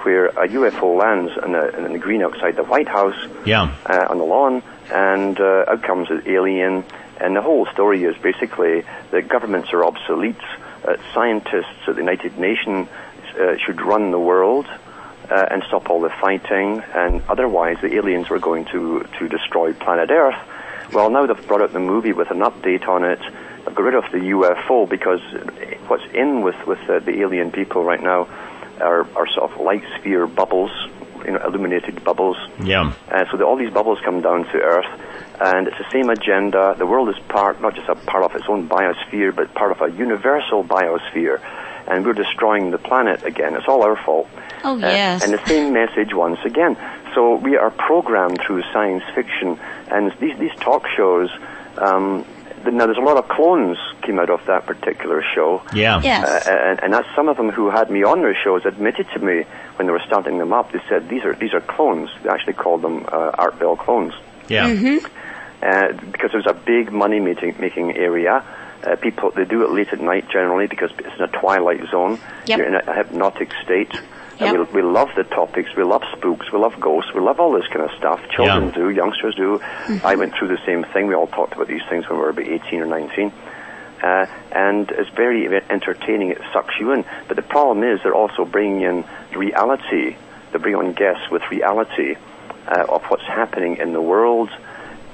where 0.03 0.27
a 0.27 0.49
UFO 0.49 0.97
lands 0.99 1.33
in, 1.45 1.55
a, 1.55 1.67
in 1.87 1.93
the 1.93 1.99
green 1.99 2.23
outside 2.23 2.57
the 2.57 2.65
White 2.65 2.89
House 2.89 3.17
Yeah. 3.45 3.75
uh, 3.87 4.07
on 4.11 4.19
the 4.19 4.25
lawn, 4.25 4.63
and 4.93 5.39
uh, 5.41 5.65
out 5.69 5.83
comes 5.83 6.11
an 6.11 6.23
alien. 6.27 6.85
And 7.21 7.37
the 7.37 7.43
whole 7.43 7.67
story 7.67 8.03
is 8.05 8.17
basically 8.17 8.85
that 9.11 9.29
governments 9.29 9.73
are 9.73 9.85
obsolete, 9.85 10.37
uh, 10.87 10.97
scientists 11.15 11.87
at 11.87 11.95
the 11.95 12.01
United 12.01 12.39
Nations 12.39 12.89
uh, 13.39 13.57
should 13.65 13.81
run 13.81 14.11
the 14.11 14.19
world 14.19 14.67
uh, 15.31 15.47
and 15.51 15.63
stop 15.69 15.91
all 15.91 16.01
the 16.01 16.11
fighting, 16.21 16.83
and 16.95 17.23
otherwise 17.29 17.79
the 17.81 17.95
aliens 17.95 18.29
were 18.29 18.39
going 18.39 18.65
to, 18.67 19.07
to 19.19 19.29
destroy 19.29 19.73
planet 19.73 20.11
Earth. 20.11 20.39
Well, 20.93 21.11
now 21.11 21.27
they've 21.27 21.47
brought 21.47 21.63
out 21.63 21.73
the 21.73 21.81
movie 21.81 22.13
with 22.13 22.31
an 22.31 22.41
update 22.41 22.87
on 22.87 23.05
it. 23.05 23.21
They've 23.65 23.75
got 23.75 23.83
rid 23.83 23.95
of 23.95 24.11
the 24.13 24.19
UFO 24.19 24.89
because 24.89 25.21
what's 25.89 26.05
in 26.13 26.43
with, 26.43 26.57
with 26.67 26.81
uh, 26.89 26.99
the 26.99 27.21
alien 27.21 27.51
people 27.51 27.83
right 27.83 28.03
now 28.03 28.29
are, 28.81 29.07
are 29.17 29.27
sort 29.29 29.51
of 29.51 29.61
light 29.61 29.85
sphere 29.99 30.27
bubbles, 30.27 30.71
you 31.25 31.33
know, 31.33 31.41
illuminated 31.47 32.05
bubbles. 32.05 32.37
Yeah. 32.63 32.93
Uh, 33.11 33.25
so 33.31 33.37
the, 33.39 33.45
all 33.45 33.57
these 33.57 33.73
bubbles 33.73 33.99
come 34.05 34.21
down 34.21 34.45
to 34.45 34.59
Earth, 34.59 35.01
and 35.41 35.69
it's 35.69 35.79
the 35.79 35.91
same 35.91 36.11
agenda. 36.11 36.75
The 36.77 36.87
world 36.87 37.09
is 37.09 37.19
part, 37.29 37.61
not 37.63 37.75
just 37.75 37.89
a 37.89 37.95
part 37.95 38.25
of 38.25 38.35
its 38.35 38.45
own 38.49 38.69
biosphere, 38.69 39.35
but 39.35 39.55
part 39.55 39.73
of 39.73 39.81
a 39.81 39.97
universal 39.97 40.63
biosphere. 40.65 41.41
And 41.89 42.05
we're 42.07 42.13
destroying 42.13 42.71
the 42.71 42.79
planet 42.79 43.25
again. 43.25 43.55
It's 43.57 43.67
all 43.69 43.83
our 43.83 43.97
fault. 43.97 44.29
Oh, 44.65 44.75
Uh, 44.77 44.79
yes. 44.79 45.25
and 45.25 45.33
the 45.33 45.45
same 45.47 45.73
message 45.73 46.15
once 46.15 46.39
again. 46.45 46.77
So 47.15 47.35
we 47.35 47.57
are 47.57 47.71
programmed 47.71 48.41
through 48.41 48.63
science 48.73 49.03
fiction, 49.15 49.59
and 49.91 50.13
these 50.21 50.39
these 50.39 50.55
talk 50.61 50.87
shows. 50.97 51.29
Um, 51.77 52.25
now, 52.65 52.87
there's 52.87 52.97
a 52.97 53.01
lot 53.01 53.17
of 53.17 53.27
clones 53.29 53.77
came 54.03 54.21
out 54.21 54.31
of 54.31 54.41
that 54.47 54.67
particular 54.67 55.25
show. 55.35 55.63
Yeah. 55.75 56.01
Yes. 56.01 56.47
Uh, 56.47 56.51
and, 56.69 56.81
and 56.85 56.93
that's 56.95 57.09
some 57.17 57.29
of 57.29 57.37
them 57.37 57.51
who 57.51 57.71
had 57.71 57.91
me 57.91 58.05
on 58.05 58.21
their 58.23 58.37
shows 58.45 58.65
admitted 58.65 59.09
to 59.15 59.19
me 59.19 59.43
when 59.77 59.87
they 59.87 59.93
were 59.93 60.03
starting 60.07 60.39
them 60.39 60.53
up. 60.53 60.71
They 60.71 60.81
said 60.89 61.09
these 61.09 61.25
are 61.25 61.35
these 61.35 61.53
are 61.55 61.61
clones. 61.61 62.09
They 62.23 62.29
actually 62.31 62.53
called 62.55 62.83
them 62.83 63.05
uh, 63.11 63.33
Art 63.45 63.59
Bell 63.59 63.75
clones 63.75 64.15
Yeah. 64.49 64.67
uh, 64.67 65.93
because 66.13 66.31
it 66.35 66.37
was 66.37 66.47
a 66.47 66.55
big 66.55 66.93
money 66.93 67.19
making 67.21 67.57
making 67.59 67.97
area. 67.97 68.45
Uh, 68.85 68.97
people 68.97 69.31
they 69.31 69.45
do 69.45 69.63
it 69.63 69.71
late 69.71 69.89
at 69.93 70.01
night 70.01 70.29
generally 70.29 70.67
because 70.67 70.91
it's 70.99 71.17
in 71.17 71.23
a 71.23 71.29
twilight 71.29 71.81
zone. 71.91 72.19
Yep. 72.47 72.59
You're 72.59 72.67
in 72.67 72.75
a 72.75 72.95
hypnotic 72.95 73.53
state. 73.65 73.93
And 74.41 74.59
we, 74.59 74.65
we 74.65 74.83
love 74.83 75.11
the 75.15 75.23
topics. 75.23 75.71
We 75.77 75.85
love 75.85 76.03
spooks. 76.17 76.51
We 76.51 76.59
love 76.59 76.81
ghosts. 76.81 77.13
We 77.15 77.21
love 77.21 77.39
all 77.39 77.53
this 77.53 77.67
kind 77.69 77.83
of 77.83 77.91
stuff. 77.97 78.21
Children 78.31 78.69
Yeah. 78.69 78.75
do. 78.75 78.91
Youngsters 78.91 79.37
do. 79.37 79.61
I 80.03 80.17
went 80.17 80.35
through 80.35 80.49
the 80.49 80.59
same 80.67 80.83
thing. 80.93 81.07
We 81.07 81.15
all 81.15 81.29
talked 81.29 81.53
about 81.53 81.69
these 81.69 81.83
things 81.89 82.09
when 82.09 82.19
we 82.19 82.25
were 82.25 82.31
about 82.31 82.47
18 82.49 82.81
or 82.81 82.87
19. 82.87 83.33
Uh, 84.03 84.27
and 84.51 84.91
it's 84.91 85.11
very 85.11 85.47
entertaining. 85.71 86.31
It 86.31 86.41
sucks 86.53 86.75
you 86.81 86.91
in. 86.91 87.05
But 87.29 87.37
the 87.37 87.43
problem 87.43 87.85
is 87.85 88.01
they're 88.03 88.15
also 88.15 88.45
bringing 88.45 88.81
in 88.83 89.05
reality. 89.37 90.17
They 90.51 90.59
bring 90.59 90.75
on 90.75 90.93
guests 90.93 91.31
with 91.31 91.43
reality 91.51 92.17
uh, 92.67 92.87
of 92.89 93.05
what's 93.05 93.23
happening 93.27 93.77
in 93.77 93.93
the 93.93 94.01
world. 94.03 94.51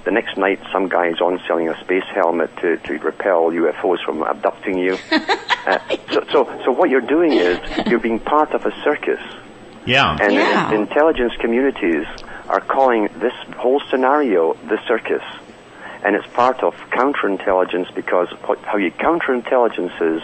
The 0.08 0.12
next 0.14 0.38
night, 0.38 0.58
some 0.72 0.88
guy's 0.88 1.20
on 1.20 1.38
selling 1.46 1.68
a 1.68 1.78
space 1.84 2.08
helmet 2.14 2.56
to, 2.62 2.78
to 2.78 2.92
repel 2.94 3.50
UFOs 3.50 4.02
from 4.02 4.22
abducting 4.22 4.78
you. 4.78 4.96
uh, 5.12 5.78
so, 6.10 6.24
so, 6.32 6.62
so 6.64 6.72
what 6.72 6.88
you're 6.88 7.02
doing 7.02 7.34
is 7.34 7.58
you're 7.86 8.00
being 8.00 8.18
part 8.18 8.52
of 8.52 8.64
a 8.64 8.70
circus. 8.82 9.20
Yeah. 9.84 10.16
And 10.18 10.32
Yeah. 10.32 10.70
the 10.70 10.76
intelligence 10.76 11.34
communities 11.38 12.06
are 12.48 12.60
calling 12.62 13.10
this 13.18 13.34
whole 13.58 13.82
scenario 13.90 14.54
the 14.54 14.78
circus. 14.88 15.22
And 16.02 16.16
it's 16.16 16.26
part 16.28 16.62
of 16.62 16.74
counterintelligence 16.90 17.94
because 17.94 18.28
what, 18.46 18.60
how 18.60 18.78
you 18.78 18.90
counterintelligence 18.90 20.16
is 20.16 20.22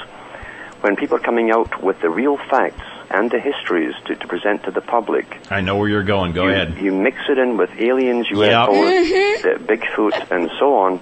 when 0.80 0.96
people 0.96 1.18
are 1.18 1.26
coming 1.30 1.50
out 1.50 1.82
with 1.82 2.00
the 2.00 2.08
real 2.08 2.38
facts 2.38 2.80
and 3.14 3.30
the 3.30 3.38
histories 3.40 3.94
to, 4.06 4.14
to 4.16 4.26
present 4.26 4.64
to 4.64 4.70
the 4.70 4.80
public. 4.80 5.26
I 5.50 5.60
know 5.60 5.76
where 5.76 5.88
you're 5.88 6.02
going. 6.02 6.32
Go 6.32 6.44
you, 6.46 6.50
ahead. 6.52 6.76
You 6.78 6.92
mix 6.92 7.18
it 7.28 7.38
in 7.38 7.56
with 7.56 7.70
aliens, 7.78 8.26
UFOs, 8.28 8.68
Mm-hmm. 8.68 9.48
uh, 9.48 9.66
Bigfoot, 9.66 10.30
and 10.30 10.50
so 10.58 10.74
on. 10.78 11.00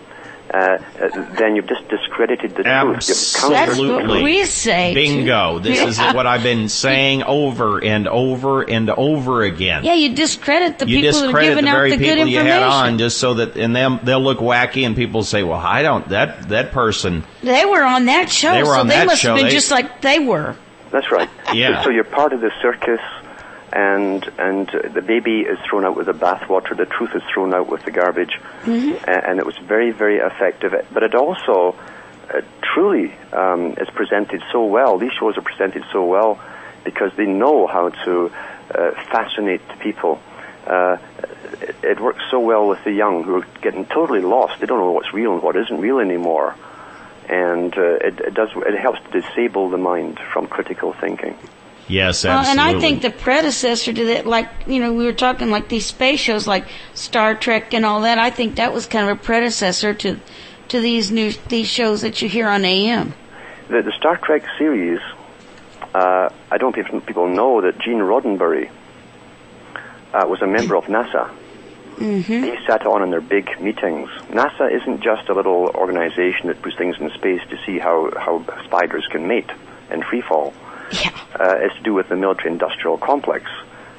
Uh, 0.52 0.76
uh, 1.00 1.34
then 1.38 1.56
you've 1.56 1.66
just 1.68 1.88
discredited 1.88 2.50
the 2.54 2.62
truth. 2.62 2.64
You've 2.64 2.96
That's 3.06 3.44
Absolutely. 3.50 4.14
what 4.16 4.22
we 4.24 4.44
say. 4.44 4.92
Bingo. 4.92 5.60
This 5.60 5.80
is 5.80 5.98
what 5.98 6.26
I've 6.26 6.42
been 6.42 6.68
saying 6.68 7.22
over 7.22 7.82
and 7.82 8.06
over 8.06 8.60
and 8.68 8.90
over 8.90 9.44
again. 9.44 9.82
Yeah, 9.84 9.94
you 9.94 10.14
discredit 10.14 10.78
the 10.78 10.86
you 10.86 11.00
people 11.00 11.12
that 11.12 11.18
are 11.18 11.26
discredit 11.28 11.48
giving 11.52 11.64
the 11.64 11.70
out 11.70 11.74
very 11.76 11.90
the 11.92 11.96
good 11.96 12.04
people 12.16 12.26
you 12.26 12.38
information. 12.40 12.62
had 12.62 12.70
on 12.90 12.98
just 12.98 13.16
so 13.18 13.34
that 13.34 13.56
and 13.56 13.74
them 13.74 14.00
they'll 14.02 14.20
look 14.20 14.40
wacky 14.40 14.84
and 14.84 14.94
people 14.94 15.22
say, 15.22 15.42
"Well, 15.42 15.58
I 15.58 15.80
don't 15.80 16.06
that 16.10 16.50
that 16.50 16.72
person." 16.72 17.24
They 17.42 17.64
were 17.64 17.82
on 17.84 18.04
that 18.06 18.28
show, 18.30 18.52
They 18.52 18.62
were 18.62 18.74
so 18.74 18.80
on 18.80 18.88
they 18.88 18.94
that 18.96 19.06
must 19.06 19.22
show. 19.22 19.28
have 19.30 19.36
been 19.38 19.46
They- 19.46 19.52
just 19.52 19.70
like 19.70 20.02
they 20.02 20.18
were. 20.18 20.54
That's 20.92 21.10
right. 21.10 21.28
Yeah. 21.52 21.82
So 21.82 21.90
you're 21.90 22.04
part 22.04 22.32
of 22.32 22.40
the 22.40 22.52
circus, 22.60 23.00
and 23.72 24.22
and 24.38 24.68
uh, 24.74 24.88
the 24.88 25.02
baby 25.02 25.40
is 25.40 25.58
thrown 25.68 25.84
out 25.84 25.96
with 25.96 26.06
the 26.06 26.12
bathwater. 26.14 26.76
The 26.76 26.86
truth 26.86 27.10
is 27.14 27.22
thrown 27.32 27.52
out 27.54 27.68
with 27.68 27.84
the 27.84 27.90
garbage, 27.90 28.38
Mm-hmm. 28.62 29.04
A- 29.10 29.28
and 29.28 29.38
it 29.38 29.46
was 29.46 29.56
very 29.58 29.90
very 29.90 30.18
effective. 30.18 30.74
But 30.92 31.02
it 31.02 31.14
also 31.14 31.74
uh, 32.32 32.42
truly 32.62 33.12
um, 33.32 33.72
is 33.78 33.88
presented 33.94 34.42
so 34.52 34.64
well. 34.66 34.98
These 34.98 35.12
shows 35.18 35.36
are 35.38 35.42
presented 35.42 35.84
so 35.92 36.04
well 36.04 36.38
because 36.84 37.10
they 37.16 37.26
know 37.26 37.66
how 37.66 37.88
to 38.04 38.30
uh, 38.74 38.90
fascinate 39.10 39.62
people. 39.80 40.20
Uh, 40.66 40.96
it, 41.60 41.76
it 41.82 42.00
works 42.00 42.22
so 42.30 42.38
well 42.40 42.68
with 42.68 42.84
the 42.84 42.92
young 42.92 43.24
who 43.24 43.36
are 43.36 43.46
getting 43.62 43.84
totally 43.86 44.20
lost. 44.20 44.60
They 44.60 44.66
don't 44.66 44.78
know 44.78 44.92
what's 44.92 45.12
real 45.12 45.32
and 45.34 45.42
what 45.42 45.56
isn't 45.56 45.80
real 45.80 45.98
anymore 45.98 46.54
and 47.28 47.76
uh, 47.76 47.80
it, 47.80 48.20
it 48.20 48.34
does 48.34 48.50
it 48.56 48.78
helps 48.78 49.00
to 49.10 49.20
disable 49.20 49.70
the 49.70 49.78
mind 49.78 50.18
from 50.32 50.46
critical 50.46 50.92
thinking. 50.92 51.36
Yes, 51.88 52.24
Well, 52.24 52.38
and. 52.38 52.60
I 52.60 52.78
think 52.80 53.02
the 53.02 53.10
predecessor 53.10 53.92
to 53.92 54.04
that, 54.06 54.26
like 54.26 54.48
you 54.66 54.80
know, 54.80 54.92
we 54.92 55.04
were 55.04 55.12
talking 55.12 55.50
like 55.50 55.68
these 55.68 55.86
space 55.86 56.20
shows, 56.20 56.46
like 56.46 56.66
Star 56.94 57.34
Trek 57.34 57.74
and 57.74 57.84
all 57.84 58.02
that. 58.02 58.18
I 58.18 58.30
think 58.30 58.56
that 58.56 58.72
was 58.72 58.86
kind 58.86 59.08
of 59.08 59.18
a 59.18 59.20
predecessor 59.20 59.92
to 59.94 60.18
to 60.68 60.80
these 60.80 61.10
new 61.10 61.32
these 61.48 61.68
shows 61.68 62.00
that 62.02 62.22
you 62.22 62.28
hear 62.28 62.48
on 62.48 62.64
AM. 62.64 63.14
The, 63.68 63.82
the 63.82 63.92
Star 63.98 64.16
Trek 64.16 64.44
series, 64.58 65.00
uh, 65.94 66.28
I 66.50 66.58
don't 66.58 66.74
think 66.74 67.06
people 67.06 67.28
know 67.28 67.60
that 67.60 67.78
Gene 67.78 67.98
Roddenberry 67.98 68.70
uh, 70.14 70.26
was 70.26 70.40
a 70.40 70.46
member 70.46 70.76
of 70.76 70.84
NASA. 70.84 71.30
Mm-hmm. 71.96 72.44
He 72.44 72.56
sat 72.66 72.86
on 72.86 73.02
in 73.02 73.10
their 73.10 73.20
big 73.20 73.60
meetings. 73.60 74.08
NASA 74.30 74.72
isn't 74.72 75.02
just 75.02 75.28
a 75.28 75.34
little 75.34 75.70
organization 75.74 76.48
that 76.48 76.60
puts 76.62 76.76
things 76.76 76.96
in 76.98 77.10
space 77.10 77.40
to 77.50 77.58
see 77.64 77.78
how, 77.78 78.10
how 78.16 78.44
spiders 78.64 79.06
can 79.10 79.28
mate 79.28 79.50
in 79.90 80.02
free 80.02 80.22
fall. 80.22 80.52
Yeah. 80.92 81.10
uh, 81.40 81.56
it's 81.60 81.74
to 81.76 81.82
do 81.82 81.94
with 81.94 82.08
the 82.08 82.16
military-industrial 82.16 82.98
complex, 82.98 83.50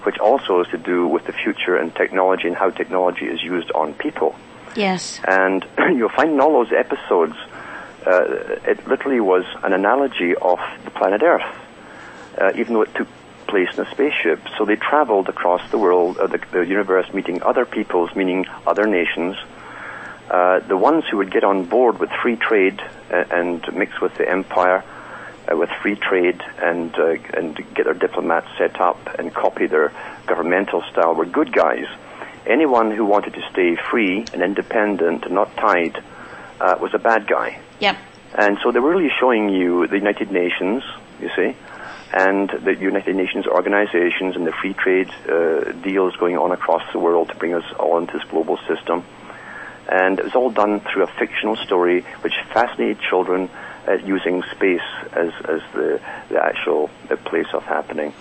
which 0.04 0.20
also 0.20 0.62
is 0.62 0.68
to 0.70 0.78
do 0.78 1.08
with 1.08 1.26
the 1.26 1.34
future 1.34 1.76
and 1.76 1.94
technology 1.96 2.48
and 2.48 2.56
how 2.56 2.70
technology 2.70 3.26
is 3.26 3.42
used 3.42 3.72
on 3.72 3.94
people. 3.96 4.36
Yes. 4.76 5.20
And 5.28 5.66
you'll 5.78 6.10
find 6.10 6.32
in 6.32 6.40
all 6.40 6.54
those 6.64 6.72
episodes, 6.72 7.36
uh, 8.06 8.60
it 8.66 8.86
literally 8.88 9.20
was 9.20 9.46
an 9.64 9.74
analogy 9.74 10.36
of 10.36 10.60
the 10.84 10.92
planet 10.92 11.24
Earth, 11.24 11.56
uh, 12.40 12.52
even 12.56 12.74
though 12.74 12.82
it 12.82 12.94
took 12.96 13.08
place 13.54 13.72
in 13.78 13.86
a 13.86 13.92
spaceship. 13.92 14.40
So 14.58 14.66
they 14.66 14.78
traveled 14.92 15.28
across 15.30 15.64
the 15.70 15.78
world, 15.78 16.18
uh, 16.18 16.26
the, 16.26 16.40
the 16.52 16.62
universe, 16.78 17.08
meeting 17.14 17.38
other 17.44 17.66
peoples, 17.66 18.10
meaning 18.16 18.48
other 18.66 18.88
nations. 19.00 19.36
Uh, 20.28 20.60
the 20.74 20.80
ones 20.90 21.04
who 21.08 21.18
would 21.18 21.32
get 21.38 21.44
on 21.44 21.58
board 21.76 22.00
with 22.02 22.10
free 22.24 22.38
trade 22.48 22.80
uh, 23.12 23.40
and 23.40 23.62
mix 23.82 24.02
with 24.02 24.14
the 24.16 24.28
empire, 24.28 24.80
uh, 25.48 25.56
with 25.56 25.70
free 25.84 25.96
trade 25.96 26.40
and 26.70 26.90
uh, 26.98 27.38
and 27.40 27.50
get 27.76 27.84
their 27.88 28.00
diplomats 28.06 28.48
set 28.58 28.82
up 28.90 29.00
and 29.20 29.26
copy 29.44 29.68
their 29.68 29.92
governmental 30.26 30.82
style 30.92 31.14
were 31.14 31.30
good 31.40 31.52
guys. 31.54 31.86
Anyone 32.48 32.90
who 32.98 33.06
wanted 33.06 33.34
to 33.36 33.44
stay 33.52 33.76
free 33.92 34.26
and 34.34 34.42
independent 34.42 35.26
and 35.26 35.36
not 35.36 35.56
tied 35.58 35.96
uh, 36.60 36.76
was 36.82 36.92
a 36.96 37.02
bad 37.12 37.28
guy. 37.28 37.60
Yep. 37.80 37.98
And 38.44 38.58
so 38.64 38.72
they 38.72 38.80
were 38.80 38.94
really 38.98 39.14
showing 39.20 39.50
you 39.50 39.86
the 39.86 40.00
United 40.06 40.32
Nations, 40.32 40.82
you 41.22 41.30
see, 41.38 41.50
and 42.14 42.50
the 42.50 42.76
United 42.76 43.16
Nations 43.16 43.48
organizations 43.48 44.36
and 44.36 44.46
the 44.46 44.52
free 44.52 44.74
trade 44.74 45.10
uh, 45.28 45.72
deals 45.72 46.16
going 46.18 46.38
on 46.38 46.52
across 46.52 46.84
the 46.94 47.00
world 47.00 47.30
to 47.30 47.36
bring 47.36 47.56
us 47.56 47.66
all 47.80 47.98
into 47.98 48.14
this 48.14 48.28
global 48.30 48.58
system. 48.68 49.04
And 49.90 50.20
it 50.20 50.26
was 50.26 50.36
all 50.36 50.52
done 50.52 50.80
through 50.80 51.04
a 51.04 51.08
fictional 51.08 51.56
story 51.56 52.06
which 52.22 52.34
fascinated 52.54 53.00
children 53.10 53.50
uh, 53.88 53.94
using 53.94 54.44
space 54.52 54.88
as, 55.12 55.34
as 55.44 55.62
the, 55.74 56.00
the 56.30 56.40
actual 56.40 56.90
the 57.10 57.18
place 57.18 57.48
of 57.54 57.64
happening. 57.64 58.14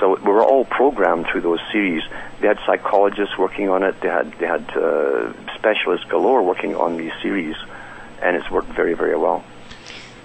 So 0.00 0.16
we 0.16 0.32
were 0.32 0.42
all 0.42 0.64
programmed 0.64 1.26
through 1.30 1.42
those 1.42 1.60
series. 1.70 2.02
They 2.40 2.48
had 2.48 2.58
psychologists 2.66 3.38
working 3.38 3.68
on 3.68 3.84
it. 3.84 4.00
They 4.00 4.08
had 4.08 4.32
they 4.32 4.46
had 4.46 4.68
uh, 4.76 5.32
specialists 5.56 6.06
galore 6.08 6.42
working 6.42 6.74
on 6.74 6.96
these 6.96 7.12
series, 7.22 7.54
and 8.22 8.34
it's 8.34 8.50
worked 8.50 8.70
very 8.70 8.94
very 8.94 9.16
well. 9.16 9.44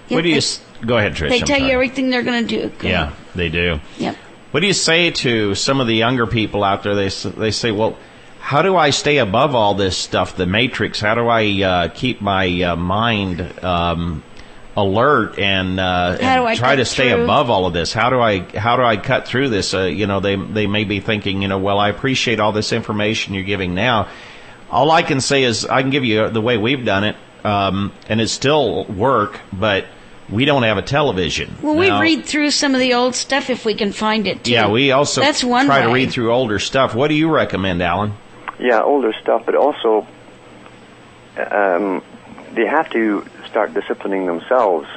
What 0.08 0.22
do 0.22 0.28
you 0.28 0.36
s- 0.36 0.60
go 0.84 0.98
ahead, 0.98 1.14
Trish? 1.14 1.28
They 1.30 1.40
I'm 1.40 1.46
tell 1.46 1.56
you 1.58 1.64
sorry. 1.64 1.72
everything 1.72 2.10
they're 2.10 2.22
going 2.22 2.46
to 2.46 2.60
do. 2.62 2.68
Go 2.78 2.88
Yeah, 2.88 3.02
ahead. 3.04 3.16
they 3.34 3.48
do. 3.48 3.80
Yep. 3.98 4.16
What 4.52 4.60
do 4.60 4.66
you 4.66 4.72
say 4.72 5.10
to 5.10 5.54
some 5.54 5.80
of 5.80 5.86
the 5.86 5.94
younger 5.94 6.26
people 6.26 6.62
out 6.64 6.82
there? 6.82 6.94
They 6.94 7.06
s- 7.06 7.22
they 7.24 7.50
say, 7.50 7.72
"Well, 7.72 7.96
how 8.40 8.62
do 8.62 8.76
I 8.76 8.90
stay 8.90 9.18
above 9.18 9.54
all 9.54 9.74
this 9.74 9.96
stuff, 9.98 10.36
the 10.36 10.46
matrix? 10.46 11.00
How 11.00 11.14
do 11.14 11.26
I 11.28 11.62
uh, 11.62 11.88
keep 11.88 12.20
my 12.20 12.62
uh, 12.62 12.76
mind 12.76 13.44
um, 13.64 14.22
alert 14.76 15.38
and, 15.38 15.80
uh, 15.80 16.12
How 16.12 16.16
do 16.16 16.24
and 16.24 16.48
I 16.48 16.54
try 16.54 16.68
cut 16.70 16.76
to 16.76 16.84
stay 16.84 17.10
through? 17.12 17.24
above 17.24 17.50
all 17.50 17.66
of 17.66 17.72
this? 17.72 17.92
How 17.92 18.08
do 18.10 18.20
I 18.20 18.40
how 18.56 18.76
do 18.76 18.82
I 18.82 18.96
cut 18.96 19.26
through 19.26 19.48
this? 19.48 19.74
Uh, 19.74 19.82
you 19.84 20.06
know, 20.06 20.20
they 20.20 20.36
they 20.36 20.66
may 20.66 20.84
be 20.84 21.00
thinking, 21.00 21.42
you 21.42 21.48
know, 21.48 21.58
well, 21.58 21.78
I 21.78 21.88
appreciate 21.88 22.38
all 22.40 22.52
this 22.52 22.72
information 22.72 23.34
you're 23.34 23.42
giving 23.42 23.74
now. 23.74 24.08
All 24.70 24.90
I 24.90 25.02
can 25.02 25.20
say 25.20 25.42
is 25.42 25.64
I 25.64 25.82
can 25.82 25.90
give 25.90 26.04
you 26.04 26.28
the 26.28 26.40
way 26.40 26.56
we've 26.56 26.84
done 26.84 27.04
it, 27.04 27.16
um, 27.44 27.92
and 28.08 28.20
it 28.20 28.28
still 28.28 28.84
work, 28.84 29.40
but 29.52 29.84
we 30.30 30.44
don't 30.44 30.62
have 30.64 30.78
a 30.78 30.82
television. 30.82 31.56
Well, 31.62 31.74
we 31.74 31.88
Now- 31.88 32.00
read 32.00 32.24
through 32.24 32.50
some 32.50 32.74
of 32.74 32.80
the 32.80 32.94
old 32.94 33.14
stuff 33.14 33.50
if 33.50 33.64
we 33.64 33.74
can 33.74 33.92
find 33.92 34.26
it 34.26 34.44
too. 34.44 34.52
Yeah, 34.52 34.68
we 34.68 34.90
also 34.92 35.20
That's 35.20 35.44
one 35.44 35.66
try 35.66 35.82
to 35.82 35.92
read 35.92 36.10
through 36.10 36.32
older 36.32 36.58
stuff. 36.58 36.94
What 36.94 37.08
do 37.08 37.14
you 37.14 37.30
recommend, 37.30 37.82
Alan? 37.82 38.14
Yeah, 38.58 38.82
older 38.82 39.12
stuff, 39.20 39.42
but 39.44 39.54
also 39.54 40.06
um, 41.50 42.02
they 42.54 42.66
have 42.66 42.90
to 42.90 43.24
start 43.46 43.74
disciplining 43.74 44.26
themselves 44.26 44.88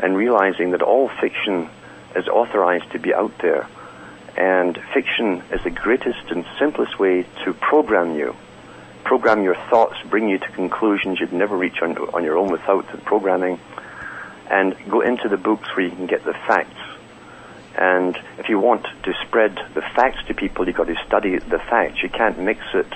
and 0.00 0.16
realizing 0.16 0.72
that 0.72 0.82
all 0.82 1.08
fiction 1.20 1.68
is 2.14 2.28
authorized 2.28 2.90
to 2.92 2.98
be 2.98 3.14
out 3.14 3.32
there. 3.38 3.66
And 4.36 4.78
fiction 4.92 5.42
is 5.50 5.62
the 5.62 5.70
greatest 5.70 6.30
and 6.30 6.44
simplest 6.58 6.98
way 6.98 7.24
to 7.44 7.54
program 7.54 8.16
you. 8.16 8.36
Program 9.04 9.42
your 9.42 9.54
thoughts, 9.70 9.96
bring 10.10 10.28
you 10.28 10.38
to 10.38 10.48
conclusions 10.48 11.20
you'd 11.20 11.32
never 11.32 11.56
reach 11.56 11.80
on, 11.80 11.96
on 11.96 12.24
your 12.24 12.36
own 12.36 12.48
without 12.50 12.90
the 12.90 12.98
programming. 12.98 13.58
And 14.50 14.76
go 14.88 15.00
into 15.00 15.28
the 15.28 15.36
books 15.36 15.68
where 15.76 15.86
you 15.86 15.90
can 15.90 16.06
get 16.06 16.24
the 16.24 16.32
facts. 16.32 16.78
And 17.76 18.18
if 18.38 18.48
you 18.48 18.58
want 18.58 18.86
to 19.02 19.12
spread 19.26 19.54
the 19.74 19.82
facts 19.82 20.24
to 20.28 20.34
people, 20.34 20.66
you've 20.66 20.76
got 20.76 20.86
to 20.86 20.96
study 21.06 21.38
the 21.38 21.58
facts. 21.58 22.02
You 22.02 22.08
can't 22.08 22.38
mix 22.38 22.60
it 22.74 22.86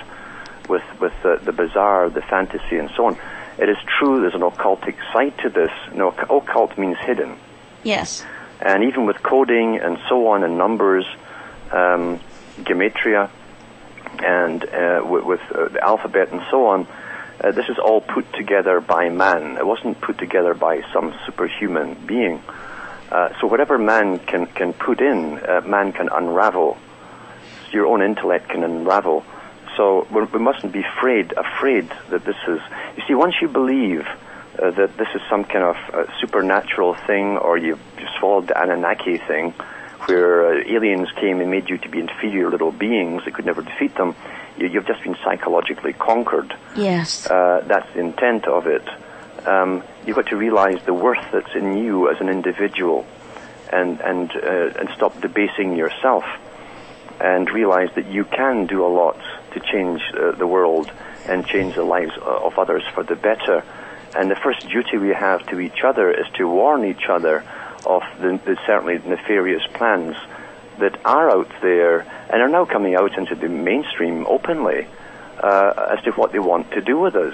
with 0.67 0.83
with 0.99 1.13
the, 1.23 1.39
the 1.43 1.51
bizarre, 1.51 2.09
the 2.09 2.21
fantasy, 2.21 2.77
and 2.77 2.89
so 2.95 3.05
on. 3.07 3.17
It 3.59 3.69
is 3.69 3.77
true. 3.99 4.21
There's 4.21 4.33
an 4.33 4.41
occultic 4.41 4.95
side 5.13 5.37
to 5.39 5.49
this. 5.49 5.71
No, 5.93 6.07
occult 6.29 6.77
means 6.77 6.97
hidden, 6.99 7.37
Yes. 7.83 8.25
and 8.59 8.83
even 8.85 9.05
with 9.05 9.21
coding 9.21 9.77
and 9.77 9.99
so 10.07 10.27
on, 10.29 10.43
and 10.43 10.57
numbers, 10.57 11.05
um, 11.71 12.19
gematria, 12.61 13.29
and 14.23 14.63
uh, 14.63 15.01
with, 15.05 15.25
with 15.25 15.41
uh, 15.53 15.67
the 15.67 15.83
alphabet 15.83 16.31
and 16.31 16.41
so 16.49 16.67
on. 16.67 16.87
Uh, 17.43 17.51
this 17.51 17.65
is 17.69 17.77
all 17.83 18.01
put 18.01 18.31
together 18.33 18.79
by 18.81 19.09
man. 19.09 19.57
It 19.57 19.65
wasn't 19.65 19.99
put 19.99 20.19
together 20.19 20.53
by 20.53 20.81
some 20.93 21.13
superhuman 21.25 21.95
being. 22.05 22.41
Uh, 23.11 23.29
so 23.39 23.47
whatever 23.47 23.77
man 23.77 24.19
can, 24.19 24.45
can 24.45 24.73
put 24.73 25.01
in, 25.01 25.39
uh, 25.39 25.61
man 25.65 25.91
can 25.91 26.07
unravel. 26.11 26.77
Your 27.71 27.87
own 27.87 28.03
intellect 28.03 28.49
can 28.49 28.63
unravel. 28.63 29.23
So 29.75 30.07
we, 30.11 30.39
mustn't 30.39 30.71
be 30.71 30.81
afraid, 30.81 31.33
afraid 31.33 31.89
that 32.09 32.23
this 32.25 32.35
is. 32.47 32.59
You 32.97 33.03
see, 33.07 33.15
once 33.15 33.35
you 33.41 33.47
believe 33.47 34.05
uh, 34.61 34.69
that 34.71 34.97
this 34.97 35.07
is 35.15 35.21
some 35.29 35.43
kind 35.43 35.63
of 35.63 35.77
uh, 35.93 36.19
supernatural 36.19 36.93
thing, 37.07 37.37
or 37.37 37.57
you've, 37.57 37.79
you've 37.97 38.09
swallowed 38.19 38.47
the 38.49 38.61
Anunnaki 38.61 39.17
thing, 39.17 39.53
where 40.07 40.45
uh, 40.47 40.63
aliens 40.67 41.09
came 41.19 41.41
and 41.41 41.49
made 41.51 41.69
you 41.69 41.77
to 41.77 41.89
be 41.89 41.99
inferior 41.99 42.49
little 42.49 42.71
beings 42.71 43.23
that 43.25 43.33
could 43.33 43.45
never 43.45 43.61
defeat 43.61 43.95
them, 43.95 44.15
you, 44.57 44.67
you've 44.67 44.85
just 44.87 45.03
been 45.03 45.15
psychologically 45.23 45.93
conquered 45.93 46.53
Yes. 46.75 47.27
uh, 47.29 47.63
that's 47.67 47.91
the 47.93 47.99
intent 47.99 48.47
of 48.47 48.67
it. 48.67 48.87
Um, 49.45 49.83
you've 50.05 50.15
got 50.15 50.27
to 50.27 50.37
realize 50.37 50.83
the 50.85 50.93
worth 50.93 51.25
that's 51.31 51.55
in 51.55 51.77
you 51.77 52.09
as 52.11 52.21
an 52.21 52.29
individual, 52.29 53.05
and 53.71 53.99
and 54.01 54.31
uh, 54.35 54.79
and 54.79 54.89
stop 54.95 55.19
debasing 55.19 55.75
yourself, 55.75 56.23
and 57.19 57.49
realize 57.49 57.89
that 57.95 58.07
you 58.07 58.23
can 58.25 58.67
do 58.67 58.85
a 58.85 58.91
lot 59.01 59.17
to 59.53 59.59
change 59.59 60.01
uh, 60.13 60.31
the 60.33 60.45
world 60.45 60.91
and 61.27 61.45
change 61.47 61.73
the 61.75 61.83
lives 61.83 62.11
uh, 62.17 62.45
of 62.47 62.57
others 62.59 62.83
for 62.93 63.03
the 63.03 63.15
better. 63.15 63.63
And 64.15 64.29
the 64.29 64.35
first 64.35 64.67
duty 64.69 64.97
we 64.97 65.09
have 65.09 65.45
to 65.47 65.59
each 65.59 65.81
other 65.83 66.11
is 66.11 66.27
to 66.37 66.47
warn 66.47 66.85
each 66.85 67.07
other 67.09 67.43
of 67.85 68.03
the, 68.19 68.39
the 68.45 68.57
certainly 68.65 68.97
nefarious 69.07 69.63
plans 69.73 70.15
that 70.79 70.99
are 71.05 71.29
out 71.29 71.49
there 71.61 72.01
and 72.01 72.41
are 72.41 72.49
now 72.49 72.65
coming 72.65 72.95
out 72.95 73.17
into 73.17 73.35
the 73.35 73.47
mainstream 73.47 74.25
openly 74.27 74.87
uh, 75.39 75.95
as 75.97 76.03
to 76.03 76.11
what 76.11 76.31
they 76.31 76.39
want 76.39 76.71
to 76.71 76.81
do 76.81 76.99
with 76.99 77.15
us. 77.15 77.33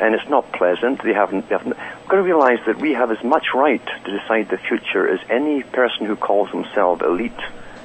And 0.00 0.14
it's 0.14 0.28
not 0.28 0.50
pleasant. 0.52 1.02
They 1.04 1.12
haven't. 1.12 1.48
They 1.48 1.54
haven't. 1.54 1.76
We've 1.76 2.08
got 2.08 2.16
to 2.16 2.22
realize 2.22 2.58
that 2.66 2.78
we 2.78 2.94
have 2.94 3.12
as 3.12 3.22
much 3.22 3.46
right 3.54 3.84
to 4.04 4.18
decide 4.18 4.48
the 4.48 4.58
future 4.58 5.08
as 5.08 5.20
any 5.30 5.62
person 5.62 6.06
who 6.06 6.16
calls 6.16 6.50
themselves 6.50 7.00
elite. 7.02 7.32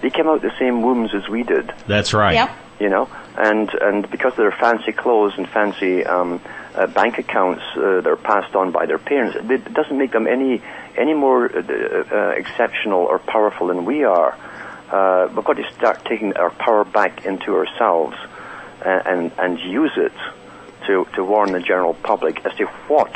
They 0.01 0.09
came 0.09 0.27
out 0.27 0.41
the 0.41 0.53
same 0.57 0.81
wombs 0.81 1.13
as 1.13 1.27
we 1.27 1.43
did 1.43 1.71
That's 1.85 2.13
right. 2.13 2.33
Yep. 2.33 2.49
you 2.79 2.89
know, 2.89 3.09
and 3.38 3.69
and 3.79 4.09
because 4.09 4.31
of 4.31 4.38
their 4.38 4.51
fancy 4.51 4.91
clothes 4.91 5.33
and 5.38 5.47
fancy 5.47 6.03
um, 6.03 6.41
uh, 6.75 6.88
bank 6.88 7.17
accounts 7.17 7.63
uh, 7.75 8.01
that 8.01 8.08
are 8.08 8.15
passed 8.15 8.55
on 8.55 8.71
by 8.71 8.86
their 8.86 8.97
parents, 8.97 9.38
it 9.49 9.73
doesn't 9.73 9.97
make 9.97 10.12
them 10.12 10.27
any 10.27 10.62
any 10.97 11.13
more 11.13 11.45
uh, 11.45 11.60
uh, 11.60 12.29
exceptional 12.32 12.99
or 12.99 13.19
powerful 13.19 13.67
than 13.67 13.86
we 13.86 14.03
are. 14.03 14.38
Uh, 14.91 15.27
we've 15.34 15.45
got 15.45 15.58
to 15.58 15.71
start 15.73 16.03
taking 16.05 16.36
our 16.36 16.49
power 16.49 16.84
back 16.84 17.25
into 17.25 17.55
ourselves 17.55 18.15
and 18.86 19.08
and, 19.08 19.32
and 19.38 19.60
use 19.60 19.93
it 19.97 20.13
to 20.88 21.05
to 21.15 21.23
warn 21.23 21.51
the 21.51 21.60
general 21.60 21.93
public 21.93 22.45
as 22.45 22.53
to 22.58 22.65
what 22.88 23.15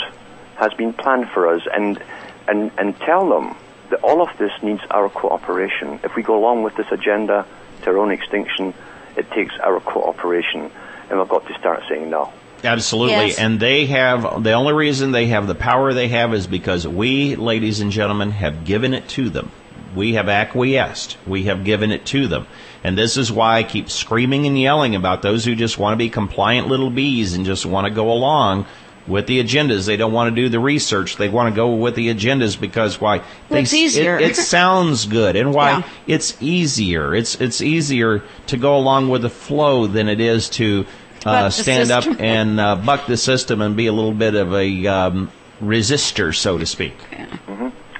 has 0.56 0.74
been 0.74 0.94
planned 0.94 1.30
for 1.30 1.48
us 1.54 1.62
and 1.74 2.02
and 2.48 2.72
and 2.78 2.98
tell 3.00 3.28
them 3.30 3.56
that 3.90 4.04
all 4.04 4.22
of 4.22 4.30
this 4.38 4.52
needs 4.62 4.82
our 4.90 5.10
cooperation. 5.10 6.00
If 6.04 6.16
we 6.16 6.24
go 6.24 6.38
along 6.38 6.64
with 6.64 6.76
this 6.76 6.88
agenda 6.92 7.46
to 7.84 7.90
our 7.90 7.98
own 7.98 8.12
extinction, 8.12 8.74
it 9.16 9.30
takes 9.32 9.54
our 9.62 9.80
cooperation, 9.80 10.72
and 11.10 11.20
we've 11.20 11.30
got 11.30 11.46
to 11.48 11.54
start 11.60 11.84
saying 11.90 12.10
no. 12.10 12.32
Absolutely. 12.64 13.28
Yes. 13.28 13.40
And 13.40 13.60
they 13.60 13.86
have, 13.88 14.44
the 14.44 14.54
only 14.54 14.74
reason 14.74 15.12
they 15.12 15.28
have 15.28 15.48
the 15.48 15.56
power 15.56 15.94
they 15.94 16.08
have 16.10 16.34
is 16.34 16.48
because 16.48 16.88
we, 16.88 17.36
ladies 17.36 17.80
and 17.80 17.92
gentlemen, 17.92 18.32
have 18.32 18.66
given 18.66 18.94
it 18.94 19.08
to 19.10 19.30
them. 19.30 19.52
We 19.96 20.14
have 20.14 20.30
acquiesced. 20.30 21.18
We 21.28 21.44
have 21.44 21.64
given 21.64 21.92
it 21.92 22.06
to 22.08 22.28
them. 22.28 22.48
And 22.84 22.98
this 22.98 23.16
is 23.16 23.32
why 23.32 23.58
I 23.58 23.64
keep 23.64 23.90
screaming 23.90 24.48
and 24.48 24.60
yelling 24.60 24.96
about 24.96 25.22
those 25.22 25.46
who 25.46 25.56
just 25.56 25.78
want 25.78 25.94
to 25.94 25.98
be 25.98 26.10
compliant 26.10 26.68
little 26.68 26.90
bees 26.90 27.34
and 27.34 27.46
just 27.46 27.66
want 27.66 27.86
to 27.88 27.94
go 27.94 28.12
along 28.12 28.66
with 29.08 29.28
the 29.28 29.44
agendas. 29.44 29.86
They 29.86 29.98
don't 29.98 30.12
want 30.12 30.34
to 30.34 30.42
do 30.42 30.50
the 30.50 30.60
research. 30.60 31.18
They 31.18 31.30
want 31.30 31.54
to 31.54 31.56
go 31.56 31.76
with 31.76 31.96
the 31.96 32.14
agendas 32.14 32.60
because 32.60 33.00
why? 33.00 33.22
They, 33.50 33.62
it's 33.62 33.74
easier. 33.74 34.18
It, 34.18 34.32
it 34.32 34.36
sounds 34.38 35.06
good. 35.06 35.36
And 35.36 35.54
why? 35.54 35.80
Yeah. 35.80 35.88
It's 36.08 36.42
easier. 36.42 37.14
It's, 37.14 37.40
it's 37.40 37.62
easier 37.62 38.24
to 38.48 38.58
go 38.58 38.78
along 38.78 39.10
with 39.10 39.22
the 39.22 39.30
flow 39.30 39.88
than 39.88 40.10
it 40.10 40.20
is 40.20 40.50
to 40.52 40.86
uh, 41.26 41.50
stand 41.50 41.92
up 41.92 42.06
and 42.20 42.60
uh, 42.60 42.76
buck 42.76 43.06
the 43.08 43.18
system 43.18 43.62
and 43.62 43.76
be 43.76 43.88
a 43.88 43.94
little 43.94 44.14
bit 44.14 44.36
of 44.36 44.54
a 44.54 44.88
um, 44.88 45.32
resistor, 45.62 46.36
so 46.36 46.58
to 46.58 46.66
speak. 46.66 46.94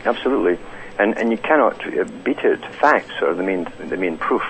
Absolutely, 0.06 0.60
and 1.00 1.18
and 1.18 1.32
you 1.32 1.38
cannot 1.38 1.86
uh, 1.86 2.04
beat 2.24 2.40
it. 2.40 2.60
Facts 2.76 3.14
are 3.22 3.34
the 3.34 3.44
main 3.44 3.68
the 3.80 3.98
main 3.98 4.18
proof. 4.18 4.44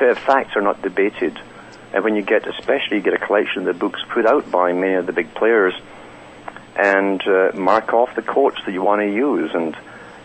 F- 0.00 0.18
Facts 0.18 0.54
are 0.56 0.62
not 0.62 0.82
debated, 0.82 1.38
and 1.92 2.04
when 2.04 2.16
you 2.16 2.22
get, 2.22 2.46
especially, 2.46 2.98
you 2.98 3.02
get 3.02 3.14
a 3.14 3.18
collection 3.18 3.66
of 3.66 3.66
the 3.66 3.78
books 3.78 4.00
put 4.10 4.26
out 4.26 4.50
by 4.50 4.72
many 4.72 4.94
of 4.94 5.06
the 5.06 5.12
big 5.12 5.32
players, 5.34 5.74
and 6.76 7.26
uh, 7.26 7.52
mark 7.54 7.94
off 7.94 8.14
the 8.14 8.22
quotes 8.22 8.58
that 8.66 8.72
you 8.72 8.82
want 8.82 9.00
to 9.00 9.08
use 9.08 9.50
and 9.54 9.76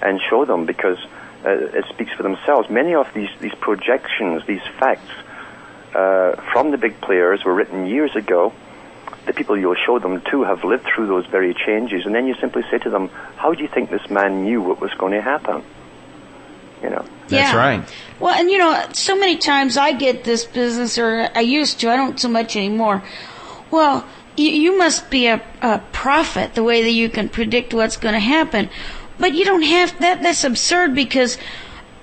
and 0.02 0.20
show 0.30 0.44
them 0.46 0.66
because 0.66 0.98
uh, 1.46 1.50
it 1.50 1.86
speaks 1.90 2.12
for 2.14 2.24
themselves. 2.24 2.70
Many 2.70 2.94
of 2.94 3.08
these 3.14 3.30
these 3.40 3.56
projections, 3.56 4.46
these 4.46 4.64
facts 4.78 5.10
uh, 5.94 6.36
from 6.54 6.72
the 6.72 6.78
big 6.78 7.00
players 7.02 7.44
were 7.44 7.54
written 7.54 7.86
years 7.86 8.16
ago. 8.16 8.54
The 9.26 9.34
people 9.34 9.56
you'll 9.58 9.76
show 9.76 10.00
them 10.00 10.22
to 10.32 10.44
have 10.44 10.64
lived 10.64 10.86
through 10.86 11.08
those 11.08 11.26
very 11.28 11.54
changes, 11.54 12.06
and 12.06 12.16
then 12.16 12.26
you 12.28 12.36
simply 12.36 12.64
say 12.72 12.80
to 12.80 12.90
them, 12.90 13.10
"How 13.38 13.54
do 13.54 13.62
you 13.62 13.68
think 13.70 13.90
this 13.92 14.10
man 14.10 14.44
knew 14.44 14.62
what 14.62 14.82
was 14.82 14.92
going 14.96 15.14
to 15.14 15.22
happen?" 15.22 15.64
You 16.82 16.90
know. 16.90 17.06
That's 17.28 17.54
Yeah. 17.54 17.56
right. 17.56 17.84
Well, 18.20 18.34
and 18.34 18.50
you 18.50 18.58
know, 18.58 18.84
so 18.94 19.16
many 19.16 19.38
times 19.38 19.78
I 19.78 19.92
get 19.94 20.24
this 20.24 20.44
business, 20.46 20.98
or 20.98 21.30
I 21.36 21.42
used 21.42 21.80
to, 21.82 21.92
I 21.92 21.96
don't 21.96 22.20
so 22.20 22.30
much 22.30 22.56
anymore. 22.56 23.04
Well, 23.70 24.06
you, 24.36 24.50
you 24.50 24.78
must 24.78 25.10
be 25.10 25.28
a, 25.28 25.42
a 25.62 25.80
prophet 25.92 26.56
the 26.56 26.64
way 26.64 26.82
that 26.84 26.92
you 26.92 27.08
can 27.10 27.30
predict 27.30 27.74
what's 27.74 27.98
going 27.98 28.14
to 28.16 28.20
happen. 28.20 28.70
But 29.20 29.34
you 29.36 29.46
don't 29.46 29.62
have 29.62 29.98
that. 30.00 30.24
That's 30.24 30.44
absurd 30.44 30.96
because 30.96 31.38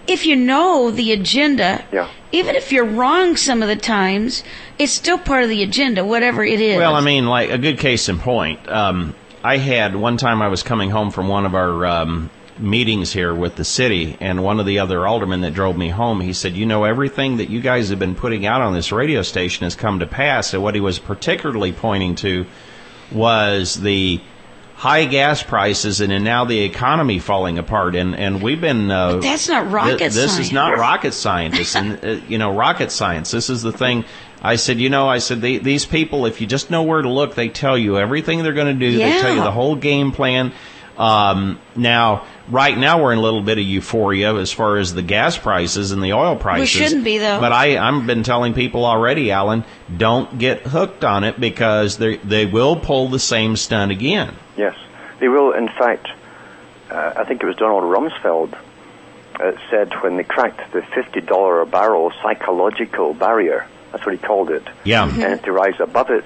if 0.08 0.26
you 0.26 0.34
know 0.34 0.90
the 0.90 1.12
agenda, 1.12 1.84
Yeah. 1.92 2.08
even 2.32 2.56
if 2.56 2.72
you're 2.72 2.84
wrong 2.84 3.36
some 3.36 3.62
of 3.62 3.68
the 3.68 3.76
times, 3.76 4.42
it's 4.78 4.92
still 4.92 5.18
part 5.18 5.44
of 5.44 5.50
the 5.50 5.62
agenda, 5.62 6.04
whatever 6.04 6.42
it 6.44 6.60
is. 6.60 6.78
Well, 6.78 6.94
I 6.94 7.00
mean, 7.00 7.26
like 7.26 7.50
a 7.50 7.58
good 7.58 7.78
case 7.78 8.08
in 8.08 8.18
point. 8.18 8.60
Um, 8.68 9.14
I 9.44 9.58
had 9.58 9.94
one 9.94 10.16
time 10.16 10.42
I 10.42 10.48
was 10.48 10.62
coming 10.62 10.90
home 10.90 11.10
from 11.10 11.28
one 11.28 11.46
of 11.46 11.54
our 11.54 11.86
um, 11.86 12.30
meetings 12.58 13.12
here 13.12 13.32
with 13.32 13.54
the 13.54 13.64
city, 13.64 14.16
and 14.20 14.42
one 14.42 14.58
of 14.58 14.66
the 14.66 14.80
other 14.80 15.06
aldermen 15.06 15.42
that 15.42 15.54
drove 15.54 15.76
me 15.76 15.90
home, 15.90 16.20
he 16.20 16.32
said, 16.32 16.56
"You 16.56 16.66
know, 16.66 16.84
everything 16.84 17.36
that 17.36 17.48
you 17.48 17.60
guys 17.60 17.90
have 17.90 18.00
been 18.00 18.16
putting 18.16 18.46
out 18.46 18.62
on 18.62 18.74
this 18.74 18.90
radio 18.90 19.22
station 19.22 19.64
has 19.64 19.76
come 19.76 20.00
to 20.00 20.06
pass." 20.06 20.52
And 20.54 20.62
what 20.62 20.74
he 20.74 20.80
was 20.80 20.98
particularly 20.98 21.72
pointing 21.72 22.16
to 22.16 22.46
was 23.12 23.74
the 23.74 24.20
high 24.78 25.04
gas 25.06 25.42
prices 25.42 26.00
and, 26.00 26.12
and 26.12 26.24
now 26.24 26.44
the 26.44 26.60
economy 26.60 27.18
falling 27.18 27.58
apart. 27.58 27.96
And 27.96 28.14
and 28.14 28.40
we've 28.40 28.60
been 28.60 28.90
uh, 28.90 29.14
But 29.14 29.22
that's 29.22 29.48
not 29.48 29.70
rocket 29.72 29.98
Th- 29.98 30.12
this 30.12 30.32
science. 30.32 30.46
is 30.46 30.52
not 30.52 30.78
rocket 30.78 31.12
science. 31.14 31.74
and 31.74 32.04
uh, 32.04 32.08
you 32.28 32.38
know, 32.38 32.54
rocket 32.54 32.92
science. 32.92 33.30
This 33.32 33.50
is 33.50 33.62
the 33.62 33.72
thing. 33.72 34.04
I 34.40 34.54
said, 34.54 34.78
you 34.78 34.88
know, 34.88 35.08
I 35.08 35.18
said 35.18 35.40
they, 35.40 35.58
these 35.58 35.84
people, 35.84 36.24
if 36.26 36.40
you 36.40 36.46
just 36.46 36.70
know 36.70 36.84
where 36.84 37.02
to 37.02 37.08
look, 37.10 37.34
they 37.34 37.48
tell 37.48 37.76
you 37.76 37.98
everything 37.98 38.44
they're 38.44 38.52
going 38.52 38.72
to 38.78 38.86
do. 38.86 38.96
They 38.96 39.20
tell 39.20 39.34
you 39.34 39.42
the 39.42 39.50
whole 39.50 39.74
game 39.74 40.12
plan. 40.12 40.52
Um, 40.98 41.60
now, 41.76 42.26
right 42.50 42.76
now, 42.76 43.00
we're 43.02 43.12
in 43.12 43.18
a 43.18 43.22
little 43.22 43.42
bit 43.42 43.58
of 43.58 43.64
euphoria 43.64 44.34
as 44.34 44.52
far 44.52 44.78
as 44.78 44.92
the 44.92 45.02
gas 45.02 45.38
prices 45.38 45.92
and 45.92 46.02
the 46.02 46.12
oil 46.14 46.34
prices. 46.36 46.60
We 46.74 46.84
shouldn't 46.84 47.04
be, 47.04 47.18
though. 47.18 47.38
But 47.40 47.52
I, 47.52 47.78
I've 47.78 48.04
been 48.06 48.24
telling 48.24 48.52
people 48.52 48.84
already, 48.84 49.30
Alan, 49.30 49.64
don't 49.96 50.38
get 50.38 50.62
hooked 50.62 51.04
on 51.04 51.22
it 51.24 51.38
because 51.40 51.98
they 51.98 52.16
they 52.16 52.46
will 52.46 52.74
pull 52.76 53.08
the 53.08 53.20
same 53.20 53.54
stunt 53.56 53.92
again. 53.92 54.34
Yes, 54.56 54.74
they 55.20 55.28
will. 55.28 55.52
In 55.52 55.68
fact, 55.68 56.08
uh, 56.90 57.12
I 57.16 57.24
think 57.24 57.42
it 57.42 57.46
was 57.46 57.56
Donald 57.56 57.84
Rumsfeld, 57.84 58.58
uh, 59.38 59.52
said 59.70 59.92
when 60.02 60.16
they 60.16 60.24
cracked 60.24 60.72
the 60.72 60.80
$50 60.80 61.62
a 61.62 61.66
barrel 61.66 62.12
psychological 62.22 63.14
barrier, 63.14 63.66
that's 63.92 64.04
what 64.04 64.12
he 64.14 64.18
called 64.18 64.50
it, 64.50 64.66
Yeah. 64.84 65.08
and 65.08 65.40
to 65.44 65.52
rise 65.52 65.78
above 65.78 66.10
it, 66.10 66.24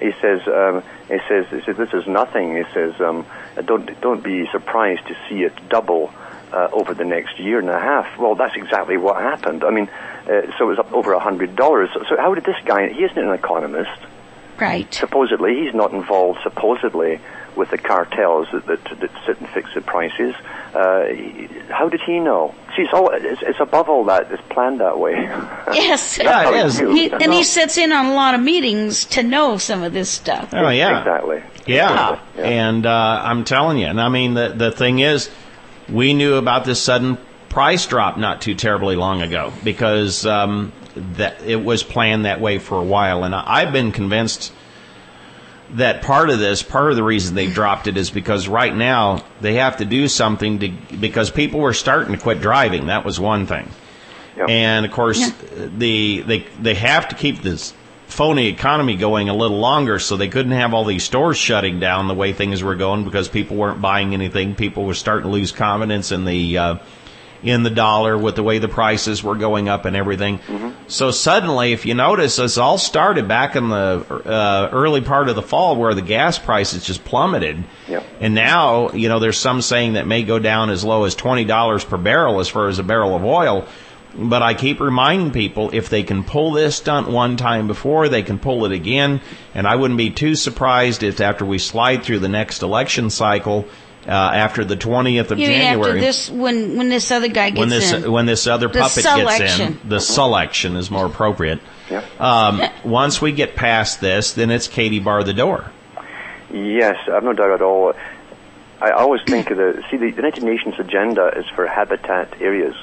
he 0.00 0.12
says, 0.20 0.40
um, 0.46 0.82
he 1.08 1.18
says, 1.28 1.46
he 1.50 1.60
says, 1.62 1.76
this 1.76 1.92
is 1.92 2.06
nothing. 2.06 2.56
He 2.56 2.64
says, 2.72 3.00
um, 3.00 3.26
don't 3.64 4.00
don't 4.00 4.22
be 4.22 4.48
surprised 4.50 5.06
to 5.08 5.16
see 5.28 5.42
it 5.42 5.52
double 5.68 6.12
uh, 6.52 6.68
over 6.72 6.94
the 6.94 7.04
next 7.04 7.38
year 7.38 7.58
and 7.58 7.68
a 7.68 7.78
half. 7.78 8.18
Well, 8.18 8.34
that's 8.34 8.56
exactly 8.56 8.96
what 8.96 9.16
happened. 9.16 9.64
I 9.64 9.70
mean, 9.70 9.88
uh, 9.88 10.56
so 10.58 10.64
it 10.64 10.70
was 10.70 10.78
up 10.78 10.92
over 10.92 11.12
a 11.12 11.20
hundred 11.20 11.56
dollars. 11.56 11.90
So, 11.94 12.04
so 12.08 12.16
how 12.16 12.34
did 12.34 12.44
this 12.44 12.56
guy? 12.64 12.88
He 12.88 13.04
isn't 13.04 13.18
an 13.18 13.30
economist. 13.32 14.00
Right. 14.60 14.92
Supposedly, 14.92 15.64
he's 15.64 15.74
not 15.74 15.92
involved. 15.92 16.40
Supposedly, 16.42 17.20
with 17.56 17.70
the 17.70 17.78
cartels 17.78 18.48
that 18.52 18.66
that, 18.66 18.84
that 19.00 19.10
sit 19.26 19.40
and 19.40 19.48
fix 19.50 19.72
the 19.74 19.80
prices. 19.80 20.34
Uh, 20.74 21.06
he, 21.06 21.48
how 21.68 21.88
did 21.88 22.00
he 22.00 22.20
know? 22.20 22.54
See, 22.76 22.82
it's, 22.82 22.92
all, 22.92 23.10
it's, 23.10 23.42
it's 23.42 23.58
above 23.60 23.88
all 23.88 24.04
that. 24.04 24.30
It's 24.30 24.42
planned 24.50 24.80
that 24.80 24.98
way. 24.98 25.14
Yes. 25.72 26.18
Yeah, 26.22 26.50
it 26.50 26.66
is. 26.66 26.78
He, 26.78 27.10
and 27.10 27.32
he 27.32 27.44
sits 27.44 27.78
in 27.78 27.92
on 27.92 28.06
a 28.06 28.14
lot 28.14 28.34
of 28.34 28.40
meetings 28.40 29.04
to 29.06 29.22
know 29.22 29.56
some 29.56 29.82
of 29.82 29.92
this 29.92 30.10
stuff. 30.10 30.52
Oh 30.52 30.68
yeah. 30.68 30.98
Exactly. 31.00 31.42
Yeah. 31.66 32.20
Yeah. 32.36 32.42
And 32.42 32.86
uh, 32.86 33.22
I'm 33.24 33.44
telling 33.44 33.78
you, 33.78 33.86
and 33.86 34.00
I 34.00 34.08
mean 34.08 34.34
the 34.34 34.48
the 34.48 34.70
thing 34.72 34.98
is, 34.98 35.30
we 35.88 36.14
knew 36.14 36.34
about 36.36 36.64
this 36.64 36.82
sudden 36.82 37.18
price 37.48 37.86
drop 37.86 38.16
not 38.18 38.40
too 38.40 38.54
terribly 38.54 38.96
long 38.96 39.22
ago 39.22 39.52
because 39.64 40.26
um, 40.26 40.72
that 41.16 41.42
it 41.42 41.56
was 41.62 41.82
planned 41.82 42.24
that 42.24 42.40
way 42.40 42.58
for 42.58 42.78
a 42.78 42.84
while, 42.84 43.24
and 43.24 43.34
I, 43.34 43.42
I've 43.46 43.72
been 43.72 43.92
convinced 43.92 44.52
that 45.74 46.02
part 46.02 46.30
of 46.30 46.38
this, 46.38 46.62
part 46.62 46.90
of 46.90 46.96
the 46.96 47.02
reason 47.04 47.34
they 47.36 47.46
dropped 47.46 47.86
it 47.86 47.96
is 47.96 48.10
because 48.10 48.48
right 48.48 48.74
now 48.74 49.24
they 49.40 49.54
have 49.54 49.76
to 49.76 49.84
do 49.84 50.08
something 50.08 50.58
to 50.58 50.68
because 50.96 51.30
people 51.30 51.60
were 51.60 51.72
starting 51.74 52.12
to 52.14 52.20
quit 52.20 52.40
driving. 52.40 52.86
That 52.86 53.04
was 53.04 53.20
one 53.20 53.46
thing. 53.46 53.68
Yeah. 54.36 54.46
And 54.48 54.84
of 54.86 54.92
course, 54.92 55.20
Yeah. 55.20 55.68
the 55.76 56.20
they 56.22 56.38
they 56.60 56.74
have 56.74 57.08
to 57.10 57.14
keep 57.14 57.42
this 57.42 57.72
phony 58.08 58.48
economy 58.48 58.96
going 58.96 59.28
a 59.28 59.34
little 59.34 59.58
longer, 59.60 60.00
so 60.00 60.16
they 60.16 60.26
couldn't 60.26 60.52
have 60.52 60.74
all 60.74 60.84
these 60.84 61.04
stores 61.04 61.36
shutting 61.36 61.78
down 61.78 62.08
the 62.08 62.14
way 62.14 62.32
things 62.32 62.64
were 62.64 62.74
going 62.74 63.04
because 63.04 63.28
people 63.28 63.56
weren't 63.56 63.80
buying 63.80 64.12
anything. 64.12 64.56
People 64.56 64.84
were 64.84 64.94
starting 64.94 65.24
to 65.24 65.30
lose 65.30 65.52
confidence 65.52 66.10
in 66.10 66.24
the 66.24 66.58
uh, 66.58 66.74
in 67.42 67.62
the 67.62 67.70
dollar 67.70 68.18
with 68.18 68.36
the 68.36 68.42
way 68.42 68.58
the 68.58 68.68
prices 68.68 69.22
were 69.22 69.34
going 69.34 69.68
up 69.68 69.84
and 69.84 69.96
everything. 69.96 70.40
So 70.88 71.10
suddenly, 71.10 71.72
if 71.72 71.86
you 71.86 71.94
notice, 71.94 72.36
this 72.36 72.58
all 72.58 72.78
started 72.78 73.28
back 73.28 73.56
in 73.56 73.68
the 73.68 74.04
uh, 74.26 74.68
early 74.72 75.00
part 75.00 75.28
of 75.28 75.36
the 75.36 75.42
fall 75.42 75.76
where 75.76 75.94
the 75.94 76.02
gas 76.02 76.38
prices 76.38 76.84
just 76.84 77.04
plummeted. 77.04 77.64
Yep. 77.88 78.06
And 78.20 78.34
now, 78.34 78.90
you 78.90 79.08
know, 79.08 79.18
there's 79.18 79.38
some 79.38 79.62
saying 79.62 79.94
that 79.94 80.06
may 80.06 80.22
go 80.22 80.38
down 80.38 80.70
as 80.70 80.84
low 80.84 81.04
as 81.04 81.16
$20 81.16 81.88
per 81.88 81.96
barrel 81.96 82.40
as 82.40 82.48
far 82.48 82.68
as 82.68 82.78
a 82.78 82.82
barrel 82.82 83.14
of 83.14 83.24
oil. 83.24 83.66
But 84.14 84.42
I 84.42 84.54
keep 84.54 84.80
reminding 84.80 85.30
people 85.30 85.70
if 85.72 85.88
they 85.88 86.02
can 86.02 86.24
pull 86.24 86.52
this 86.52 86.76
stunt 86.76 87.08
one 87.08 87.36
time 87.36 87.68
before, 87.68 88.08
they 88.08 88.22
can 88.22 88.38
pull 88.38 88.64
it 88.64 88.72
again. 88.72 89.20
And 89.54 89.66
I 89.66 89.76
wouldn't 89.76 89.98
be 89.98 90.10
too 90.10 90.34
surprised 90.34 91.02
if 91.02 91.20
after 91.20 91.44
we 91.44 91.58
slide 91.58 92.02
through 92.02 92.18
the 92.18 92.28
next 92.28 92.62
election 92.62 93.10
cycle, 93.10 93.66
uh, 94.10 94.12
after 94.12 94.64
the 94.64 94.76
20th 94.76 95.30
of 95.30 95.38
You 95.38 95.46
January, 95.46 95.90
after 95.90 96.00
this, 96.00 96.28
when 96.28 96.76
when 96.76 96.88
this 96.88 97.12
other 97.12 97.28
guy 97.28 97.50
gets 97.50 97.60
when 97.60 97.68
this 97.68 97.92
in? 97.92 98.10
when 98.10 98.26
this 98.26 98.48
other 98.48 98.66
The 98.66 98.80
puppet 98.80 99.04
gets 99.04 99.60
in, 99.60 99.78
the 99.88 100.00
selection 100.00 100.74
is 100.74 100.90
more 100.90 101.06
appropriate. 101.06 101.60
Yeah. 101.88 102.04
Um, 102.18 102.60
once 102.84 103.22
we 103.22 103.30
get 103.30 103.54
past 103.54 104.00
this, 104.00 104.32
then 104.32 104.50
it's 104.50 104.66
Katie 104.66 104.98
bar 104.98 105.22
the 105.22 105.32
door. 105.32 105.70
Yes, 106.52 106.96
I've 107.08 107.22
no 107.22 107.32
doubt 107.32 107.52
at 107.52 107.62
all. 107.62 107.94
I 108.80 108.90
always 108.90 109.20
think 109.22 109.50
of 109.52 109.58
the 109.58 109.84
see 109.90 109.96
the 109.96 110.10
United 110.10 110.42
Nations 110.42 110.74
agenda 110.78 111.32
is 111.36 111.46
for 111.54 111.68
habitat 111.68 112.40
areas, 112.40 112.74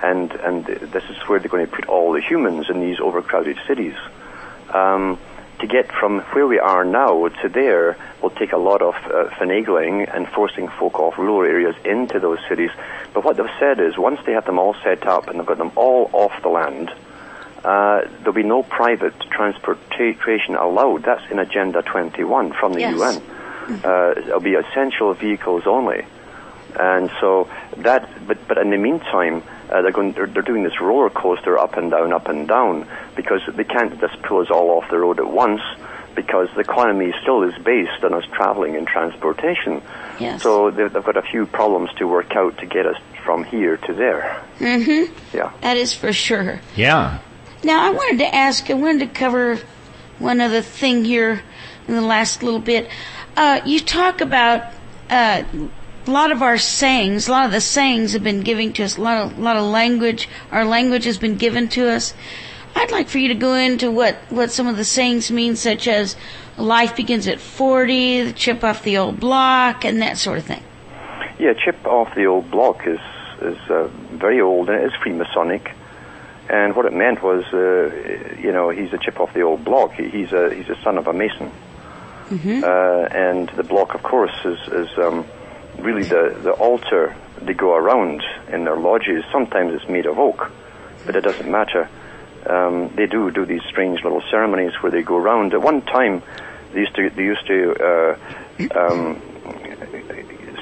and 0.00 0.30
and 0.30 0.64
this 0.64 1.02
is 1.10 1.16
where 1.26 1.40
they're 1.40 1.48
going 1.48 1.66
to 1.66 1.72
put 1.72 1.88
all 1.88 2.12
the 2.12 2.20
humans 2.20 2.70
in 2.70 2.80
these 2.80 3.00
overcrowded 3.00 3.58
cities. 3.66 3.96
Um, 4.70 5.18
to 5.60 5.66
get 5.66 5.90
from 5.92 6.20
where 6.32 6.46
we 6.46 6.58
are 6.58 6.84
now 6.84 7.28
to 7.28 7.48
there 7.48 7.96
will 8.22 8.30
take 8.30 8.52
a 8.52 8.56
lot 8.58 8.82
of 8.82 8.94
uh, 8.94 9.30
finagling 9.38 10.12
and 10.14 10.28
forcing 10.28 10.68
folk 10.68 10.98
off 10.98 11.16
rural 11.18 11.42
areas 11.48 11.74
into 11.84 12.18
those 12.20 12.38
cities. 12.48 12.70
But 13.14 13.24
what 13.24 13.36
they've 13.36 13.46
said 13.58 13.80
is 13.80 13.96
once 13.96 14.20
they 14.26 14.32
have 14.32 14.44
them 14.44 14.58
all 14.58 14.74
set 14.82 15.06
up 15.06 15.28
and 15.28 15.38
they've 15.38 15.46
got 15.46 15.58
them 15.58 15.72
all 15.76 16.10
off 16.12 16.42
the 16.42 16.48
land, 16.48 16.90
uh, 17.64 18.02
there'll 18.18 18.32
be 18.32 18.42
no 18.42 18.62
private 18.62 19.18
transportation 19.30 20.54
allowed. 20.56 21.04
That's 21.04 21.28
in 21.30 21.38
Agenda 21.38 21.82
21 21.82 22.52
from 22.52 22.74
the 22.74 22.80
Yes. 22.80 22.94
UN. 22.96 23.22
Uh, 23.84 24.14
it'll 24.16 24.40
be 24.40 24.54
essential 24.54 25.12
vehicles 25.14 25.64
only. 25.66 26.04
And 26.78 27.10
so 27.20 27.48
that, 27.78 28.08
but, 28.26 28.46
but 28.46 28.58
in 28.58 28.70
the 28.70 28.76
meantime, 28.76 29.42
uh, 29.70 29.82
they're 29.82 29.92
going, 29.92 30.12
they're, 30.12 30.26
they're 30.26 30.42
doing 30.42 30.62
this 30.62 30.80
roller 30.80 31.10
coaster 31.10 31.58
up 31.58 31.76
and 31.76 31.90
down, 31.90 32.12
up 32.12 32.28
and 32.28 32.48
down, 32.48 32.88
because 33.14 33.40
they 33.54 33.64
can't 33.64 33.98
just 34.00 34.20
pull 34.22 34.40
us 34.40 34.50
all 34.50 34.70
off 34.70 34.88
the 34.90 34.98
road 34.98 35.18
at 35.18 35.28
once, 35.28 35.60
because 36.14 36.48
the 36.54 36.60
economy 36.60 37.12
still 37.22 37.42
is 37.42 37.54
based 37.62 38.02
on 38.02 38.14
us 38.14 38.24
traveling 38.32 38.76
and 38.76 38.86
transportation. 38.86 39.82
Yes. 40.18 40.42
So 40.42 40.70
they've, 40.70 40.92
they've 40.92 41.04
got 41.04 41.16
a 41.16 41.22
few 41.22 41.46
problems 41.46 41.90
to 41.98 42.06
work 42.06 42.34
out 42.34 42.58
to 42.58 42.66
get 42.66 42.86
us 42.86 42.96
from 43.24 43.44
here 43.44 43.76
to 43.76 43.92
there. 43.92 44.42
Mm-hmm. 44.58 45.36
Yeah. 45.36 45.52
that 45.60 45.76
is 45.76 45.92
for 45.92 46.12
sure. 46.12 46.60
Yeah. 46.74 47.18
Now, 47.62 47.86
I 47.86 47.90
wanted 47.90 48.18
to 48.18 48.34
ask, 48.34 48.70
I 48.70 48.74
wanted 48.74 49.08
to 49.08 49.18
cover 49.18 49.58
one 50.18 50.40
other 50.40 50.62
thing 50.62 51.04
here 51.04 51.42
in 51.88 51.94
the 51.94 52.00
last 52.00 52.42
little 52.42 52.60
bit. 52.60 52.88
Uh, 53.36 53.60
you 53.66 53.80
talk 53.80 54.20
about 54.20 54.72
uh, 55.10 55.42
a 56.06 56.10
lot 56.10 56.30
of 56.30 56.42
our 56.42 56.58
sayings, 56.58 57.28
a 57.28 57.32
lot 57.32 57.46
of 57.46 57.52
the 57.52 57.60
sayings 57.60 58.12
have 58.12 58.22
been 58.22 58.40
given 58.40 58.72
to 58.74 58.84
us, 58.84 58.96
a 58.96 59.00
lot 59.00 59.18
of, 59.18 59.38
lot 59.38 59.56
of 59.56 59.64
language, 59.64 60.28
our 60.52 60.64
language 60.64 61.04
has 61.04 61.18
been 61.18 61.36
given 61.36 61.68
to 61.68 61.88
us. 61.88 62.14
I'd 62.74 62.90
like 62.90 63.08
for 63.08 63.18
you 63.18 63.28
to 63.28 63.34
go 63.34 63.54
into 63.54 63.90
what, 63.90 64.16
what 64.28 64.50
some 64.50 64.66
of 64.66 64.76
the 64.76 64.84
sayings 64.84 65.30
mean, 65.30 65.56
such 65.56 65.88
as 65.88 66.14
life 66.58 66.94
begins 66.94 67.26
at 67.26 67.40
40, 67.40 68.22
the 68.22 68.32
chip 68.32 68.62
off 68.62 68.82
the 68.82 68.98
old 68.98 69.18
block, 69.18 69.84
and 69.84 70.02
that 70.02 70.18
sort 70.18 70.38
of 70.38 70.44
thing. 70.44 70.62
Yeah, 71.38 71.54
chip 71.54 71.84
off 71.86 72.14
the 72.14 72.26
old 72.26 72.50
block 72.50 72.86
is 72.86 73.00
is 73.42 73.58
uh, 73.68 73.88
very 74.12 74.40
old 74.40 74.70
and 74.70 74.82
it 74.82 74.86
is 74.86 74.92
Freemasonic. 74.92 75.72
And 76.48 76.76
what 76.76 76.86
it 76.86 76.92
meant 76.92 77.22
was, 77.22 77.44
uh, 77.52 78.36
you 78.40 78.52
know, 78.52 78.70
he's 78.70 78.92
a 78.92 78.98
chip 78.98 79.20
off 79.20 79.34
the 79.34 79.42
old 79.42 79.64
block. 79.64 79.94
He's 79.94 80.32
a 80.32 80.54
he's 80.54 80.68
a 80.68 80.80
son 80.82 80.96
of 80.96 81.06
a 81.06 81.12
mason. 81.12 81.50
Uh, 82.64 83.08
and 83.10 83.48
the 83.50 83.62
block, 83.64 83.94
of 83.94 84.02
course, 84.02 84.34
is 84.44 84.58
is 84.68 84.98
um, 84.98 85.26
really 85.78 86.02
the 86.02 86.38
the 86.42 86.52
altar 86.52 87.16
they 87.40 87.54
go 87.54 87.74
around 87.74 88.22
in 88.48 88.64
their 88.64 88.76
lodges. 88.76 89.24
Sometimes 89.32 89.74
it's 89.74 89.88
made 89.88 90.06
of 90.06 90.18
oak, 90.18 90.50
but 91.04 91.16
it 91.16 91.22
doesn't 91.22 91.50
matter. 91.50 91.88
Um, 92.48 92.94
they 92.94 93.06
do 93.06 93.30
do 93.30 93.44
these 93.44 93.62
strange 93.68 94.02
little 94.02 94.22
ceremonies 94.30 94.72
where 94.80 94.92
they 94.92 95.02
go 95.02 95.16
around. 95.16 95.52
At 95.52 95.62
one 95.62 95.82
time, 95.82 96.22
they 96.72 96.80
used 96.80 96.94
to 96.94 97.10
they 97.10 97.24
used 97.24 97.46
to 97.46 97.74
uh, 97.74 98.16
um, 98.78 99.20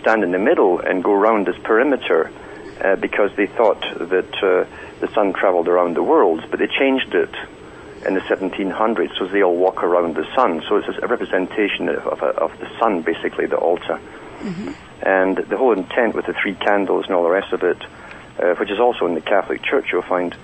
stand 0.01 0.25
in 0.25 0.33
the 0.33 0.39
middle 0.39 0.81
and 0.81 1.03
go 1.03 1.13
around 1.13 1.47
this 1.47 1.57
perimeter 1.63 2.31
uh, 2.83 2.97
because 2.97 3.31
they 3.37 3.47
thought 3.47 3.81
that 3.99 4.35
uh, 4.43 4.65
the 5.01 5.13
sun 5.15 5.33
traveled 5.33 5.69
around 5.69 5.95
the 5.97 6.03
world, 6.03 6.45
but 6.51 6.59
they 6.59 6.67
changed 6.67 7.15
it 7.15 7.35
in 8.07 8.15
the 8.15 8.21
1700s 8.21 9.19
so 9.19 9.27
they 9.27 9.43
all 9.43 9.57
walk 9.57 9.83
around 9.83 10.15
the 10.15 10.27
sun. 10.35 10.63
So 10.69 10.77
it's 10.77 10.89
a 11.03 11.07
representation 11.07 11.89
of, 11.89 12.07
of, 12.07 12.23
of 12.23 12.59
the 12.59 12.69
sun, 12.79 13.03
basically, 13.03 13.47
the 13.47 13.57
altar. 13.57 14.01
And 15.03 15.37
the 15.37 15.57
whole 15.57 15.73
intent 15.73 16.15
with 16.15 16.27
the 16.27 16.35
three 16.35 16.55
candles 16.55 17.07
and 17.07 17.15
all 17.15 17.23
the 17.23 17.31
rest 17.31 17.53
of 17.53 17.63
it, 17.63 17.79
uh, 18.39 18.55
which 18.55 18.71
is 18.71 18.79
also 18.79 19.07
in 19.07 19.15
the 19.15 19.21
Catholic 19.21 19.63
Church, 19.63 19.87
you'll 19.93 20.03
find, 20.03 20.37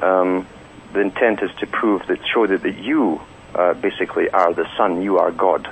um, 0.00 0.46
the 0.92 1.00
intent 1.00 1.42
is 1.42 1.50
to 1.60 1.66
prove 1.66 2.06
that, 2.08 2.18
show 2.32 2.46
that, 2.46 2.62
that 2.62 2.78
you 2.78 3.20
uh, 3.54 3.74
basically 3.74 4.28
are 4.30 4.52
the 4.52 4.66
sun, 4.76 5.02
you 5.02 5.18
are 5.18 5.30
God, 5.30 5.68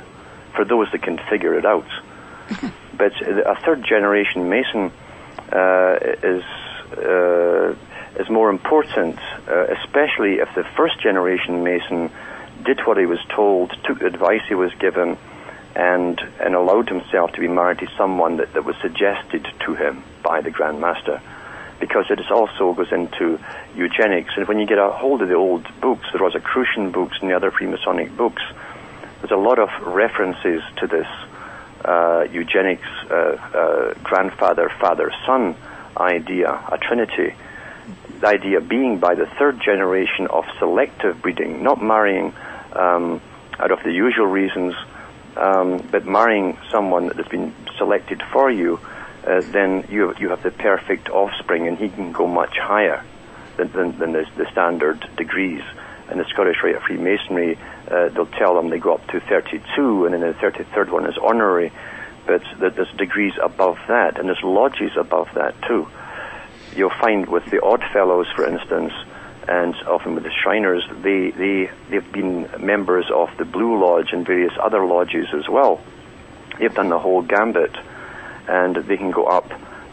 for 0.54 0.64
those 0.64 0.90
that 0.92 1.02
can 1.02 1.18
figure 1.30 1.58
it 1.58 1.64
out. 1.64 1.86
but 2.96 3.12
a 3.22 3.56
third 3.64 3.84
generation 3.84 4.48
Mason 4.48 4.92
uh, 5.52 5.96
is 6.22 6.44
uh, 6.92 7.74
is 8.16 8.28
more 8.28 8.50
important, 8.50 9.18
uh, 9.48 9.66
especially 9.78 10.34
if 10.34 10.54
the 10.54 10.64
first 10.76 11.00
generation 11.00 11.62
Mason 11.62 12.10
did 12.64 12.80
what 12.86 12.96
he 12.96 13.06
was 13.06 13.18
told, 13.34 13.70
took 13.84 13.98
the 14.00 14.06
advice 14.06 14.42
he 14.48 14.54
was 14.54 14.72
given, 14.78 15.16
and 15.74 16.20
and 16.38 16.54
allowed 16.54 16.88
himself 16.88 17.32
to 17.32 17.40
be 17.40 17.48
married 17.48 17.78
to 17.78 17.88
someone 17.96 18.36
that, 18.36 18.52
that 18.52 18.64
was 18.64 18.76
suggested 18.82 19.46
to 19.64 19.74
him 19.74 20.04
by 20.22 20.40
the 20.40 20.50
Grand 20.50 20.80
Master. 20.80 21.20
Because 21.80 22.06
it 22.10 22.20
also 22.30 22.74
goes 22.74 22.92
into 22.92 23.40
eugenics, 23.74 24.34
and 24.36 24.46
when 24.46 24.60
you 24.60 24.66
get 24.66 24.78
a 24.78 24.90
hold 24.90 25.20
of 25.20 25.28
the 25.28 25.34
old 25.34 25.66
books, 25.80 26.06
the 26.12 26.18
Rosicrucian 26.18 26.92
books 26.92 27.16
and 27.20 27.28
the 27.28 27.34
other 27.34 27.50
Freemasonic 27.50 28.16
books, 28.16 28.42
there's 29.20 29.32
a 29.32 29.36
lot 29.36 29.58
of 29.58 29.68
references 29.84 30.62
to 30.76 30.86
this 30.86 31.08
uh, 31.84 32.26
eugenics, 32.30 32.86
uh, 33.10 33.14
uh, 33.14 33.94
grandfather, 34.04 34.70
father, 34.80 35.12
son 35.26 35.56
idea, 35.96 36.50
a 36.70 36.78
trinity. 36.78 37.34
The 38.22 38.28
idea 38.28 38.60
being 38.60 38.98
by 38.98 39.14
the 39.14 39.26
third 39.38 39.60
generation 39.60 40.26
of 40.28 40.44
selective 40.58 41.20
breeding, 41.20 41.62
not 41.62 41.82
marrying 41.82 42.32
um, 42.72 43.20
out 43.58 43.70
of 43.70 43.82
the 43.84 43.92
usual 43.92 44.26
reasons, 44.26 44.74
um, 45.36 45.86
but 45.90 46.06
marrying 46.06 46.56
someone 46.70 47.08
that 47.08 47.16
has 47.16 47.28
been 47.28 47.54
selected 47.76 48.22
for 48.32 48.50
you 48.50 48.80
uh, 49.26 49.40
then 49.52 49.86
you 49.88 50.14
you 50.18 50.30
have 50.30 50.42
the 50.42 50.50
perfect 50.50 51.08
offspring, 51.08 51.68
and 51.68 51.78
he 51.78 51.88
can 51.88 52.12
go 52.12 52.26
much 52.26 52.56
higher 52.58 53.04
than, 53.56 53.70
than, 53.72 53.98
than 53.98 54.12
the, 54.12 54.26
the 54.36 54.50
standard 54.50 55.06
degrees. 55.16 55.62
In 56.10 56.18
the 56.18 56.24
Scottish 56.24 56.56
Rite 56.62 56.74
of 56.74 56.82
Freemasonry, 56.82 57.56
uh, 57.88 58.08
they'll 58.08 58.26
tell 58.26 58.56
them 58.56 58.68
they 58.68 58.78
go 58.78 58.94
up 58.94 59.06
to 59.08 59.20
32, 59.20 60.04
and 60.04 60.12
then 60.12 60.20
the 60.20 60.34
33rd 60.34 60.90
one 60.90 61.08
is 61.08 61.16
honorary, 61.16 61.72
but 62.26 62.42
there's 62.58 62.90
degrees 62.98 63.32
above 63.42 63.78
that, 63.88 64.18
and 64.18 64.28
there's 64.28 64.42
lodges 64.42 64.90
above 64.96 65.28
that 65.34 65.54
too. 65.62 65.88
You'll 66.74 66.90
find 67.00 67.28
with 67.28 67.44
the 67.46 67.62
Odd 67.62 67.82
Fellows, 67.92 68.26
for 68.34 68.48
instance, 68.48 68.92
and 69.46 69.74
often 69.86 70.14
with 70.14 70.24
the 70.24 70.30
Shriners, 70.42 70.84
they, 71.02 71.30
they, 71.30 71.70
they've 71.90 72.12
been 72.12 72.48
members 72.58 73.06
of 73.14 73.28
the 73.38 73.44
Blue 73.44 73.80
Lodge 73.80 74.12
and 74.12 74.26
various 74.26 74.52
other 74.60 74.84
lodges 74.86 75.26
as 75.34 75.48
well. 75.48 75.80
They've 76.58 76.72
done 76.72 76.88
the 76.88 76.98
whole 76.98 77.22
gambit, 77.22 77.74
and 78.48 78.76
they 78.76 78.96
can 78.96 79.10
go 79.10 79.24
up 79.24 79.50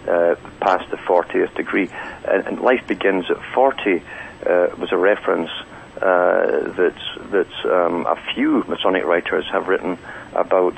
uh, 0.07 0.35
past 0.61 0.89
the 0.91 0.97
40th 0.97 1.55
degree. 1.55 1.89
And, 2.27 2.47
and 2.47 2.61
life 2.61 2.87
begins 2.87 3.25
at 3.29 3.37
40 3.53 4.03
uh, 4.45 4.67
was 4.77 4.91
a 4.91 4.97
reference 4.97 5.49
uh, 5.97 6.71
that 6.77 6.95
that 7.31 7.51
um, 7.65 8.05
a 8.05 8.15
few 8.33 8.63
Masonic 8.67 9.03
writers 9.03 9.45
have 9.51 9.67
written 9.67 9.97
about, 10.33 10.77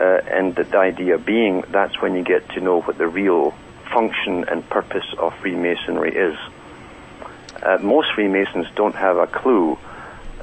uh, 0.00 0.20
and 0.26 0.56
the 0.56 0.76
idea 0.76 1.16
being 1.16 1.62
that's 1.68 2.00
when 2.02 2.16
you 2.16 2.24
get 2.24 2.48
to 2.50 2.60
know 2.60 2.80
what 2.80 2.98
the 2.98 3.06
real 3.06 3.54
function 3.92 4.44
and 4.48 4.68
purpose 4.68 5.06
of 5.18 5.34
Freemasonry 5.40 6.14
is. 6.14 6.36
Uh, 7.62 7.78
most 7.82 8.12
Freemasons 8.14 8.66
don't 8.76 8.94
have 8.94 9.16
a 9.16 9.26
clue, 9.26 9.76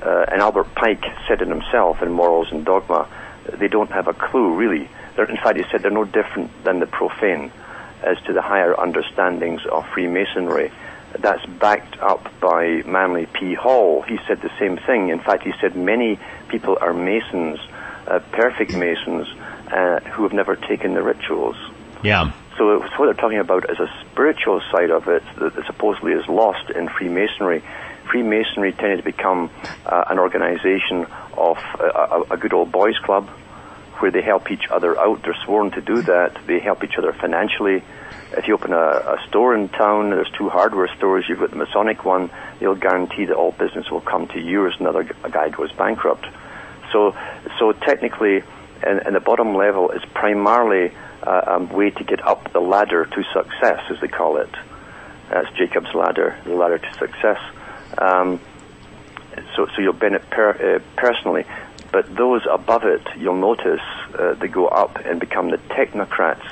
uh, 0.01 0.25
and 0.31 0.41
Albert 0.41 0.75
Pike 0.75 1.03
said 1.27 1.41
it 1.41 1.47
himself 1.47 2.01
in 2.01 2.11
Morals 2.11 2.47
and 2.51 2.65
Dogma. 2.65 3.07
They 3.53 3.67
don't 3.67 3.91
have 3.91 4.07
a 4.07 4.13
clue, 4.13 4.53
really. 4.55 4.89
They're, 5.15 5.29
in 5.29 5.37
fact, 5.37 5.57
he 5.57 5.63
said 5.71 5.81
they're 5.81 5.91
no 5.91 6.03
different 6.03 6.51
than 6.63 6.79
the 6.79 6.87
profane 6.87 7.51
as 8.03 8.17
to 8.25 8.33
the 8.33 8.41
higher 8.41 8.77
understandings 8.79 9.61
of 9.71 9.87
Freemasonry. 9.93 10.71
That's 11.17 11.45
backed 11.45 11.97
up 11.99 12.27
by 12.41 12.83
Manly 12.85 13.27
P. 13.27 13.53
Hall. 13.53 14.01
He 14.01 14.17
said 14.27 14.41
the 14.41 14.51
same 14.59 14.77
thing. 14.77 15.09
In 15.09 15.19
fact, 15.19 15.43
he 15.43 15.53
said 15.61 15.75
many 15.75 16.19
people 16.49 16.77
are 16.81 16.93
Masons, 16.93 17.59
uh, 18.07 18.19
perfect 18.31 18.73
Masons, 18.73 19.27
uh, 19.71 20.01
who 20.11 20.23
have 20.23 20.33
never 20.33 20.57
taken 20.57 20.93
the 20.93 21.01
rituals. 21.01 21.55
Yeah. 22.03 22.33
So, 22.57 22.79
so 22.79 22.95
what 22.97 23.05
they're 23.05 23.13
talking 23.13 23.39
about 23.39 23.69
is 23.69 23.79
a 23.79 23.91
spiritual 24.11 24.61
side 24.71 24.89
of 24.89 25.07
it 25.07 25.23
that 25.37 25.65
supposedly 25.65 26.13
is 26.13 26.27
lost 26.27 26.69
in 26.69 26.87
Freemasonry. 26.87 27.63
Freemasonry 28.09 28.71
tended 28.71 28.99
to 28.99 29.03
become 29.03 29.49
uh, 29.85 30.05
an 30.09 30.19
organization 30.19 31.05
of 31.37 31.57
a, 31.79 32.23
a, 32.31 32.37
good 32.37 32.53
old 32.53 32.71
boys 32.71 32.97
club 32.99 33.27
where 33.99 34.11
they 34.11 34.21
help 34.21 34.51
each 34.51 34.67
other 34.69 34.97
out. 34.97 35.23
They're 35.23 35.35
sworn 35.43 35.71
to 35.71 35.81
do 35.81 36.01
that. 36.03 36.37
They 36.45 36.59
help 36.59 36.83
each 36.83 36.97
other 36.97 37.11
financially. 37.13 37.83
If 38.31 38.47
you 38.47 38.53
open 38.53 38.73
a, 38.73 38.77
a 38.77 39.25
store 39.27 39.55
in 39.55 39.69
town, 39.69 40.11
there's 40.11 40.31
two 40.37 40.49
hardware 40.49 40.89
stores. 40.95 41.25
You've 41.27 41.39
got 41.39 41.49
the 41.49 41.57
Masonic 41.57 42.05
one. 42.05 42.29
They'll 42.59 42.75
guarantee 42.75 43.25
that 43.25 43.35
all 43.35 43.51
business 43.51 43.89
will 43.89 44.01
come 44.01 44.27
to 44.29 44.39
you, 44.39 44.67
as 44.67 44.73
another 44.79 45.03
guy 45.03 45.49
goes 45.49 45.71
bankrupt. 45.73 46.25
So, 46.91 47.15
so 47.59 47.73
technically, 47.73 48.43
and, 48.83 49.05
and 49.05 49.15
the 49.15 49.19
bottom 49.19 49.55
level 49.55 49.91
is 49.91 50.01
primarily 50.13 50.93
uh, 51.23 51.57
a 51.59 51.63
way 51.63 51.89
to 51.89 52.03
get 52.03 52.25
up 52.25 52.51
the 52.53 52.59
ladder 52.59 53.05
to 53.05 53.23
success, 53.33 53.81
as 53.89 53.99
they 54.01 54.07
call 54.07 54.37
it. 54.37 54.49
That's 55.29 55.49
Jacob's 55.57 55.93
ladder, 55.93 56.37
the 56.45 56.53
ladder 56.53 56.77
to 56.77 56.93
success. 56.93 57.39
Um, 57.97 58.39
so, 59.55 59.67
so 59.75 59.81
you'll 59.81 59.93
benefit 59.93 60.29
per, 60.29 60.49
uh, 60.49 60.79
personally. 60.95 61.45
But 61.91 62.13
those 62.15 62.41
above 62.49 62.83
it, 62.83 63.07
you'll 63.17 63.37
notice 63.39 63.81
uh, 64.17 64.33
they 64.33 64.47
go 64.47 64.67
up 64.67 64.97
and 64.97 65.19
become 65.19 65.49
the 65.49 65.57
technocrats, 65.57 66.45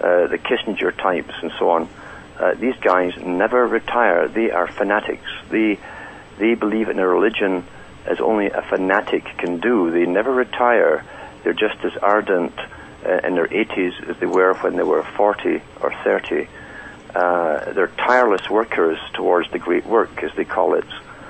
uh, 0.00 0.26
the 0.26 0.38
Kissinger 0.38 0.96
types, 0.96 1.34
and 1.42 1.50
so 1.58 1.70
on. 1.70 1.88
Uh, 2.38 2.54
these 2.54 2.76
guys 2.76 3.12
never 3.24 3.66
retire. 3.66 4.28
They 4.28 4.50
are 4.50 4.66
fanatics. 4.66 5.28
They 5.50 5.78
they 6.38 6.54
believe 6.54 6.88
in 6.88 6.98
a 6.98 7.06
religion 7.06 7.64
as 8.06 8.20
only 8.20 8.46
a 8.46 8.62
fanatic 8.62 9.24
can 9.38 9.60
do. 9.60 9.90
They 9.90 10.06
never 10.06 10.32
retire. 10.32 11.04
They're 11.42 11.52
just 11.52 11.84
as 11.84 11.96
ardent 12.02 12.58
uh, 13.04 13.20
in 13.24 13.34
their 13.34 13.48
80s 13.48 14.08
as 14.08 14.16
they 14.18 14.26
were 14.26 14.54
when 14.54 14.76
they 14.76 14.82
were 14.82 15.02
40 15.02 15.60
or 15.80 15.92
30. 16.04 16.48
Uh, 17.14 17.72
they're 17.72 17.88
tireless 17.88 18.48
workers 18.48 18.98
towards 19.12 19.50
the 19.50 19.58
great 19.58 19.84
work, 19.84 20.22
as 20.22 20.30
they 20.36 20.44
call 20.44 20.74
it. 20.74 20.86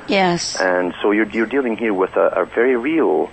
Yes. 0.06 0.60
And 0.60 0.94
so 1.02 1.10
you're, 1.10 1.28
you're 1.28 1.46
dealing 1.46 1.76
here 1.76 1.94
with 1.94 2.16
a, 2.16 2.42
a 2.42 2.44
very 2.44 2.76
real 2.76 3.30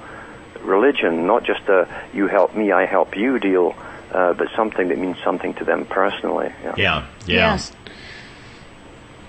religion, 0.62 1.28
not 1.28 1.44
just 1.44 1.62
a 1.68 1.88
you 2.14 2.28
help 2.28 2.56
me, 2.56 2.72
I 2.72 2.86
help 2.86 3.16
you 3.16 3.40
deal, 3.40 3.76
uh, 4.12 4.34
but 4.34 4.48
something 4.56 4.88
that 4.90 4.98
means 4.98 5.18
something 5.24 5.54
to 5.56 5.66
them 5.66 5.86
personally. 5.86 6.52
Yeah. 6.64 6.74
Yeah. 6.78 7.08
yeah. 7.26 7.36
Yes. 7.52 7.72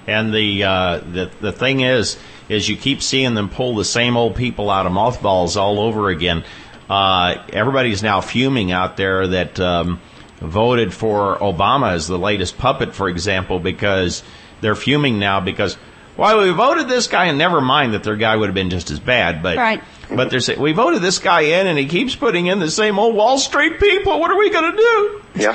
And 0.07 0.34
the, 0.34 0.64
uh, 0.64 0.98
the 0.98 1.30
the 1.40 1.53
thing 1.53 1.80
is, 1.80 2.18
is 2.48 2.68
you 2.68 2.76
keep 2.76 3.03
seeing 3.03 3.34
them 3.34 3.48
pull 3.48 3.76
the 3.76 3.84
same 3.84 4.16
old 4.16 4.34
people 4.34 4.70
out 4.70 4.86
of 4.86 4.92
mothballs 4.92 5.57
all 5.57 5.78
over 5.78 6.09
again. 6.09 6.44
Uh, 6.91 7.47
everybody's 7.53 8.03
now 8.03 8.20
fuming 8.20 8.72
out 8.72 8.97
there 8.97 9.28
that 9.28 9.61
um, 9.61 10.01
voted 10.41 10.93
for 10.93 11.38
Obama 11.38 11.93
as 11.93 12.09
the 12.09 12.18
latest 12.18 12.59
puppet, 12.59 12.95
for 12.95 13.09
example, 13.09 13.61
because 13.61 14.24
they're 14.61 14.74
fuming 14.74 15.20
now 15.20 15.38
because 15.41 15.76
well, 16.16 16.43
we 16.43 16.51
voted 16.51 16.88
this 16.88 17.07
guy, 17.07 17.26
and 17.26 17.38
never 17.38 17.61
mind 17.61 17.95
that 17.95 18.03
their 18.03 18.16
guy 18.16 18.36
would 18.36 18.47
have 18.47 18.55
been 18.55 18.70
just 18.70 18.91
as 18.91 18.99
bad, 18.99 19.43
but 19.43 19.57
right. 19.57 19.82
but 20.11 20.30
they're 20.30 20.41
saying 20.41 20.61
we 20.61 20.72
voted 20.72 21.01
this 21.01 21.18
guy 21.18 21.43
in, 21.43 21.66
and 21.66 21.78
he 21.78 21.86
keeps 21.86 22.16
putting 22.16 22.47
in 22.47 22.59
the 22.59 22.70
same 22.70 22.99
old 22.99 23.14
Wall 23.14 23.38
Street 23.38 23.78
people. 23.78 24.18
What 24.18 24.30
are 24.30 24.36
we 24.36 24.51
going 24.51 24.72
to 24.72 24.76
do? 24.76 25.22
Yeah, 25.36 25.53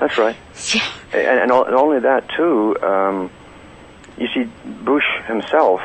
that's 0.00 0.18
right. 0.18 0.36
And, 1.14 1.22
and, 1.22 1.52
and 1.52 1.76
only 1.76 2.00
that 2.00 2.28
too. 2.36 2.76
Um, 2.82 3.30
you 4.18 4.26
see, 4.34 4.50
Bush 4.82 5.04
himself. 5.28 5.80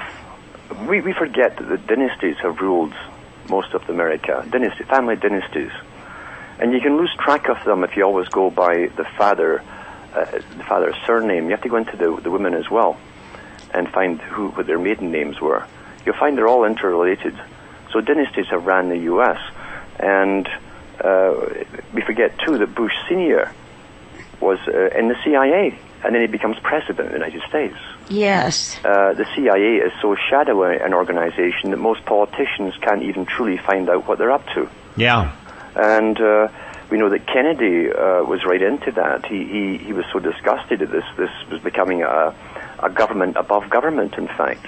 We 0.87 1.01
we 1.01 1.13
forget 1.13 1.57
that 1.57 1.69
the 1.69 1.77
dynasties 1.77 2.37
have 2.37 2.59
ruled 2.61 2.95
most 3.49 3.73
of 3.73 3.89
America, 3.89 4.45
dynasty, 4.49 4.83
family 4.83 5.15
dynasties, 5.15 5.71
and 6.59 6.73
you 6.73 6.81
can 6.81 6.97
lose 6.97 7.13
track 7.19 7.49
of 7.49 7.63
them 7.65 7.83
if 7.83 7.95
you 7.95 8.03
always 8.03 8.27
go 8.29 8.49
by 8.49 8.87
the 8.95 9.05
father, 9.17 9.63
uh, 10.13 10.25
the 10.25 10.63
father's 10.67 10.95
surname. 11.05 11.45
You 11.45 11.51
have 11.51 11.61
to 11.61 11.69
go 11.69 11.77
into 11.77 11.97
the 11.97 12.19
the 12.21 12.31
women 12.31 12.53
as 12.53 12.69
well 12.69 12.97
and 13.73 13.89
find 13.89 14.19
who 14.21 14.49
what 14.49 14.67
their 14.67 14.79
maiden 14.79 15.11
names 15.11 15.39
were. 15.39 15.65
You'll 16.05 16.17
find 16.17 16.37
they're 16.37 16.47
all 16.47 16.65
interrelated. 16.65 17.39
So 17.91 18.01
dynasties 18.01 18.47
have 18.47 18.65
ran 18.65 18.89
the 18.89 18.97
U.S. 19.13 19.39
and 19.99 20.47
uh, 21.03 21.63
we 21.93 22.01
forget 22.01 22.37
too 22.39 22.57
that 22.57 22.75
Bush 22.75 22.93
Senior 23.07 23.53
was 24.41 24.59
uh, 24.67 24.89
in 24.97 25.07
the 25.07 25.15
CIA, 25.23 25.77
and 26.03 26.15
then 26.15 26.21
he 26.21 26.27
becomes 26.27 26.57
president 26.59 26.99
of 26.99 27.07
the 27.07 27.13
United 27.13 27.41
States. 27.49 27.77
Yes. 28.09 28.77
Uh, 28.83 29.13
the 29.13 29.25
CIA 29.35 29.77
is 29.77 29.93
so 30.01 30.15
shadowy 30.29 30.77
an 30.77 30.93
organization 30.93 31.71
that 31.71 31.77
most 31.77 32.05
politicians 32.05 32.73
can't 32.81 33.03
even 33.03 33.25
truly 33.25 33.57
find 33.57 33.89
out 33.89 34.07
what 34.07 34.17
they're 34.17 34.31
up 34.31 34.45
to. 34.55 34.69
Yeah. 34.97 35.35
And 35.75 36.19
uh, 36.19 36.47
we 36.89 36.97
know 36.97 37.09
that 37.09 37.27
Kennedy 37.27 37.91
uh, 37.91 38.23
was 38.23 38.43
right 38.45 38.61
into 38.61 38.91
that. 38.93 39.25
He, 39.27 39.45
he 39.45 39.77
he 39.77 39.93
was 39.93 40.05
so 40.11 40.19
disgusted 40.19 40.79
that 40.79 40.91
this 40.91 41.05
this 41.17 41.29
was 41.51 41.61
becoming 41.61 42.03
a 42.03 42.33
a 42.79 42.89
government 42.89 43.37
above 43.37 43.69
government, 43.69 44.15
in 44.15 44.27
fact. 44.27 44.65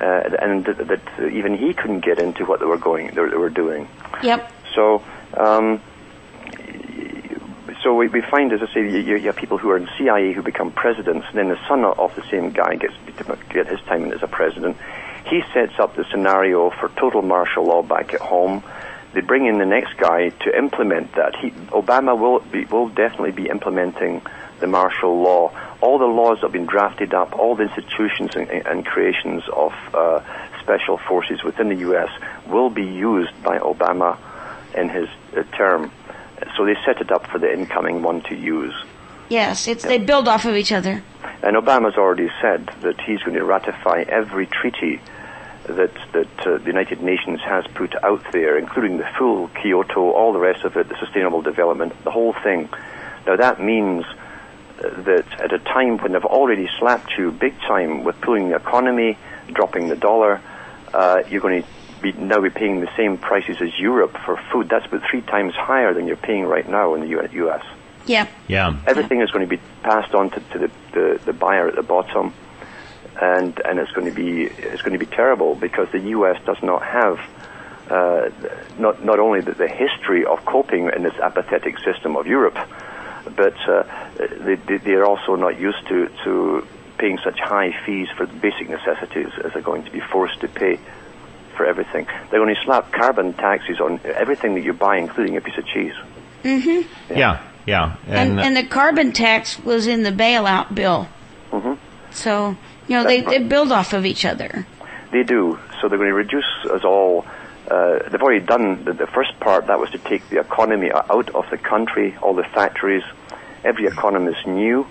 Uh, 0.00 0.30
and 0.40 0.64
that, 0.64 0.88
that, 0.88 1.30
even 1.30 1.54
he 1.54 1.74
couldn't 1.74 2.00
get 2.00 2.18
into 2.18 2.46
what 2.46 2.58
they 2.60 2.64
were 2.64 2.78
going, 2.78 3.08
they 3.08 3.20
were 3.20 3.50
doing. 3.50 3.86
Yep. 4.22 4.50
So, 4.74 5.02
um, 5.36 5.82
so 7.82 7.94
we, 7.94 8.08
we 8.08 8.20
find, 8.20 8.52
as 8.52 8.60
I 8.62 8.72
say, 8.72 8.80
you, 8.80 9.16
you, 9.16 9.18
have 9.26 9.36
people 9.36 9.58
who 9.58 9.70
are 9.70 9.76
in 9.76 9.88
CIA 9.96 10.32
who 10.32 10.42
become 10.42 10.70
presidents, 10.70 11.26
and 11.28 11.38
then 11.38 11.48
the 11.48 11.58
son 11.68 11.84
of 11.84 12.14
the 12.14 12.22
same 12.30 12.50
guy 12.50 12.76
gets 12.76 12.94
get 13.50 13.66
his 13.66 13.80
time 13.82 14.12
as 14.12 14.22
a 14.22 14.28
president. 14.28 14.76
He 15.26 15.42
sets 15.52 15.78
up 15.78 15.96
the 15.96 16.04
scenario 16.10 16.70
for 16.70 16.88
total 16.90 17.22
martial 17.22 17.66
law 17.66 17.82
back 17.82 18.14
at 18.14 18.20
home. 18.20 18.62
They 19.12 19.20
bring 19.20 19.46
in 19.46 19.58
the 19.58 19.66
next 19.66 19.96
guy 19.96 20.28
to 20.28 20.56
implement 20.56 21.14
that. 21.14 21.36
He, 21.36 21.50
Obama 21.50 22.18
will 22.18 22.40
be, 22.40 22.64
will 22.64 22.88
definitely 22.88 23.32
be 23.32 23.48
implementing 23.48 24.22
the 24.60 24.66
martial 24.66 25.22
law 25.22 25.52
all 25.80 25.98
the 25.98 26.04
laws 26.04 26.40
have 26.40 26.52
been 26.52 26.66
drafted 26.66 27.14
up, 27.14 27.38
all 27.38 27.54
the 27.56 27.64
institutions 27.64 28.32
and, 28.36 28.48
and 28.50 28.84
creations 28.84 29.42
of 29.52 29.72
uh, 29.94 30.20
special 30.60 30.98
forces 30.98 31.42
within 31.42 31.68
the 31.68 31.76
U.S. 31.76 32.10
will 32.46 32.70
be 32.70 32.84
used 32.84 33.42
by 33.42 33.58
Obama 33.58 34.18
in 34.74 34.88
his 34.88 35.08
uh, 35.36 35.42
term. 35.56 35.90
So 36.56 36.64
they 36.64 36.76
set 36.84 37.00
it 37.00 37.10
up 37.10 37.26
for 37.26 37.38
the 37.38 37.52
incoming 37.52 38.02
one 38.02 38.22
to 38.22 38.34
use. 38.34 38.74
Yes, 39.28 39.68
it's, 39.68 39.84
yeah. 39.84 39.90
they 39.90 39.98
build 39.98 40.26
off 40.28 40.44
of 40.44 40.56
each 40.56 40.72
other. 40.72 41.02
And 41.42 41.56
Obama's 41.56 41.96
already 41.96 42.28
said 42.42 42.66
that 42.82 43.00
he's 43.00 43.20
going 43.20 43.36
to 43.36 43.44
ratify 43.44 44.04
every 44.08 44.46
treaty 44.46 45.00
that 45.66 45.92
that 46.12 46.46
uh, 46.46 46.58
the 46.58 46.66
United 46.66 47.02
Nations 47.02 47.40
has 47.40 47.64
put 47.74 47.94
out 48.02 48.24
there, 48.32 48.58
including 48.58 48.98
the 48.98 49.08
full 49.18 49.48
Kyoto, 49.48 50.10
all 50.10 50.32
the 50.32 50.38
rest 50.38 50.64
of 50.64 50.76
it, 50.76 50.88
the 50.88 50.96
sustainable 50.98 51.42
development, 51.42 51.92
the 52.04 52.10
whole 52.10 52.34
thing. 52.42 52.68
Now 53.26 53.36
that 53.36 53.60
means 53.60 54.04
that 54.78 55.26
at 55.40 55.52
a 55.52 55.58
time 55.58 55.98
when 55.98 56.12
they've 56.12 56.24
already 56.24 56.68
slapped 56.78 57.12
you 57.18 57.30
big 57.30 57.58
time 57.60 58.04
with 58.04 58.20
pulling 58.20 58.48
the 58.48 58.56
economy, 58.56 59.18
dropping 59.52 59.88
the 59.88 59.96
dollar, 59.96 60.40
uh, 60.94 61.22
you're 61.28 61.40
going 61.40 61.62
to 61.62 61.68
be 62.00 62.12
now 62.12 62.40
be 62.40 62.50
paying 62.50 62.80
the 62.80 62.90
same 62.96 63.18
prices 63.18 63.56
as 63.60 63.78
Europe 63.78 64.16
for 64.24 64.36
food. 64.52 64.68
That's 64.68 64.86
about 64.86 65.02
three 65.10 65.22
times 65.22 65.54
higher 65.54 65.94
than 65.94 66.06
you're 66.06 66.16
paying 66.16 66.44
right 66.46 66.68
now 66.68 66.94
in 66.94 67.00
the 67.00 67.08
U.S. 67.08 67.64
Yeah. 68.06 68.26
Yeah. 68.48 68.76
Everything 68.86 69.20
is 69.20 69.30
going 69.30 69.48
to 69.48 69.56
be 69.56 69.62
passed 69.82 70.14
on 70.14 70.30
to, 70.30 70.40
to 70.40 70.58
the, 70.58 70.70
the, 70.92 71.20
the 71.26 71.32
buyer 71.32 71.68
at 71.68 71.76
the 71.76 71.82
bottom, 71.82 72.34
and 73.20 73.60
and 73.64 73.78
it's 73.78 73.92
going 73.92 74.06
to 74.06 74.14
be 74.14 74.44
it's 74.44 74.82
going 74.82 74.92
to 74.92 74.98
be 74.98 75.06
terrible 75.06 75.54
because 75.54 75.88
the 75.92 76.00
U.S. 76.16 76.40
does 76.44 76.62
not 76.62 76.82
have 76.82 77.20
uh, 77.90 78.30
not 78.78 79.04
not 79.04 79.18
only 79.18 79.40
the, 79.40 79.52
the 79.52 79.68
history 79.68 80.24
of 80.24 80.44
coping 80.44 80.90
in 80.94 81.02
this 81.02 81.14
apathetic 81.22 81.78
system 81.80 82.16
of 82.16 82.26
Europe, 82.26 82.58
but 83.36 83.56
uh, 83.68 83.84
they, 84.16 84.54
they 84.54 84.78
they 84.78 84.92
are 84.92 85.04
also 85.04 85.34
not 85.34 85.58
used 85.60 85.86
to 85.88 86.08
to 86.24 86.66
paying 86.98 87.18
such 87.24 87.38
high 87.40 87.72
fees 87.86 88.08
for 88.16 88.26
basic 88.26 88.68
necessities 88.68 89.28
as 89.42 89.52
they're 89.54 89.62
going 89.62 89.82
to 89.84 89.90
be 89.90 90.00
forced 90.00 90.38
to 90.40 90.48
pay 90.48 90.78
for 91.60 91.66
everything. 91.66 92.06
They're 92.30 92.40
going 92.40 92.54
to 92.54 92.62
slap 92.64 92.90
carbon 92.90 93.34
taxes 93.34 93.80
on 93.80 94.00
everything 94.04 94.54
that 94.54 94.62
you 94.62 94.72
buy, 94.72 94.96
including 94.96 95.36
a 95.36 95.42
piece 95.42 95.58
of 95.58 95.66
cheese. 95.66 95.92
Yeah. 96.42 97.42
Yeah. 97.66 97.96
And, 98.06 98.40
uh, 98.40 98.42
and 98.42 98.56
the 98.56 98.64
carbon 98.64 99.12
tax 99.12 99.62
was 99.62 99.86
in 99.86 100.02
the 100.02 100.10
bailout 100.10 100.74
bill. 100.74 101.06
hmm 101.50 101.74
So, 102.12 102.56
you 102.88 102.96
know, 102.96 103.04
they, 103.04 103.20
they 103.20 103.40
build 103.40 103.72
off 103.72 103.92
of 103.92 104.06
each 104.06 104.24
other. 104.24 104.66
They 105.12 105.22
do. 105.22 105.58
So 105.80 105.88
they're 105.88 105.98
going 105.98 106.08
to 106.08 106.14
reduce 106.14 106.50
us 106.70 106.82
all. 106.82 107.26
Uh, 107.70 108.08
they've 108.08 108.22
already 108.22 108.44
done 108.44 108.84
the, 108.84 108.94
the 108.94 109.06
first 109.06 109.38
part. 109.38 109.66
That 109.66 109.78
was 109.78 109.90
to 109.90 109.98
take 109.98 110.26
the 110.30 110.40
economy 110.40 110.90
out 110.90 111.28
of 111.34 111.44
the 111.50 111.58
country, 111.58 112.16
all 112.22 112.32
the 112.32 112.44
factories. 112.54 113.04
Every 113.64 113.84
economist 113.84 114.46
knew 114.46 114.86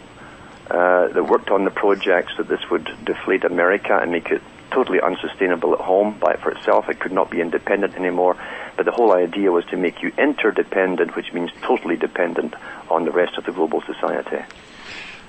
uh, 0.70 1.08
that 1.08 1.24
worked 1.24 1.50
on 1.50 1.66
the 1.66 1.72
projects 1.72 2.34
that 2.38 2.48
this 2.48 2.62
would 2.70 2.88
deflate 3.06 3.44
America 3.44 3.98
and 4.00 4.12
make 4.12 4.30
it 4.30 4.44
totally 4.72 5.00
unsustainable 5.02 5.74
at 5.74 5.80
home 5.80 6.18
by 6.20 6.36
for 6.36 6.52
itself. 6.52 6.90
It 6.90 7.00
could 7.00 7.12
not 7.12 7.30
be 7.30 7.42
independent 7.42 7.96
anymore. 7.96 8.36
But 8.76 8.86
the 8.86 8.92
whole 8.92 9.14
idea 9.14 9.52
was 9.52 9.66
to 9.66 9.78
make 9.78 10.02
you 10.02 10.12
interdependent, 10.18 11.16
which 11.16 11.34
means 11.34 11.52
totally 11.62 11.98
dependent 11.98 12.54
on 12.90 13.06
the 13.06 13.12
rest 13.12 13.38
of 13.38 13.46
the 13.46 13.52
global 13.52 13.82
society. 13.82 14.44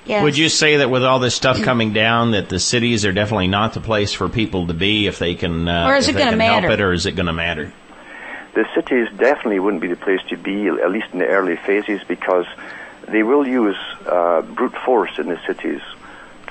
Yeah. 0.07 0.23
Would 0.23 0.39
you 0.39 0.49
say 0.49 0.77
that 0.79 0.91
with 0.91 1.05
all 1.05 1.19
this 1.19 1.35
stuff 1.35 1.63
coming 1.63 1.93
down, 1.93 2.31
that 2.31 2.49
the 2.49 2.59
cities 2.59 3.05
are 3.05 3.13
definitely 3.13 3.49
not 3.49 3.75
the 3.75 3.81
place 3.81 4.13
for 4.13 4.29
people 4.29 4.69
to 4.69 4.75
be 4.75 5.07
if 5.07 5.19
they 5.19 5.35
can, 5.35 5.69
uh, 5.69 5.87
Or 5.89 5.97
is 5.97 6.09
if 6.09 6.17
it 6.17 6.19
gonna 6.19 6.31
can 6.33 6.41
help 6.41 6.63
matter? 6.63 6.73
it, 6.75 6.81
or 6.81 6.93
is 6.93 7.07
it 7.07 7.13
going 7.13 7.27
to 7.27 7.33
matter? 7.33 7.73
the 8.55 8.67
cities 8.75 9.09
definitely 9.17 9.61
wouldn't 9.61 9.81
be 9.81 9.89
the 9.89 9.97
place 9.97 10.21
to 10.29 10.37
be, 10.37 10.67
at 10.69 10.91
least 10.91 11.07
in 11.13 11.19
the 11.21 11.27
early 11.27 11.57
phases, 11.57 12.01
because 12.09 12.47
they 13.07 13.23
will 13.23 13.47
use 13.47 13.77
uh, 14.07 14.43
brute 14.43 14.75
force 14.85 15.19
in 15.19 15.29
the 15.29 15.39
cities 15.47 15.81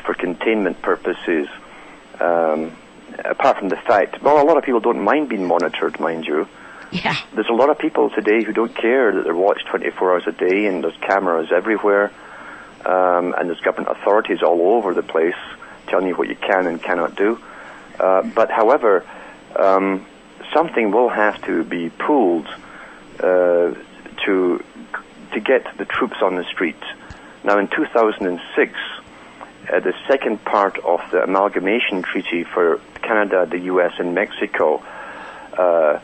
for 0.05 0.13
containment 0.13 0.81
purposes. 0.81 1.47
Um, 2.19 2.75
apart 3.25 3.57
from 3.57 3.69
the 3.69 3.77
fact, 3.77 4.21
well, 4.21 4.41
a 4.41 4.45
lot 4.45 4.57
of 4.57 4.63
people 4.63 4.79
don't 4.79 5.01
mind 5.01 5.29
being 5.29 5.45
monitored, 5.45 5.99
mind 5.99 6.25
you. 6.25 6.47
yeah. 6.91 7.15
There's 7.33 7.49
a 7.49 7.53
lot 7.53 7.69
of 7.69 7.77
people 7.77 8.09
today 8.09 8.43
who 8.43 8.53
don't 8.53 8.75
care 8.75 9.13
that 9.13 9.23
they're 9.23 9.35
watched 9.35 9.67
24 9.67 10.11
hours 10.11 10.23
a 10.27 10.31
day, 10.31 10.65
and 10.65 10.83
there's 10.83 10.97
cameras 10.97 11.51
everywhere, 11.51 12.11
um, 12.85 13.33
and 13.37 13.49
there's 13.49 13.61
government 13.61 13.97
authorities 13.97 14.41
all 14.43 14.73
over 14.73 14.93
the 14.93 15.03
place 15.03 15.35
telling 15.87 16.07
you 16.07 16.15
what 16.15 16.29
you 16.29 16.35
can 16.35 16.67
and 16.67 16.81
cannot 16.81 17.15
do. 17.15 17.39
Uh, 17.99 18.23
but 18.23 18.49
however, 18.49 19.05
um, 19.55 20.05
something 20.53 20.91
will 20.91 21.09
have 21.09 21.41
to 21.43 21.63
be 21.63 21.89
pulled 21.89 22.47
uh, 23.19 23.73
to 24.25 24.63
to 25.33 25.39
get 25.39 25.77
the 25.77 25.85
troops 25.85 26.17
on 26.21 26.35
the 26.35 26.43
street. 26.45 26.81
Now, 27.43 27.59
in 27.59 27.67
2006, 27.67 28.73
uh, 29.71 29.79
the 29.79 29.93
second 30.07 30.43
part 30.43 30.79
of 30.79 30.99
the 31.11 31.23
amalgamation 31.23 32.01
treaty 32.01 32.43
for 32.43 32.79
Canada, 33.01 33.45
the 33.49 33.59
U.S., 33.73 33.93
and 33.99 34.15
Mexico, 34.15 34.83
uh, 35.53 35.99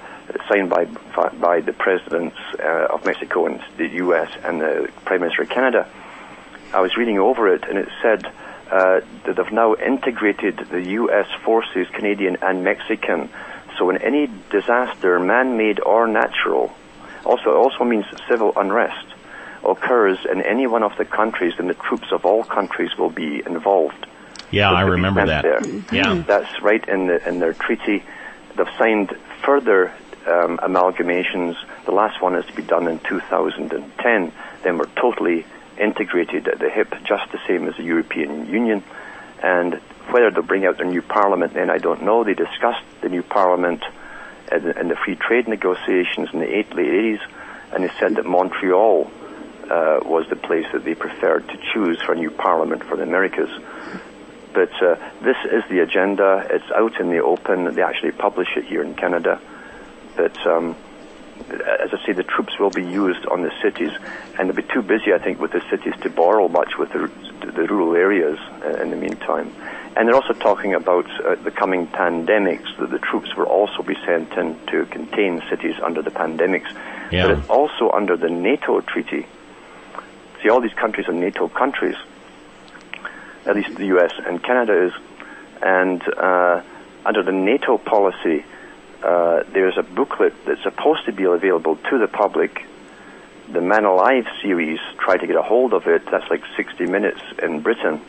signed 0.50 0.70
by 0.70 0.86
by 1.40 1.62
the 1.62 1.74
presidents 1.74 2.36
uh, 2.60 2.88
of 2.94 3.06
Mexico 3.06 3.48
and 3.48 3.64
the 3.78 3.88
U.S. 4.06 4.30
and 4.44 4.62
the 4.62 4.90
Prime 5.06 5.22
Minister 5.22 5.44
of 5.44 5.50
Canada. 5.50 5.90
I 6.74 6.82
was 6.82 6.98
reading 6.98 7.20
over 7.20 7.54
it, 7.54 7.64
and 7.64 7.78
it 7.78 7.90
said 8.02 8.26
uh, 8.26 9.02
that 9.26 9.36
they've 9.36 9.52
now 9.52 9.76
integrated 9.76 10.58
the 10.58 10.82
U.S. 11.02 11.28
forces, 11.44 11.88
Canadian 11.94 12.38
and 12.42 12.64
Mexican. 12.64 13.30
So, 13.78 13.90
in 13.90 13.98
any 13.98 14.30
disaster, 14.52 15.20
man-made 15.20 15.80
or 15.80 16.08
natural, 16.08 16.74
also 17.24 17.56
also 17.56 17.84
means 17.84 18.06
civil 18.30 18.54
unrest 18.56 19.15
occurs 19.72 20.20
in 20.30 20.42
any 20.42 20.68
one 20.68 20.84
of 20.84 20.98
the 20.98 21.06
countries, 21.06 21.54
then 21.58 21.68
the 21.68 21.74
troops 21.74 22.12
of 22.12 22.26
all 22.26 22.44
countries 22.44 22.92
will 22.98 23.10
be 23.10 23.42
involved. 23.46 24.06
Yeah, 24.52 24.72
I 24.72 24.82
remember 24.82 25.26
that. 25.26 25.44
there. 25.44 25.62
Yeah. 25.92 26.24
That's 26.26 26.62
right 26.62 26.88
in 26.88 27.08
the 27.08 27.28
in 27.28 27.40
their 27.40 27.54
treaty. 27.54 28.04
They've 28.56 28.68
signed 28.78 29.16
further 29.44 29.90
um, 30.28 30.58
amalgamations. 30.60 31.56
The 31.86 31.92
last 31.92 32.22
one 32.22 32.36
is 32.36 32.46
to 32.46 32.54
be 32.54 32.64
done 32.64 32.88
in 32.88 33.00
2010. 33.00 34.32
Then 34.64 34.78
we're 34.78 34.86
totally 34.96 35.46
integrated 35.78 36.48
at 36.48 36.60
the 36.60 36.70
hip, 36.70 36.94
just 37.04 37.32
the 37.32 37.40
same 37.48 37.68
as 37.68 37.76
the 37.76 37.84
European 37.84 38.48
Union. 38.48 38.84
And 39.44 39.76
whether 40.10 40.32
they'll 40.32 40.44
bring 40.44 40.66
out 40.66 40.78
their 40.78 40.88
new 40.88 41.02
parliament, 41.02 41.54
then 41.54 41.70
I 41.70 41.78
don't 41.78 42.04
know. 42.04 42.24
They 42.24 42.34
discussed 42.34 42.84
the 43.02 43.10
new 43.10 43.24
parliament 43.24 43.84
in 44.52 44.64
the, 44.64 44.80
in 44.80 44.88
the 44.88 44.96
free 44.96 45.16
trade 45.16 45.48
negotiations 45.48 46.30
in 46.34 46.40
the 46.40 46.46
late 46.46 46.70
80s, 46.70 47.20
and 47.74 47.84
they 47.84 47.92
said 48.00 48.16
that 48.16 48.26
Montreal 48.26 49.12
uh, 49.70 50.00
was 50.04 50.28
the 50.30 50.36
place 50.36 50.66
that 50.74 50.84
they 50.84 50.96
preferred 50.96 51.48
to 51.48 51.58
choose 51.74 52.02
for 52.02 52.14
a 52.14 52.16
new 52.16 52.32
parliament 52.32 52.84
for 52.84 52.96
the 52.98 53.04
Americas. 53.04 53.50
But 54.54 54.72
uh, 54.82 54.96
this 55.22 55.38
is 55.52 55.64
the 55.70 55.80
agenda. 55.80 56.48
It's 56.50 56.72
out 56.72 57.00
in 57.00 57.10
the 57.10 57.20
open. 57.20 57.76
They 57.76 57.82
actually 57.82 58.12
publish 58.12 58.48
it 58.56 58.66
here 58.66 58.82
in 58.82 58.96
Canada. 58.96 59.42
But 60.16 60.38
um, 60.48 60.76
as 61.50 61.94
I 61.94 62.06
say, 62.06 62.14
the 62.14 62.24
troops 62.24 62.58
will 62.58 62.70
be 62.70 62.84
used 62.84 63.26
on 63.26 63.42
the 63.42 63.52
cities, 63.62 63.92
and 64.40 64.48
they'll 64.48 64.56
be 64.56 64.64
too 64.64 64.82
busy, 64.82 65.14
I 65.14 65.18
think, 65.20 65.40
with 65.40 65.52
the 65.52 65.62
cities 65.70 65.94
to 66.02 66.10
borrow 66.10 66.48
much 66.48 66.78
with 66.78 66.94
the, 66.94 67.12
the 67.52 67.68
rural 67.68 67.96
areas 67.96 68.40
uh, 68.64 68.82
in 68.82 68.92
the 68.92 68.96
meantime. 68.96 69.54
And 69.98 70.08
they're 70.08 70.16
also 70.16 70.34
talking 70.34 70.74
about 70.74 71.10
uh, 71.22 71.36
the 71.36 71.52
coming 71.52 71.88
pandemics, 71.88 72.78
that 72.80 72.90
the 72.90 73.00
troops 73.00 73.36
will 73.36 73.46
also 73.46 73.84
be 73.84 73.96
sent 74.06 74.32
in 74.34 74.58
to 74.68 74.86
contain 74.86 75.42
cities 75.50 75.76
under 75.84 76.02
the 76.02 76.12
pandemics. 76.12 76.72
Yeah. 77.12 77.28
But 77.28 77.40
it's 77.40 77.50
also 77.50 77.92
under 77.92 78.18
the 78.18 78.30
NATO 78.30 78.82
treaty. 78.82 79.28
See, 80.46 80.52
all 80.52 80.62
these 80.62 80.74
countries 80.74 81.08
are 81.10 81.14
NATO 81.14 81.50
countries 81.50 81.96
at 83.46 83.56
least 83.56 83.76
the 83.76 83.86
US 83.98 84.12
and 84.26 84.42
Canada 84.44 84.88
is. 84.88 84.94
And 85.62 86.02
uh, 86.18 86.62
under 87.06 87.24
the 87.24 87.32
NATO 87.32 87.78
policy, 87.78 88.44
uh, 89.04 89.44
there's 89.52 89.78
a 89.78 89.84
booklet 89.84 90.34
that's 90.46 90.64
supposed 90.64 91.06
to 91.06 91.12
be 91.12 91.24
available 91.24 91.78
to 91.78 92.00
the 92.00 92.08
public. 92.08 92.66
The 93.52 93.62
Man 93.62 93.86
Alive 93.86 94.26
series 94.42 94.80
tried 94.98 95.18
to 95.18 95.28
get 95.28 95.36
a 95.36 95.42
hold 95.42 95.74
of 95.74 95.88
it. 95.88 96.04
That's 96.10 96.30
like 96.30 96.44
60 96.58 96.86
minutes 96.88 97.22
in 97.42 97.62
Britain. 97.62 98.02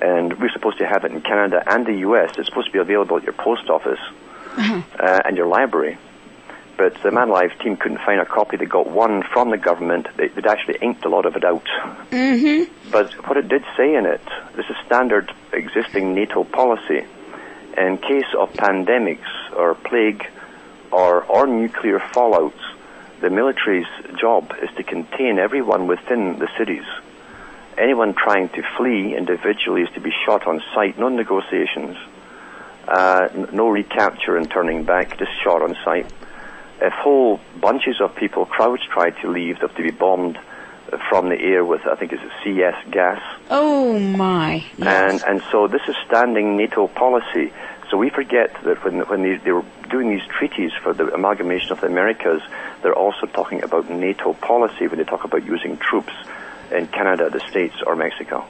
And 0.00 0.38
we're 0.40 0.50
supposed 0.50 0.78
to 0.78 0.86
have 0.86 1.04
it 1.04 1.12
in 1.12 1.20
Canada 1.20 1.62
and 1.66 1.86
the 1.86 1.98
US. 2.08 2.36
It's 2.38 2.48
supposed 2.48 2.66
to 2.68 2.72
be 2.72 2.78
available 2.78 3.18
at 3.18 3.24
your 3.24 3.34
post 3.34 3.68
office 3.68 4.00
uh, 4.98 5.20
and 5.24 5.36
your 5.36 5.46
library. 5.46 5.98
But 6.76 6.94
the 7.02 7.10
Man 7.10 7.30
Alive 7.30 7.52
team 7.62 7.76
couldn't 7.76 7.98
find 8.04 8.20
a 8.20 8.26
copy. 8.26 8.58
They 8.58 8.66
got 8.66 8.86
one 8.86 9.22
from 9.32 9.50
the 9.50 9.56
government. 9.56 10.08
They, 10.16 10.28
they'd 10.28 10.46
actually 10.46 10.78
inked 10.82 11.04
a 11.04 11.08
lot 11.08 11.24
of 11.24 11.34
it 11.36 11.44
out. 11.44 11.66
But 12.90 13.12
what 13.26 13.36
it 13.38 13.48
did 13.48 13.64
say 13.76 13.94
in 13.94 14.04
it, 14.06 14.20
this 14.56 14.66
is 14.68 14.76
standard 14.84 15.32
existing 15.52 16.14
NATO 16.14 16.44
policy. 16.44 17.06
In 17.78 17.98
case 17.98 18.28
of 18.38 18.52
pandemics 18.52 19.26
or 19.54 19.74
plague 19.74 20.26
or, 20.90 21.24
or 21.24 21.46
nuclear 21.46 21.98
fallouts, 21.98 22.60
the 23.20 23.30
military's 23.30 23.86
job 24.20 24.52
is 24.62 24.68
to 24.76 24.82
contain 24.82 25.38
everyone 25.38 25.86
within 25.86 26.38
the 26.38 26.48
cities. 26.58 26.84
Anyone 27.78 28.14
trying 28.14 28.48
to 28.50 28.62
flee 28.76 29.14
individually 29.16 29.82
is 29.82 29.88
to 29.94 30.00
be 30.00 30.10
shot 30.26 30.46
on 30.46 30.62
sight, 30.74 30.98
no 30.98 31.08
negotiations, 31.08 31.96
uh, 32.88 33.28
n- 33.32 33.48
no 33.52 33.68
recapture 33.68 34.36
and 34.36 34.50
turning 34.50 34.84
back, 34.84 35.18
just 35.18 35.30
shot 35.42 35.62
on 35.62 35.74
sight. 35.84 36.10
If 36.80 36.92
whole 36.92 37.40
bunches 37.60 38.00
of 38.00 38.14
people, 38.14 38.44
crowds 38.44 38.82
try 38.92 39.10
to 39.10 39.30
leave, 39.30 39.58
to 39.60 39.68
be 39.68 39.90
bombed 39.90 40.38
from 41.08 41.28
the 41.28 41.40
air 41.40 41.64
with, 41.64 41.86
I 41.86 41.96
think 41.96 42.12
it's 42.12 42.22
a 42.22 42.44
CS 42.44 42.76
gas. 42.90 43.20
Oh 43.50 43.98
my. 43.98 44.64
And, 44.78 45.22
and 45.22 45.42
so 45.50 45.66
this 45.68 45.82
is 45.88 45.96
standing 46.06 46.56
NATO 46.56 46.86
policy. 46.86 47.52
So 47.90 47.96
we 47.96 48.10
forget 48.10 48.54
that 48.64 48.84
when, 48.84 49.00
when 49.00 49.22
they, 49.22 49.36
they 49.36 49.52
were 49.52 49.64
doing 49.90 50.10
these 50.10 50.26
treaties 50.38 50.72
for 50.82 50.92
the 50.92 51.12
amalgamation 51.14 51.72
of 51.72 51.80
the 51.80 51.86
Americas, 51.86 52.42
they're 52.82 52.94
also 52.94 53.26
talking 53.26 53.62
about 53.62 53.88
NATO 53.90 54.32
policy 54.34 54.86
when 54.88 54.98
they 54.98 55.04
talk 55.04 55.24
about 55.24 55.44
using 55.44 55.76
troops 55.76 56.12
in 56.72 56.88
Canada, 56.88 57.30
the 57.30 57.40
States, 57.48 57.76
or 57.86 57.94
Mexico. 57.94 58.44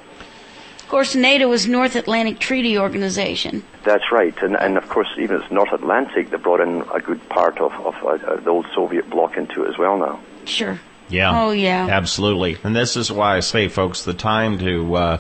Of 0.87 0.91
course, 0.91 1.17
NATO 1.17 1.51
is 1.51 1.67
North 1.67 1.97
Atlantic 1.97 2.39
Treaty 2.39 2.79
Organization. 2.79 3.65
That's 3.83 4.13
right. 4.13 4.41
And, 4.41 4.55
and 4.55 4.77
of 4.77 4.89
course, 4.89 5.09
even 5.19 5.43
it's 5.43 5.51
North 5.51 5.73
Atlantic, 5.73 6.31
they 6.31 6.37
brought 6.37 6.61
in 6.61 6.83
a 6.95 7.01
good 7.01 7.29
part 7.29 7.59
of, 7.59 7.73
of 7.73 7.97
uh, 8.05 8.37
the 8.37 8.51
old 8.51 8.67
Soviet 8.73 9.11
bloc 9.11 9.37
into 9.37 9.65
it 9.65 9.69
as 9.69 9.77
well 9.77 9.99
now. 9.99 10.21
Sure. 10.45 10.79
Yeah. 11.09 11.43
Oh, 11.43 11.51
yeah. 11.51 11.89
Absolutely. 11.91 12.59
And 12.63 12.77
this 12.77 12.97
is 12.97 13.11
why 13.11 13.37
I 13.37 13.41
say, 13.41 13.67
folks, 13.67 14.05
the 14.05 14.15
time 14.15 14.61
to 14.61 14.95
uh, 14.95 15.19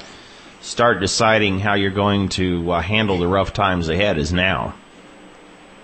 start 0.61 1.01
deciding 1.01 1.59
how 1.59 1.75
you're 1.75 1.91
going 1.91 2.29
to 2.29 2.71
uh, 2.71 2.81
handle 2.81 3.19
the 3.19 3.27
rough 3.27 3.53
times 3.53 3.89
ahead 3.89 4.19
is 4.19 4.33
now. 4.33 4.77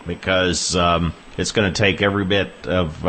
Because 0.06 0.76
um, 0.76 1.12
it's 1.36 1.50
going 1.50 1.72
to 1.72 1.76
take 1.76 2.02
every 2.02 2.24
bit 2.24 2.68
of 2.68 3.04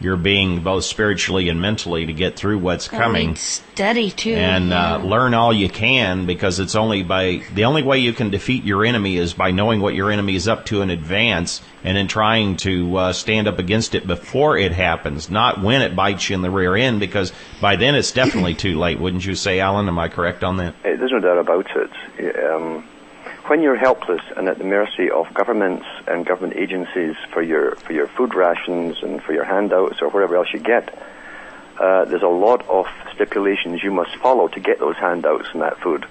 uh, 0.00 0.04
your 0.04 0.16
being 0.16 0.60
both 0.62 0.84
spiritually 0.84 1.48
and 1.48 1.60
mentally 1.60 2.06
to 2.06 2.12
get 2.12 2.36
through 2.36 2.58
what's 2.58 2.88
That 2.88 3.00
coming 3.00 3.28
needs 3.28 3.40
Study 3.74 4.10
too. 4.10 4.34
and 4.34 4.72
uh, 4.72 4.98
learn 5.02 5.34
all 5.34 5.52
you 5.52 5.68
can 5.68 6.26
because 6.26 6.60
it's 6.60 6.74
only 6.74 7.02
by 7.02 7.42
the 7.54 7.64
only 7.64 7.82
way 7.82 7.98
you 7.98 8.12
can 8.12 8.30
defeat 8.30 8.64
your 8.64 8.84
enemy 8.84 9.16
is 9.16 9.34
by 9.34 9.50
knowing 9.50 9.80
what 9.80 9.94
your 9.94 10.10
enemy 10.10 10.34
is 10.36 10.46
up 10.48 10.66
to 10.66 10.82
in 10.82 10.90
advance 10.90 11.60
and 11.82 11.96
then 11.96 12.06
trying 12.08 12.56
to 12.58 12.96
uh, 12.96 13.12
stand 13.12 13.48
up 13.48 13.58
against 13.58 13.94
it 13.94 14.06
before 14.06 14.56
it 14.56 14.72
happens, 14.72 15.30
not 15.30 15.60
when 15.62 15.82
it 15.82 15.94
bites 15.96 16.28
you 16.30 16.36
in 16.36 16.42
the 16.42 16.50
rear 16.50 16.76
end 16.76 17.00
because 17.00 17.32
by 17.60 17.76
then 17.76 17.94
it's 17.94 18.12
definitely 18.12 18.54
too 18.54 18.78
late. 18.78 18.98
Wouldn't 18.98 19.24
you 19.26 19.34
say, 19.34 19.60
Alan? 19.60 19.88
Am 19.88 19.98
I 19.98 20.08
correct 20.08 20.44
on 20.44 20.56
that? 20.58 20.74
Uh, 20.84 20.96
There's 20.96 21.10
no 21.12 21.20
doubt 21.20 21.38
about 21.38 21.66
it. 21.76 22.36
Um, 22.50 22.88
when 23.46 23.62
you're 23.62 23.76
helpless 23.76 24.22
and 24.36 24.48
at 24.48 24.58
the 24.58 24.64
mercy 24.64 25.10
of 25.10 25.32
governments 25.34 25.84
and 26.06 26.24
government 26.24 26.56
agencies 26.58 27.14
for 27.32 27.42
your 27.42 27.74
for 27.76 27.92
your 27.92 28.06
food 28.08 28.34
rations 28.34 29.02
and 29.02 29.22
for 29.22 29.32
your 29.32 29.44
handouts 29.44 30.00
or 30.00 30.08
whatever 30.08 30.36
else 30.36 30.48
you 30.52 30.60
get, 30.60 30.96
uh, 31.78 32.04
there's 32.06 32.22
a 32.22 32.26
lot 32.26 32.66
of 32.68 32.86
stipulations 33.14 33.82
you 33.82 33.90
must 33.90 34.14
follow 34.16 34.48
to 34.48 34.60
get 34.60 34.78
those 34.78 34.96
handouts 34.96 35.48
and 35.52 35.62
that 35.62 35.78
food, 35.80 36.06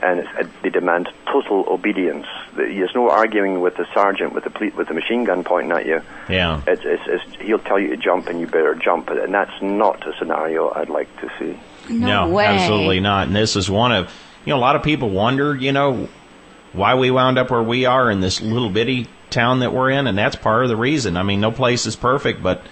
and 0.00 0.20
it's, 0.20 0.28
uh, 0.38 0.48
they 0.62 0.70
demand 0.70 1.08
total 1.26 1.64
obedience. 1.68 2.26
There's 2.56 2.94
no 2.94 3.10
arguing 3.10 3.60
with 3.60 3.76
the 3.76 3.86
sergeant 3.94 4.34
with 4.34 4.44
the 4.44 4.50
ple- 4.50 4.76
with 4.76 4.88
the 4.88 4.94
machine 4.94 5.24
gun 5.24 5.44
pointing 5.44 5.72
at 5.72 5.86
you. 5.86 6.02
Yeah. 6.28 6.62
It's, 6.66 6.82
it's, 6.84 7.02
it's, 7.06 7.42
he'll 7.42 7.58
tell 7.58 7.78
you 7.78 7.90
to 7.90 7.96
jump 7.96 8.26
and 8.26 8.40
you 8.40 8.46
better 8.46 8.74
jump, 8.74 9.10
and 9.10 9.32
that's 9.32 9.62
not 9.62 10.06
a 10.06 10.12
scenario 10.18 10.72
I'd 10.74 10.88
like 10.88 11.08
to 11.20 11.30
see. 11.38 11.58
no, 11.92 12.28
way. 12.30 12.46
absolutely 12.46 13.00
not. 13.00 13.28
And 13.28 13.36
this 13.36 13.54
is 13.54 13.70
one 13.70 13.92
of, 13.92 14.12
you 14.44 14.50
know, 14.50 14.58
a 14.58 14.60
lot 14.60 14.76
of 14.76 14.82
people 14.82 15.10
wonder, 15.10 15.54
you 15.54 15.72
know, 15.72 16.08
why 16.72 16.94
we 16.94 17.10
wound 17.10 17.38
up 17.38 17.50
where 17.50 17.62
we 17.62 17.86
are 17.86 18.10
in 18.10 18.20
this 18.20 18.40
little 18.40 18.70
bitty 18.70 19.06
town 19.30 19.60
that 19.60 19.72
we're 19.72 19.90
in, 19.90 20.06
and 20.06 20.16
that's 20.16 20.36
part 20.36 20.62
of 20.62 20.68
the 20.68 20.76
reason. 20.76 21.16
I 21.16 21.22
mean, 21.22 21.40
no 21.40 21.50
place 21.50 21.86
is 21.86 21.96
perfect, 21.96 22.42
but 22.42 22.62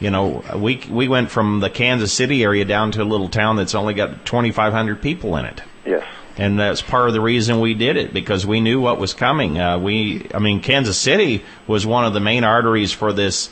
you 0.00 0.10
know, 0.10 0.44
we 0.56 0.80
we 0.90 1.08
went 1.08 1.30
from 1.30 1.60
the 1.60 1.70
Kansas 1.70 2.12
City 2.12 2.42
area 2.44 2.64
down 2.64 2.92
to 2.92 3.02
a 3.02 3.04
little 3.04 3.28
town 3.28 3.56
that's 3.56 3.74
only 3.74 3.94
got 3.94 4.24
2,500 4.26 5.02
people 5.02 5.36
in 5.36 5.44
it. 5.44 5.62
Yes. 5.84 6.04
And 6.36 6.56
that's 6.56 6.82
part 6.82 7.08
of 7.08 7.14
the 7.14 7.20
reason 7.20 7.60
we 7.60 7.74
did 7.74 7.96
it 7.96 8.14
because 8.14 8.46
we 8.46 8.60
knew 8.60 8.80
what 8.80 9.00
was 9.00 9.12
coming. 9.12 9.58
Uh, 9.58 9.76
we, 9.80 10.28
I 10.32 10.38
mean, 10.38 10.60
Kansas 10.60 10.96
City 10.96 11.42
was 11.66 11.84
one 11.84 12.04
of 12.04 12.12
the 12.12 12.20
main 12.20 12.44
arteries 12.44 12.92
for 12.92 13.12
this 13.12 13.50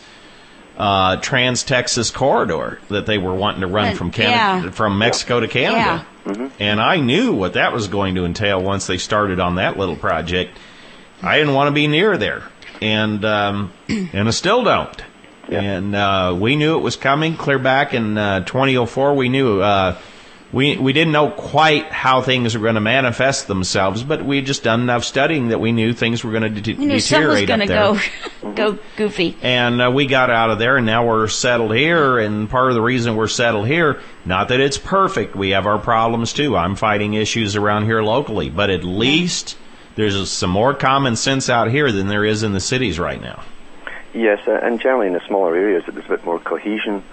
uh, 0.79 1.17
Trans 1.17 1.65
Texas 1.65 2.13
corridor 2.13 2.79
that 2.89 3.07
they 3.07 3.19
were 3.19 3.35
wanting 3.35 3.63
to 3.63 3.67
run 3.67 3.89
Uh, 3.89 3.95
from 3.95 4.13
Canada, 4.13 4.67
yeah. 4.67 4.71
from 4.71 4.99
Mexico 4.99 5.41
to 5.41 5.49
Canada. 5.49 6.07
And 6.59 6.81
I 6.81 6.97
knew 6.97 7.33
what 7.33 7.55
that 7.55 7.73
was 7.73 7.89
going 7.89 8.17
to 8.17 8.25
entail 8.25 8.61
once 8.63 8.87
they 8.87 8.99
started 8.99 9.41
on 9.41 9.57
that 9.57 9.79
little 9.79 9.97
project. 9.97 10.59
I 11.23 11.39
didn't 11.39 11.55
want 11.55 11.69
to 11.69 11.73
be 11.73 11.87
near 11.87 12.17
there, 12.19 12.43
and 12.81 13.25
um, 13.25 13.73
and 13.89 14.29
I 14.29 14.31
still 14.31 14.65
don't. 14.65 15.05
Yeah. 15.49 15.61
And 15.61 15.95
uh, 15.95 16.37
we 16.39 16.57
knew 16.57 16.77
it 16.77 16.81
was 16.81 16.97
coming. 16.97 17.37
Clear 17.37 17.61
back 17.61 17.95
in 17.95 18.19
uh, 18.19 18.41
2004, 18.45 19.15
we 19.15 19.29
knew. 19.29 19.61
Uh, 19.61 19.97
we 20.57 20.79
we 20.79 20.95
didn't 20.95 21.13
know 21.13 21.31
quite 21.31 21.93
how 21.93 22.23
things 22.23 22.57
were 22.57 22.63
going 22.63 22.77
to 22.77 22.81
manifest 22.81 23.47
themselves, 23.47 24.03
but 24.03 24.25
we 24.25 24.37
had 24.37 24.47
just 24.47 24.65
done 24.65 24.81
enough 24.81 25.05
studying 25.05 25.49
that 25.49 25.61
we 25.61 25.71
knew 25.71 25.93
things 25.93 26.25
were 26.25 26.33
going 26.33 26.55
to 26.55 26.61
de- 26.63 26.73
We 26.73 26.87
knew 26.87 26.99
some 26.99 27.25
was 27.27 27.43
deteriorate 27.43 27.49
going 27.49 27.61
up 27.61 27.67
to 27.67 28.01
there. 28.41 28.53
go 28.55 28.73
go 28.75 28.79
goofy. 28.97 29.37
And 29.43 29.83
uh, 29.83 29.91
we 29.91 30.07
got 30.07 30.31
out 30.31 30.49
of 30.49 30.59
there, 30.59 30.79
and 30.79 30.87
now 30.87 31.07
we're 31.07 31.29
settled 31.29 31.75
here. 31.75 32.19
And 32.19 32.49
part 32.49 32.71
of 32.71 32.75
the 32.75 32.81
reason 32.81 33.17
we're 33.17 33.29
settled 33.29 33.67
here, 33.67 34.01
not 34.25 34.49
that 34.49 34.61
it's 34.61 34.79
perfect, 34.79 35.37
we 35.37 35.51
have 35.51 35.67
our 35.67 35.79
problems 35.79 36.33
too. 36.33 36.57
I'm 36.57 36.75
fighting 36.75 37.13
issues 37.13 37.55
around 37.55 37.85
here 37.85 38.03
locally, 38.03 38.49
but 38.49 38.71
at 38.71 38.83
least 38.83 39.59
there's 39.95 40.31
some 40.31 40.51
more 40.51 40.73
common 40.73 41.17
sense 41.17 41.51
out 41.51 41.71
here 41.71 41.93
than 41.93 42.07
there 42.07 42.25
is 42.25 42.43
in 42.43 42.55
the 42.55 42.61
cities 42.61 42.99
right 42.99 43.21
now. 43.21 43.43
Yes, 44.15 44.41
uh, 44.49 44.53
and 44.63 44.81
generally 44.81 45.09
in 45.09 45.13
the 45.13 45.27
smaller 45.27 45.55
areas, 45.55 45.85
there's 45.87 46.07
a 46.07 46.09
bit 46.09 46.25
more 46.25 46.39
cohesion 46.39 47.05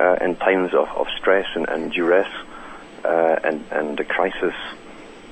uh, 0.00 0.16
in 0.20 0.34
times 0.34 0.74
of, 0.74 0.88
of 0.88 1.06
stress 1.16 1.46
and, 1.54 1.68
and 1.68 1.92
duress 1.92 2.26
uh, 3.04 3.36
and, 3.44 3.64
and 3.70 3.98
a 4.00 4.04
crisis. 4.04 4.54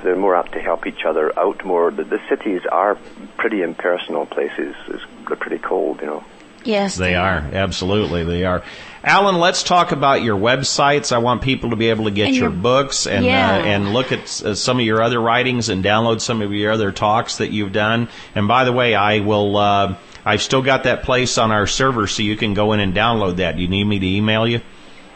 They're 0.02 0.16
more 0.16 0.34
apt 0.34 0.52
to 0.52 0.60
help 0.60 0.86
each 0.86 1.04
other 1.04 1.38
out 1.38 1.64
more. 1.64 1.90
The, 1.90 2.04
the 2.04 2.20
cities 2.28 2.62
are 2.70 2.96
pretty 3.36 3.62
impersonal 3.62 4.24
places. 4.26 4.74
It's, 4.88 5.02
they're 5.28 5.36
pretty 5.36 5.58
cold, 5.58 6.00
you 6.00 6.06
know. 6.06 6.24
Yes, 6.62 6.96
They 6.96 7.14
are. 7.14 7.38
Absolutely, 7.38 8.24
they 8.24 8.44
are. 8.44 8.62
Alan, 9.02 9.38
let's 9.38 9.62
talk 9.62 9.92
about 9.92 10.22
your 10.22 10.36
websites. 10.38 11.10
I 11.10 11.16
want 11.18 11.40
people 11.40 11.70
to 11.70 11.76
be 11.76 11.88
able 11.88 12.04
to 12.04 12.10
get 12.10 12.26
And 12.28 12.36
your 12.36 12.50
your- 12.50 12.58
books 12.60 13.06
and 13.06 13.24
Yeah. 13.24 13.56
uh, 13.56 13.62
and 13.62 13.94
look 13.94 14.12
at 14.12 14.20
uh, 14.42 14.54
some 14.54 14.78
of 14.78 14.84
your 14.84 15.00
other 15.02 15.18
writings 15.18 15.70
and 15.70 15.82
download 15.82 16.20
some 16.20 16.42
of 16.42 16.52
your 16.52 16.70
other 16.72 16.92
talks 16.92 17.38
that 17.38 17.50
you've 17.50 17.72
done. 17.72 18.08
And 18.34 18.46
by 18.46 18.64
the 18.64 18.72
way, 18.72 18.94
I 18.94 19.20
will. 19.20 19.56
Uh, 19.56 19.94
I've 20.22 20.42
still 20.42 20.60
got 20.60 20.82
that 20.84 21.02
place 21.02 21.38
on 21.38 21.50
our 21.50 21.66
server, 21.66 22.06
so 22.06 22.22
you 22.22 22.36
can 22.36 22.52
go 22.52 22.72
in 22.74 22.80
and 22.80 22.92
download 22.94 23.36
that. 23.36 23.56
You 23.58 23.66
need 23.68 23.84
me 23.84 23.98
to 23.98 24.06
email 24.06 24.46
you 24.46 24.60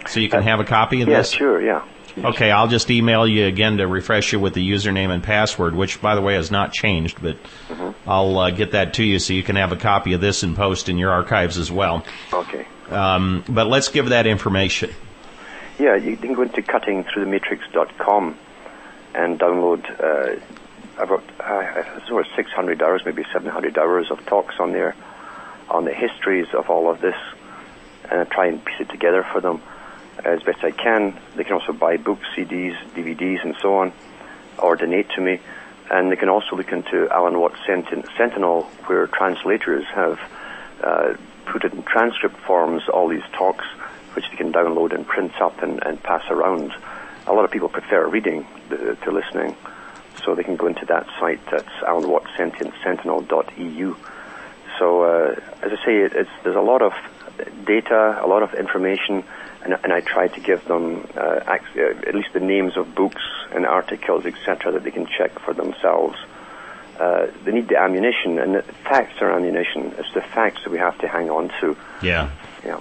so 0.09 0.21
you 0.21 0.31
can 0.31 0.43
have 0.43 0.61
a 0.61 0.65
copy 0.65 1.03
of 1.03 1.09
Yes, 1.09 1.29
this? 1.31 1.39
sure, 1.39 1.61
yeah. 1.61 1.83
Okay, 2.17 2.51
I'll 2.51 2.69
just 2.69 2.91
email 2.91 3.27
you 3.27 3.47
again 3.47 3.79
to 3.79 3.87
refresh 3.87 4.33
you 4.33 4.39
with 4.39 4.55
the 4.55 4.69
username 4.69 5.11
and 5.11 5.23
password, 5.23 5.75
which, 5.75 6.01
by 6.01 6.15
the 6.15 6.21
way, 6.21 6.35
has 6.35 6.51
not 6.51 6.73
changed, 6.73 7.21
but 7.21 7.37
I'll 8.07 8.39
uh, 8.39 8.51
get 8.51 8.73
that 8.73 8.95
to 8.95 9.05
you 9.05 9.19
so 9.19 9.33
you 9.33 9.43
can 9.43 9.57
have 9.57 9.73
a 9.73 9.77
copy 9.77 10.13
of 10.13 10.21
this 10.21 10.43
and 10.43 10.55
post 10.55 10.89
in 10.89 10.99
your 10.99 11.11
archives 11.11 11.59
as 11.59 11.73
well. 11.73 12.05
Okay. 12.33 12.67
Um, 12.91 13.45
but 13.49 13.67
let's 13.67 13.89
give 13.89 14.11
that 14.11 14.27
information. 14.27 14.91
Yeah, 15.79 15.97
you 15.97 16.17
can 16.17 16.35
go 16.35 16.43
into 16.43 16.63
cuttingthroughthematrix.com 16.63 18.39
and 19.15 19.41
download 19.41 19.85
uh, 20.01 20.41
about 21.03 21.25
uh, 21.41 22.07
sort 22.07 22.27
of 22.27 22.33
600 22.37 22.83
hours, 22.83 23.03
maybe 23.05 23.25
700 23.33 23.77
hours 23.77 24.11
of 24.11 24.25
talks 24.27 24.55
on 24.61 24.73
there 24.73 24.95
on 25.69 25.85
the 25.85 25.95
histories 25.95 26.47
of 26.53 26.71
all 26.71 26.89
of 26.91 27.01
this, 27.01 27.17
and 28.09 28.21
I 28.21 28.25
try 28.25 28.47
and 28.47 28.65
piece 28.65 28.81
it 28.81 28.91
together 28.91 29.27
for 29.33 29.41
them 29.41 29.63
as 30.25 30.43
best 30.43 30.65
I 30.65 30.71
can. 30.71 31.19
They 31.37 31.45
can 31.45 31.55
also 31.55 31.73
buy 31.73 31.97
books, 31.97 32.27
CDs, 32.37 32.77
DVDs, 32.95 33.45
and 33.45 33.55
so 33.61 33.77
on, 33.77 33.93
or 34.59 34.77
donate 34.77 35.11
to 35.11 35.21
me. 35.21 35.41
And 35.91 36.11
they 36.11 36.17
can 36.17 36.29
also 36.29 36.57
look 36.57 36.73
into 36.73 37.09
Alan 37.11 37.39
Watts 37.39 37.59
Sentin- 37.67 38.07
Sentinel, 38.17 38.63
where 38.87 39.07
translators 39.07 39.85
have 39.95 40.19
uh, 40.83 41.15
put 41.47 41.65
in 41.65 41.83
transcript 41.83 42.37
forms 42.41 42.89
all 42.89 43.09
these 43.09 43.23
talks, 43.33 43.65
which 44.15 44.29
they 44.31 44.37
can 44.37 44.53
download 44.53 44.95
and 44.95 45.07
print 45.07 45.33
up 45.41 45.63
and, 45.63 45.83
and 45.85 46.03
pass 46.03 46.23
around. 46.31 46.73
A 47.27 47.33
lot 47.33 47.45
of 47.45 47.51
people 47.51 47.69
prefer 47.69 48.07
reading 48.07 48.47
to 48.71 49.11
listening, 49.11 49.57
so 50.25 50.35
they 50.35 50.43
can 50.43 50.57
go 50.57 50.67
into 50.67 50.87
that 50.87 51.07
site. 51.21 51.41
That's 51.51 51.69
alanwattsentinel.eu. 51.87 53.97
So, 54.79 55.03
uh, 55.03 55.35
as 55.63 55.73
I 55.73 55.77
say, 55.85 55.97
it, 55.99 56.27
there's 56.43 56.57
a 56.57 56.61
lot 56.61 56.83
of 56.83 56.93
data, 57.65 58.21
a 58.23 58.27
lot 58.27 58.43
of 58.43 58.55
information, 58.55 59.25
and, 59.65 59.75
and 59.83 59.93
I 59.93 60.01
try 60.01 60.29
to 60.29 60.41
give 60.41 60.65
them 60.67 61.07
uh, 61.17 61.41
ac- 61.49 61.81
uh, 61.81 62.09
at 62.09 62.15
least 62.15 62.33
the 62.33 62.41
names 62.41 62.77
of 62.77 62.95
books 62.95 63.23
and 63.53 63.67
articles, 63.67 64.27
etc., 64.27 64.73
that 64.73 64.85
they 64.85 64.91
can 64.91 65.07
check 65.07 65.39
for 65.41 65.55
themselves. 65.55 66.17
Uh, 66.99 67.27
they 67.45 67.53
need 67.53 67.69
the 67.69 67.77
ammunition, 67.77 68.39
and 68.39 68.55
the 68.55 68.63
facts 68.89 69.21
are 69.21 69.33
ammunition. 69.33 69.93
It's 69.99 70.13
the 70.15 70.21
facts 70.21 70.63
that 70.65 70.71
we 70.71 70.79
have 70.79 70.97
to 70.99 71.09
hang 71.09 71.31
on 71.31 71.51
to. 71.61 71.77
Yeah. 72.03 72.31
Yeah. 72.65 72.81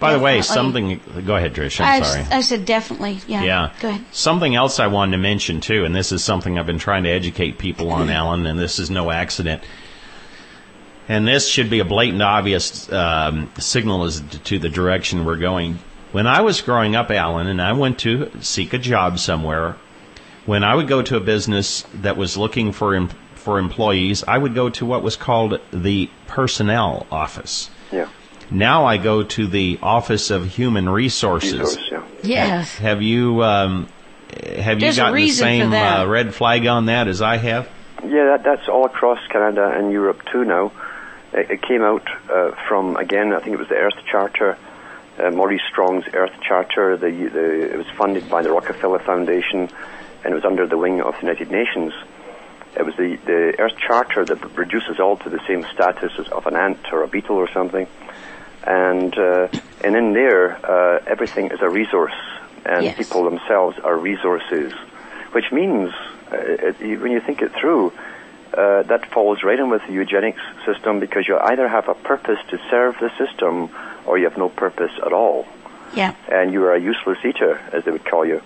By 0.00 0.12
the 0.12 0.18
way, 0.18 0.42
something. 0.42 1.00
Go 1.24 1.36
ahead, 1.36 1.54
Trish. 1.54 1.80
I, 1.80 1.96
I'm 1.96 2.04
sorry. 2.04 2.20
I 2.30 2.40
said 2.40 2.64
definitely. 2.64 3.20
Yeah. 3.26 3.42
Yeah. 3.42 3.72
Go 3.80 3.88
ahead. 3.88 4.04
Something 4.12 4.54
else 4.54 4.80
I 4.80 4.86
wanted 4.88 5.12
to 5.12 5.18
mention 5.18 5.60
too, 5.60 5.84
and 5.84 5.94
this 5.94 6.12
is 6.12 6.22
something 6.24 6.58
I've 6.58 6.66
been 6.66 6.78
trying 6.78 7.04
to 7.04 7.10
educate 7.10 7.58
people 7.58 7.90
on, 7.90 8.10
Alan, 8.20 8.44
and 8.46 8.58
this 8.58 8.78
is 8.78 8.90
no 8.90 9.10
accident. 9.10 9.62
And 11.08 11.28
this 11.28 11.46
should 11.48 11.68
be 11.68 11.80
a 11.80 11.84
blatant, 11.84 12.22
obvious 12.22 12.90
um, 12.90 13.50
signal 13.58 14.04
as 14.04 14.20
to 14.44 14.58
the 14.58 14.68
direction 14.70 15.24
we're 15.24 15.36
going. 15.36 15.78
When 16.14 16.28
I 16.28 16.42
was 16.42 16.60
growing 16.60 16.94
up, 16.94 17.10
Alan, 17.10 17.48
and 17.48 17.60
I 17.60 17.72
went 17.72 17.98
to 18.00 18.30
seek 18.40 18.72
a 18.72 18.78
job 18.78 19.18
somewhere, 19.18 19.74
when 20.46 20.62
I 20.62 20.72
would 20.72 20.86
go 20.86 21.02
to 21.02 21.16
a 21.16 21.20
business 21.20 21.84
that 21.92 22.16
was 22.16 22.36
looking 22.36 22.70
for 22.70 22.94
em- 22.94 23.10
for 23.34 23.58
employees, 23.58 24.22
I 24.22 24.38
would 24.38 24.54
go 24.54 24.70
to 24.70 24.86
what 24.86 25.02
was 25.02 25.16
called 25.16 25.58
the 25.72 26.08
personnel 26.28 27.08
office. 27.10 27.68
Yeah. 27.90 28.08
Now 28.48 28.84
I 28.84 28.96
go 28.96 29.24
to 29.24 29.48
the 29.48 29.80
Office 29.82 30.30
of 30.30 30.46
Human 30.46 30.88
Resources. 30.88 31.58
Resource, 31.58 31.88
yeah. 31.90 32.06
Yes. 32.22 32.78
Have 32.78 33.02
you 33.02 33.42
um, 33.42 33.88
have 34.56 34.78
There's 34.78 34.96
you 34.96 35.02
gotten 35.02 35.16
the 35.16 35.30
same 35.30 35.72
uh, 35.72 36.06
red 36.06 36.32
flag 36.32 36.64
on 36.68 36.86
that 36.86 37.08
as 37.08 37.22
I 37.22 37.38
have? 37.38 37.68
Yeah, 38.04 38.36
that, 38.36 38.44
that's 38.44 38.68
all 38.68 38.86
across 38.86 39.18
Canada 39.30 39.68
and 39.76 39.90
Europe 39.90 40.22
too 40.30 40.44
now. 40.44 40.70
It, 41.32 41.50
it 41.50 41.62
came 41.62 41.82
out 41.82 42.06
uh, 42.30 42.52
from, 42.68 42.96
again, 42.96 43.32
I 43.32 43.40
think 43.40 43.54
it 43.54 43.58
was 43.58 43.68
the 43.68 43.74
Earth 43.74 43.98
Charter, 44.08 44.56
uh, 45.18 45.30
Maurice 45.30 45.62
Strong's 45.70 46.04
Earth 46.12 46.34
Charter. 46.40 46.96
The, 46.96 47.10
the, 47.10 47.72
it 47.72 47.76
was 47.76 47.86
funded 47.96 48.28
by 48.28 48.42
the 48.42 48.50
Rockefeller 48.50 48.98
Foundation 48.98 49.70
and 50.24 50.32
it 50.32 50.34
was 50.34 50.44
under 50.44 50.66
the 50.66 50.78
wing 50.78 51.00
of 51.02 51.14
the 51.14 51.20
United 51.20 51.50
Nations. 51.50 51.92
It 52.76 52.84
was 52.84 52.96
the, 52.96 53.16
the 53.24 53.54
Earth 53.58 53.76
Charter 53.76 54.24
that 54.24 54.56
reduces 54.56 54.98
all 54.98 55.16
to 55.18 55.28
the 55.30 55.40
same 55.46 55.64
status 55.72 56.12
as 56.18 56.28
of 56.28 56.46
an 56.46 56.56
ant 56.56 56.92
or 56.92 57.02
a 57.04 57.08
beetle 57.08 57.36
or 57.36 57.48
something. 57.52 57.86
And, 58.66 59.16
uh, 59.16 59.48
and 59.84 59.94
in 59.94 60.14
there, 60.14 60.56
uh, 60.64 61.04
everything 61.06 61.50
is 61.50 61.60
a 61.60 61.68
resource 61.68 62.14
and 62.64 62.84
Yes. 62.84 62.96
people 62.96 63.24
themselves 63.24 63.78
are 63.78 63.96
resources, 63.96 64.72
which 65.32 65.52
means, 65.52 65.90
uh, 66.32 66.36
it, 66.80 67.00
when 67.00 67.12
you 67.12 67.20
think 67.20 67.42
it 67.42 67.52
through, 67.60 67.92
uh, 68.56 68.82
that 68.84 69.06
falls 69.12 69.42
right 69.42 69.58
in 69.58 69.68
with 69.68 69.82
the 69.86 69.92
eugenics 69.92 70.40
system 70.64 71.00
because 71.00 71.26
you 71.28 71.36
either 71.36 71.68
have 71.68 71.88
a 71.88 71.94
purpose 71.94 72.38
to 72.48 72.58
serve 72.70 72.96
the 73.00 73.10
system 73.18 73.68
or 74.06 74.18
you 74.18 74.24
have 74.24 74.38
no 74.38 74.48
purpose 74.48 74.92
at 75.04 75.12
all. 75.12 75.46
Yeah. 75.94 76.14
And 76.28 76.52
you 76.52 76.64
are 76.64 76.74
a 76.74 76.80
useless 76.80 77.18
eater, 77.24 77.60
as 77.72 77.84
they 77.84 77.90
would 77.90 78.04
call 78.04 78.26
you. 78.26 78.42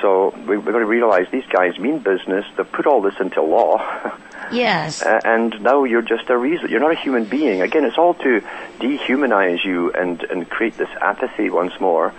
So 0.00 0.30
we, 0.46 0.56
we've 0.56 0.66
got 0.72 0.78
to 0.78 0.86
realize 0.86 1.26
these 1.32 1.46
guys 1.46 1.78
mean 1.78 1.98
business. 1.98 2.44
They've 2.56 2.70
put 2.70 2.86
all 2.86 3.00
this 3.00 3.14
into 3.20 3.42
law. 3.42 4.12
Yes. 4.52 5.02
And 5.02 5.62
now 5.62 5.84
you're 5.84 6.02
just 6.02 6.28
a 6.28 6.36
reason. 6.36 6.68
You're 6.68 6.80
not 6.80 6.92
a 6.92 7.00
human 7.00 7.24
being. 7.24 7.62
Again, 7.62 7.86
it's 7.86 7.96
all 7.96 8.12
to 8.12 8.42
dehumanize 8.78 9.64
you 9.64 9.90
and, 9.92 10.22
and 10.24 10.48
create 10.48 10.76
this 10.76 10.90
apathy 11.00 11.48
once 11.48 11.72
more 11.80 12.12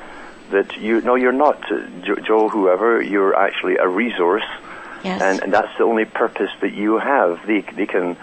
that 0.49 0.75
you, 0.75 1.01
no, 1.01 1.13
you're 1.13 1.31
not 1.31 1.71
uh, 1.71 1.87
Jo- 2.03 2.15
Joe, 2.15 2.49
whoever. 2.49 2.99
You're 2.99 3.35
actually 3.35 3.77
a 3.77 3.87
resource. 3.87 4.43
Yes. 5.03 5.21
And, 5.21 5.43
and 5.43 5.53
that's 5.53 5.77
the 5.77 5.83
only 5.83 6.05
purpose 6.05 6.49
that 6.61 6.73
you 6.73 6.97
have. 6.97 7.45
They, 7.45 7.61
they 7.61 7.85
can 7.85 8.17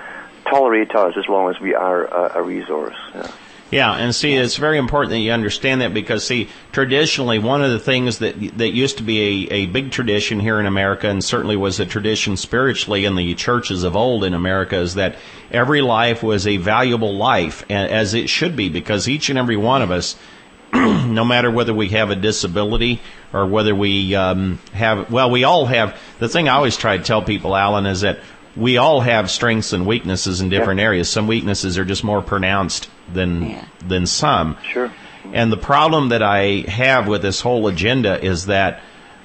tolerate 0.45 0.95
us 0.97 1.15
as 1.17 1.29
long 1.29 1.55
as 1.55 1.61
we 1.61 1.75
are 1.75 2.05
a, 2.05 2.41
a 2.41 2.43
resource. 2.43 2.97
Yeah. 3.15 3.31
Yeah, 3.73 3.95
and 3.95 4.15
see, 4.15 4.35
it's 4.35 4.59
very 4.59 4.77
important 4.77 5.13
that 5.13 5.21
you 5.21 5.33
understand 5.33 5.81
that 5.81 5.95
because, 5.95 6.27
see, 6.27 6.51
traditionally, 6.73 7.39
one 7.39 7.63
of 7.63 7.71
the 7.71 7.79
things 7.79 8.19
that 8.19 8.39
that 8.59 8.69
used 8.69 8.99
to 8.99 9.03
be 9.03 9.49
a, 9.49 9.55
a 9.55 9.67
big 9.67 9.91
tradition 9.91 10.41
here 10.41 10.61
in 10.61 10.67
America, 10.67 11.09
and 11.09 11.25
certainly 11.25 11.57
was 11.57 11.81
a 11.81 11.87
tradition 11.87 12.37
spiritually 12.37 13.07
in 13.07 13.17
the 13.17 13.35
churches 13.35 13.83
of 13.83 13.97
old 13.97 14.25
in 14.25 14.35
America, 14.35 14.77
is 14.77 14.97
that 14.97 15.17
every 15.51 15.81
life 15.81 16.23
was 16.23 16.47
a 16.47 16.59
valuable 16.59 17.17
life, 17.17 17.65
as 17.71 18.13
it 18.13 18.29
should 18.29 18.57
be, 18.57 18.69
because 18.69 19.09
each 19.09 19.31
and 19.31 19.39
every 19.39 19.57
one 19.57 19.81
of 19.81 19.91
us, 19.91 20.17
no 20.75 21.25
matter 21.25 21.51
whether 21.51 21.73
we 21.73 21.89
have 21.89 22.11
a 22.11 22.17
disability 22.17 23.01
or 23.33 23.47
whether 23.47 23.75
we 23.75 24.15
um, 24.15 24.59
have, 24.75 25.11
well, 25.11 25.31
we 25.31 25.45
all 25.45 25.65
have. 25.65 25.99
The 26.19 26.29
thing 26.29 26.47
I 26.47 26.57
always 26.57 26.77
try 26.77 26.99
to 26.99 27.03
tell 27.03 27.23
people, 27.23 27.57
Alan, 27.57 27.87
is 27.87 28.03
that 28.03 28.21
we 28.57 28.77
all 28.77 29.01
have 29.01 29.31
strengths 29.31 29.73
and 29.73 29.87
weaknesses 29.87 30.41
in 30.41 30.49
different 30.49 30.81
areas. 30.81 31.09
Some 31.09 31.27
weaknesses 31.27 31.79
are 31.79 31.85
just 31.85 32.05
more 32.05 32.21
pronounced 32.23 32.89
than 33.13 33.43
Yeah. 33.51 33.65
than 33.87 34.07
some. 34.07 34.57
Sure. 34.73 34.93
And 35.33 35.51
the 35.53 35.57
problem 35.57 36.11
that 36.11 36.23
I 36.23 36.65
have 36.69 37.07
with 37.09 37.23
this 37.23 37.41
whole 37.41 37.67
agenda 37.69 38.23
is 38.23 38.47
that, 38.47 38.81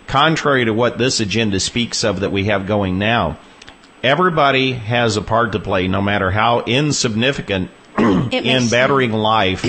contrary 0.06 0.66
to 0.66 0.72
what 0.74 0.98
this 0.98 1.20
agenda 1.20 1.60
speaks 1.60 2.04
of 2.04 2.22
that 2.22 2.32
we 2.32 2.46
have 2.46 2.66
going 2.68 2.98
now, 3.00 3.38
everybody 4.04 4.74
has 4.74 5.18
a 5.18 5.22
part 5.22 5.52
to 5.54 5.60
play, 5.60 5.88
no 5.88 6.02
matter 6.02 6.32
how 6.32 6.62
insignificant, 6.66 7.70
in 7.98 8.70
bettering 8.70 9.12
life 9.12 9.66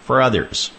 for 0.00 0.20
others. 0.20 0.70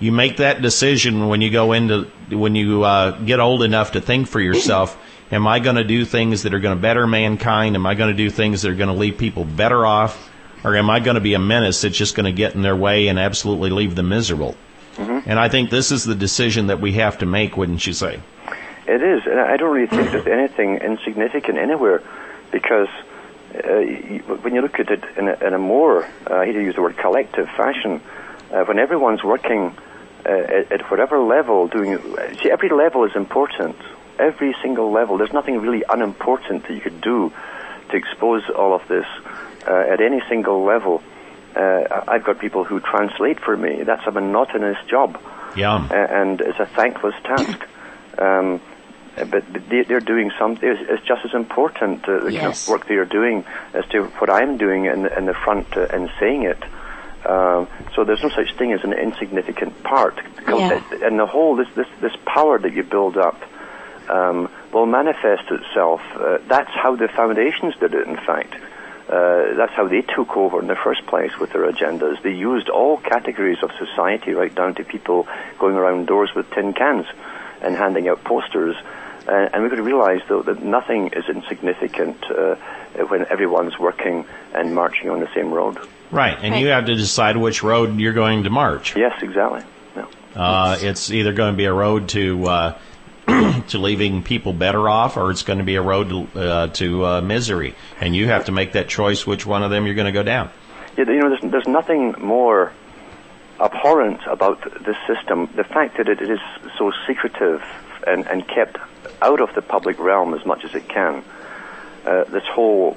You 0.00 0.12
make 0.12 0.38
that 0.38 0.62
decision 0.62 1.28
when 1.28 1.40
you 1.42 1.50
go 1.50 1.72
into 1.72 2.06
when 2.30 2.54
you 2.54 2.82
uh, 2.82 3.10
get 3.18 3.40
old 3.40 3.62
enough 3.62 3.92
to 3.92 4.00
think 4.00 4.26
for 4.26 4.40
yourself. 4.40 4.96
Am 5.32 5.46
I 5.46 5.60
going 5.60 5.76
to 5.76 5.84
do 5.84 6.04
things 6.04 6.42
that 6.42 6.54
are 6.54 6.60
going 6.60 6.76
to 6.76 6.80
better 6.80 7.06
mankind? 7.06 7.76
Am 7.76 7.86
I 7.86 7.94
going 7.94 8.10
to 8.10 8.16
do 8.16 8.30
things 8.30 8.62
that 8.62 8.70
are 8.70 8.74
going 8.74 8.88
to 8.88 8.94
leave 8.94 9.18
people 9.18 9.44
better 9.44 9.86
off? 9.86 10.30
Or 10.64 10.76
am 10.76 10.90
I 10.90 11.00
going 11.00 11.14
to 11.14 11.20
be 11.20 11.34
a 11.34 11.38
menace 11.38 11.82
that's 11.82 11.96
just 11.96 12.14
going 12.14 12.26
to 12.26 12.32
get 12.32 12.54
in 12.54 12.62
their 12.62 12.76
way 12.76 13.08
and 13.08 13.18
absolutely 13.18 13.70
leave 13.70 13.94
them 13.94 14.08
miserable? 14.08 14.56
And 14.98 15.38
I 15.38 15.48
think 15.48 15.70
this 15.70 15.92
is 15.92 16.04
the 16.04 16.14
decision 16.14 16.66
that 16.66 16.80
we 16.80 16.92
have 16.94 17.18
to 17.18 17.26
make, 17.26 17.56
wouldn't 17.56 17.86
you 17.86 17.92
say? 17.92 18.20
It 18.86 19.02
is, 19.02 19.22
and 19.26 19.40
I 19.40 19.56
don't 19.56 19.72
really 19.74 19.86
think 19.86 20.10
there's 20.10 20.26
anything 20.26 20.76
insignificant 20.76 21.56
anywhere, 21.56 22.02
because 22.50 22.88
uh, 23.54 23.78
you, 23.78 24.18
when 24.42 24.54
you 24.54 24.60
look 24.60 24.78
at 24.78 24.90
it 24.90 25.04
in 25.16 25.28
a, 25.28 25.34
in 25.46 25.54
a 25.54 25.58
more, 25.58 26.04
uh, 26.28 26.34
I 26.34 26.46
hate 26.46 26.52
to 26.52 26.62
use 26.62 26.74
the 26.74 26.82
word 26.82 26.98
collective 26.98 27.48
fashion, 27.50 28.02
uh, 28.50 28.64
when 28.64 28.78
everyone's 28.78 29.22
working 29.22 29.74
uh, 30.26 30.30
at, 30.30 30.72
at 30.72 30.90
whatever 30.90 31.18
level, 31.20 31.68
doing, 31.68 31.98
see, 32.42 32.50
every 32.50 32.68
level 32.68 33.04
is 33.04 33.14
important. 33.14 33.76
Every 34.20 34.54
single 34.62 34.90
level. 34.92 35.16
There's 35.18 35.32
nothing 35.32 35.58
really 35.60 35.82
unimportant 35.88 36.66
that 36.68 36.74
you 36.74 36.80
could 36.80 37.00
do 37.00 37.32
to 37.90 37.96
expose 37.96 38.42
all 38.50 38.74
of 38.74 38.86
this 38.88 39.06
uh, 39.66 39.72
at 39.92 40.00
any 40.00 40.20
single 40.28 40.62
level. 40.64 41.02
Uh, 41.56 42.02
I've 42.06 42.22
got 42.24 42.38
people 42.38 42.62
who 42.64 42.78
translate 42.80 43.40
for 43.40 43.56
me. 43.56 43.82
That's 43.82 44.06
a 44.06 44.10
monotonous 44.12 44.78
job 44.88 45.20
Yeah. 45.56 45.88
and 45.90 46.40
it's 46.40 46.60
a 46.60 46.66
thankless 46.66 47.14
task. 47.24 47.58
Um, 48.18 48.60
but 49.16 49.44
they, 49.70 49.82
they're 49.84 50.00
doing 50.14 50.30
something. 50.38 50.68
It's, 50.68 50.80
it's 50.90 51.06
just 51.06 51.24
as 51.24 51.32
important 51.32 52.04
uh, 52.08 52.14
the 52.16 52.20
kind 52.22 52.32
Yes. 52.34 52.64
of 52.66 52.72
work 52.72 52.86
they 52.86 52.96
are 52.96 53.04
doing 53.06 53.44
as 53.72 53.86
to 53.92 54.04
what 54.18 54.28
I'm 54.28 54.56
doing 54.58 54.86
in, 54.86 55.02
the- 55.04 55.16
in 55.18 55.24
the 55.26 55.32
front 55.34 55.74
uh, 55.76 55.86
and 55.90 56.10
saying 56.18 56.42
it. 56.42 56.62
Um, 57.24 57.66
so 57.94 58.04
there's 58.04 58.22
no 58.22 58.28
such 58.30 58.54
thing 58.58 58.72
as 58.72 58.82
an 58.84 58.92
insignificant 58.92 59.82
part. 59.84 60.16
Yeah. 60.46 60.82
And 61.02 61.18
the 61.18 61.26
whole 61.26 61.54
this 61.56 61.68
this 61.76 61.86
this 62.00 62.16
power 62.26 62.58
that 62.58 62.72
you 62.74 62.82
build 62.82 63.16
up 63.16 63.40
um, 64.08 64.48
will 64.72 64.86
manifest 64.86 65.50
itself. 65.50 66.00
Uh, 66.14 66.38
that's 66.46 66.70
how 66.70 66.96
the 66.96 67.08
foundations 67.08 67.74
did 67.76 67.94
it. 67.94 68.06
In 68.06 68.16
fact. 68.16 68.54
Uh, 69.08 69.54
that's 69.56 69.72
how 69.72 69.88
they 69.88 70.02
took 70.02 70.36
over 70.36 70.60
in 70.60 70.68
the 70.68 70.76
first 70.76 71.04
place 71.06 71.36
with 71.40 71.50
their 71.52 71.68
agendas. 71.68 72.22
They 72.22 72.30
used 72.32 72.68
all 72.68 72.96
categories 72.96 73.58
of 73.60 73.72
society, 73.76 74.34
right 74.34 74.54
down 74.54 74.76
to 74.76 74.84
people 74.84 75.26
going 75.58 75.74
around 75.74 76.06
doors 76.06 76.30
with 76.32 76.48
tin 76.52 76.74
cans 76.74 77.06
and 77.60 77.74
handing 77.74 78.06
out 78.06 78.22
posters. 78.22 78.76
Uh, 79.26 79.32
and 79.52 79.62
we've 79.62 79.70
got 79.72 79.78
to 79.78 79.82
realize, 79.82 80.20
though, 80.28 80.42
that 80.42 80.62
nothing 80.62 81.08
is 81.08 81.28
insignificant 81.28 82.22
uh, 82.30 82.54
when 83.08 83.26
everyone's 83.30 83.76
working 83.80 84.26
and 84.54 84.76
marching 84.76 85.10
on 85.10 85.18
the 85.18 85.28
same 85.34 85.50
road. 85.52 85.78
Right. 86.12 86.38
And 86.40 86.52
Right. 86.52 86.62
you 86.62 86.68
have 86.68 86.86
to 86.86 86.94
decide 86.94 87.36
which 87.36 87.64
road 87.64 87.98
you're 87.98 88.12
going 88.12 88.44
to 88.44 88.50
march. 88.50 88.94
Yes, 88.94 89.20
exactly. 89.22 89.62
Yeah. 89.96 90.06
Uh, 90.36 90.76
it's 90.80 91.10
either 91.10 91.32
going 91.32 91.52
to 91.52 91.56
be 91.56 91.64
a 91.64 91.72
road 91.72 92.10
to 92.10 92.46
uh, 92.46 92.78
to 93.68 93.78
leaving 93.78 94.22
people 94.22 94.52
better 94.52 94.88
off, 94.88 95.16
or 95.16 95.30
it's 95.30 95.42
going 95.42 95.58
to 95.58 95.64
be 95.64 95.76
a 95.76 95.82
road 95.82 96.08
to, 96.08 96.40
uh, 96.40 96.66
to 96.68 97.06
uh, 97.06 97.20
misery, 97.20 97.74
and 98.00 98.14
you 98.14 98.26
have 98.26 98.46
to 98.46 98.52
make 98.52 98.72
that 98.72 98.88
choice 98.88 99.26
which 99.26 99.46
one 99.46 99.62
of 99.62 99.70
them 99.70 99.86
you're 99.86 99.94
going 99.94 100.06
to 100.06 100.12
go 100.12 100.22
down. 100.22 100.50
Yeah, 100.96 101.04
you 101.04 101.20
know, 101.20 101.28
there's, 101.30 101.52
there's 101.52 101.68
nothing 101.68 102.14
more 102.18 102.72
abhorrent 103.60 104.20
about 104.26 104.62
this 104.84 104.96
system. 105.06 105.48
The 105.54 105.64
fact 105.64 105.98
that 105.98 106.08
it 106.08 106.20
is 106.20 106.40
so 106.78 106.92
secretive 107.06 107.62
and, 108.06 108.26
and 108.26 108.46
kept 108.48 108.78
out 109.22 109.40
of 109.40 109.54
the 109.54 109.62
public 109.62 109.98
realm 109.98 110.34
as 110.34 110.44
much 110.46 110.64
as 110.64 110.74
it 110.74 110.88
can. 110.88 111.22
Uh, 112.04 112.24
this 112.24 112.44
whole 112.44 112.96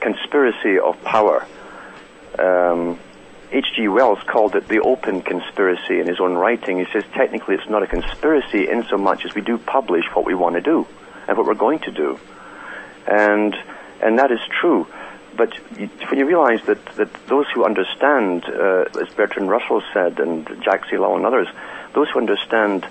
conspiracy 0.00 0.78
of 0.78 1.00
power. 1.04 1.46
Um, 2.38 2.98
H.G. 3.52 3.88
Wells 3.88 4.18
called 4.26 4.56
it 4.56 4.66
the 4.68 4.80
open 4.80 5.20
conspiracy 5.20 6.00
in 6.00 6.06
his 6.06 6.20
own 6.20 6.34
writing. 6.34 6.78
He 6.78 6.86
says 6.90 7.04
technically 7.14 7.56
it's 7.56 7.68
not 7.68 7.82
a 7.82 7.86
conspiracy 7.86 8.68
in 8.68 8.84
so 8.88 8.96
much 8.96 9.26
as 9.26 9.34
we 9.34 9.42
do 9.42 9.58
publish 9.58 10.04
what 10.14 10.24
we 10.24 10.34
want 10.34 10.54
to 10.54 10.62
do 10.62 10.86
and 11.28 11.36
what 11.36 11.46
we're 11.46 11.54
going 11.54 11.80
to 11.80 11.90
do. 11.90 12.18
And, 13.06 13.54
and 14.00 14.18
that 14.18 14.32
is 14.32 14.40
true. 14.60 14.86
But 15.36 15.54
when 16.08 16.18
you 16.18 16.26
realize 16.26 16.62
that, 16.66 16.84
that 16.96 17.12
those 17.26 17.46
who 17.54 17.64
understand, 17.64 18.44
uh, 18.44 18.84
as 19.00 19.08
Bertrand 19.14 19.50
Russell 19.50 19.82
said, 19.92 20.18
and 20.18 20.46
Jack 20.62 20.88
C. 20.88 20.96
Law 20.96 21.16
and 21.16 21.26
others, 21.26 21.48
those 21.94 22.08
who 22.10 22.18
understand 22.18 22.84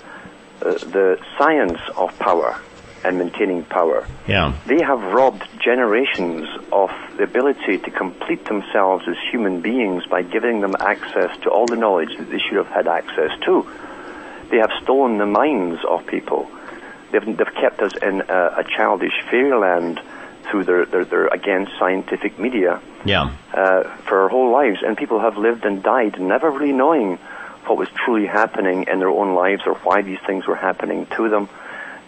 uh, 0.60 0.74
the 0.74 1.18
science 1.38 1.80
of 1.96 2.16
power 2.18 2.60
and 3.04 3.18
maintaining 3.18 3.64
power, 3.64 4.06
Yeah. 4.26 4.52
they 4.66 4.82
have 4.82 5.02
robbed 5.12 5.44
generations 5.60 6.48
of 6.70 6.90
the 7.16 7.24
ability 7.24 7.78
to 7.78 7.90
complete 7.90 8.44
themselves 8.46 9.04
as 9.08 9.16
human 9.30 9.60
beings 9.60 10.04
by 10.06 10.22
giving 10.22 10.60
them 10.60 10.74
access 10.80 11.36
to 11.42 11.50
all 11.50 11.66
the 11.66 11.76
knowledge 11.76 12.16
that 12.16 12.30
they 12.30 12.38
should 12.38 12.56
have 12.56 12.68
had 12.68 12.86
access 12.88 13.30
to. 13.46 13.66
They 14.50 14.58
have 14.58 14.70
stolen 14.82 15.18
the 15.18 15.26
minds 15.26 15.80
of 15.88 16.06
people. 16.06 16.48
They've, 17.10 17.24
they've 17.24 17.54
kept 17.60 17.80
us 17.82 17.92
in 18.02 18.22
a, 18.28 18.54
a 18.58 18.64
childish 18.76 19.14
fairyland 19.30 20.00
through 20.50 20.64
their, 20.64 20.84
their, 20.86 21.04
their, 21.04 21.26
again, 21.28 21.68
scientific 21.78 22.38
media 22.38 22.80
Yeah. 23.04 23.30
uh, 23.54 23.82
for 24.06 24.22
our 24.22 24.28
whole 24.28 24.50
lives, 24.52 24.78
and 24.84 24.96
people 24.96 25.20
have 25.20 25.36
lived 25.36 25.64
and 25.64 25.82
died 25.82 26.20
never 26.20 26.50
really 26.50 26.72
knowing 26.72 27.18
what 27.66 27.78
was 27.78 27.88
truly 28.04 28.26
happening 28.26 28.86
in 28.90 28.98
their 28.98 29.08
own 29.10 29.34
lives 29.34 29.62
or 29.66 29.74
why 29.84 30.02
these 30.02 30.18
things 30.26 30.46
were 30.46 30.56
happening 30.56 31.06
to 31.16 31.28
them. 31.28 31.48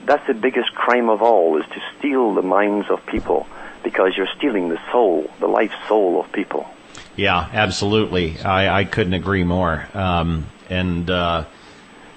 That's 0.04 0.26
the 0.26 0.34
biggest 0.34 0.74
crime 0.74 1.08
of 1.08 1.22
all, 1.22 1.58
is 1.60 1.66
to 1.68 1.80
steal 1.98 2.34
the 2.34 2.42
minds 2.42 2.90
of 2.90 3.04
people 3.06 3.46
because 3.82 4.16
you're 4.16 4.28
stealing 4.36 4.68
the 4.68 4.80
soul, 4.90 5.30
the 5.40 5.46
life 5.46 5.72
soul 5.88 6.20
of 6.20 6.30
people. 6.32 6.68
Yeah, 7.16 7.48
absolutely. 7.52 8.38
I, 8.40 8.80
I 8.80 8.84
couldn't 8.84 9.14
agree 9.14 9.44
more. 9.44 9.86
Um, 9.94 10.46
and 10.68 11.08
uh, 11.08 11.44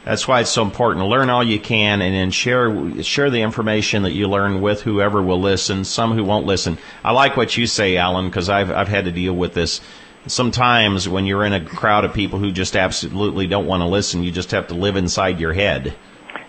that's 0.04 0.28
why 0.28 0.40
it's 0.40 0.50
so 0.50 0.64
important 0.64 1.06
learn 1.06 1.30
all 1.30 1.44
you 1.44 1.60
can, 1.60 2.02
and 2.02 2.16
then 2.16 2.32
share 2.32 3.04
share 3.04 3.30
the 3.30 3.42
information 3.42 4.04
that 4.04 4.14
you 4.14 4.28
learn 4.28 4.62
with 4.62 4.82
whoever 4.82 5.22
will 5.22 5.42
listen. 5.42 5.84
Some 5.84 6.14
who 6.14 6.24
won't 6.24 6.46
listen. 6.46 6.78
I 7.04 7.12
like 7.12 7.36
what 7.36 7.58
you 7.58 7.68
say, 7.68 7.98
Alan, 7.98 8.28
because 8.28 8.50
I've 8.50 8.72
I've 8.72 8.88
had 8.88 9.06
to 9.06 9.12
deal 9.12 9.34
with 9.34 9.54
this. 9.54 9.82
Sometimes 10.26 11.08
when 11.08 11.26
you're 11.26 11.46
in 11.46 11.54
a 11.54 11.64
crowd 11.64 12.06
of 12.06 12.14
people 12.14 12.40
who 12.40 12.52
just 12.52 12.76
absolutely 12.76 13.48
don't 13.48 13.68
want 13.68 13.82
to 13.82 13.88
listen, 13.88 14.24
you 14.24 14.32
just 14.32 14.52
have 14.52 14.68
to 14.68 14.76
live 14.76 14.96
inside 14.96 15.40
your 15.40 15.54
head. 15.54 15.94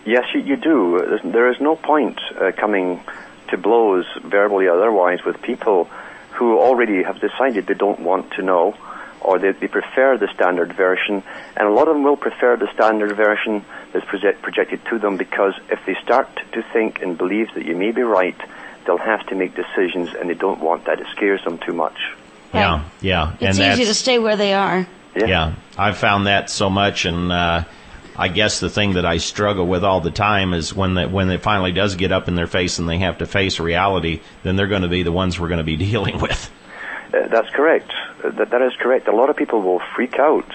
Yes, 0.05 0.25
you, 0.33 0.41
you 0.41 0.55
do. 0.55 1.19
There's- 1.23 1.59
no 1.61 1.75
point 1.75 2.19
uh, 2.39 2.51
coming 2.55 3.01
to 3.49 3.57
blows, 3.57 4.05
verbally 4.23 4.67
or 4.67 4.77
otherwise, 4.77 5.23
with 5.25 5.41
people 5.41 5.89
who 6.33 6.57
already 6.57 7.03
have 7.03 7.19
decided 7.19 7.67
they 7.67 7.73
don't 7.73 7.99
want 7.99 8.31
to 8.33 8.41
know 8.41 8.75
or 9.21 9.37
they, 9.39 9.51
they 9.51 9.67
prefer 9.67 10.17
the 10.17 10.27
standard 10.33 10.73
version. 10.73 11.21
And 11.57 11.67
a 11.67 11.71
lot 11.71 11.87
of 11.87 11.95
them 11.95 12.03
will 12.03 12.17
prefer 12.17 12.55
the 12.55 12.71
standard 12.73 13.15
version 13.15 13.65
that's 13.91 14.05
project, 14.05 14.41
projected 14.41 14.85
to 14.85 14.99
them 14.99 15.17
because 15.17 15.53
if 15.69 15.79
they 15.85 15.95
start 15.95 16.29
to 16.53 16.63
think 16.73 17.01
and 17.01 17.17
believe 17.17 17.53
that 17.55 17.65
you 17.65 17.75
may 17.75 17.91
be 17.91 18.01
right, 18.01 18.37
they'll 18.85 18.97
have 18.97 19.25
to 19.27 19.35
make 19.35 19.55
decisions 19.55 20.13
and 20.15 20.29
they 20.29 20.33
don't 20.35 20.61
want 20.61 20.85
that. 20.85 20.99
It 20.99 21.07
scares 21.11 21.43
them 21.43 21.57
too 21.57 21.73
much. 21.73 21.97
Yeah, 22.53 22.85
yeah, 23.01 23.35
It's 23.39 23.59
and 23.59 23.73
easy 23.73 23.85
to 23.85 23.93
stay 23.93 24.17
where 24.17 24.35
they 24.35 24.53
are. 24.53 24.87
Yeah. 25.15 25.25
Yeah, 25.25 25.53
I've 25.77 25.97
found 25.97 26.27
that 26.27 26.49
so 26.49 26.69
much, 26.69 27.05
and 27.05 27.31
uh, 27.31 27.63
I 28.19 28.27
guess 28.27 28.59
the 28.59 28.69
thing 28.69 28.93
that 28.93 29.05
I 29.05 29.17
struggle 29.17 29.65
with 29.65 29.85
all 29.85 30.01
the 30.01 30.11
time 30.11 30.53
is 30.53 30.75
when 30.75 30.95
the, 30.95 31.07
when 31.07 31.29
it 31.29 31.41
finally 31.41 31.71
does 31.71 31.95
get 31.95 32.11
up 32.11 32.27
in 32.27 32.35
their 32.35 32.47
face 32.47 32.77
and 32.77 32.87
they 32.87 32.97
have 32.97 33.19
to 33.19 33.25
face 33.25 33.61
reality, 33.61 34.19
then 34.43 34.57
they're 34.57 34.67
going 34.67 34.81
to 34.81 34.89
be 34.89 35.03
the 35.03 35.11
ones 35.11 35.39
we're 35.39 35.47
going 35.47 35.59
to 35.59 35.63
be 35.63 35.77
dealing 35.91 36.19
with. 36.19 36.51
Uh, 37.13 37.27
that's 37.29 37.49
correct. 37.51 37.91
Uh, 38.21 38.31
that, 38.31 38.49
that 38.49 38.61
is 38.61 38.73
correct. 38.77 39.07
A 39.07 39.15
lot 39.15 39.29
of 39.29 39.37
people 39.37 39.61
will 39.61 39.81
freak 39.95 40.19
out 40.19 40.51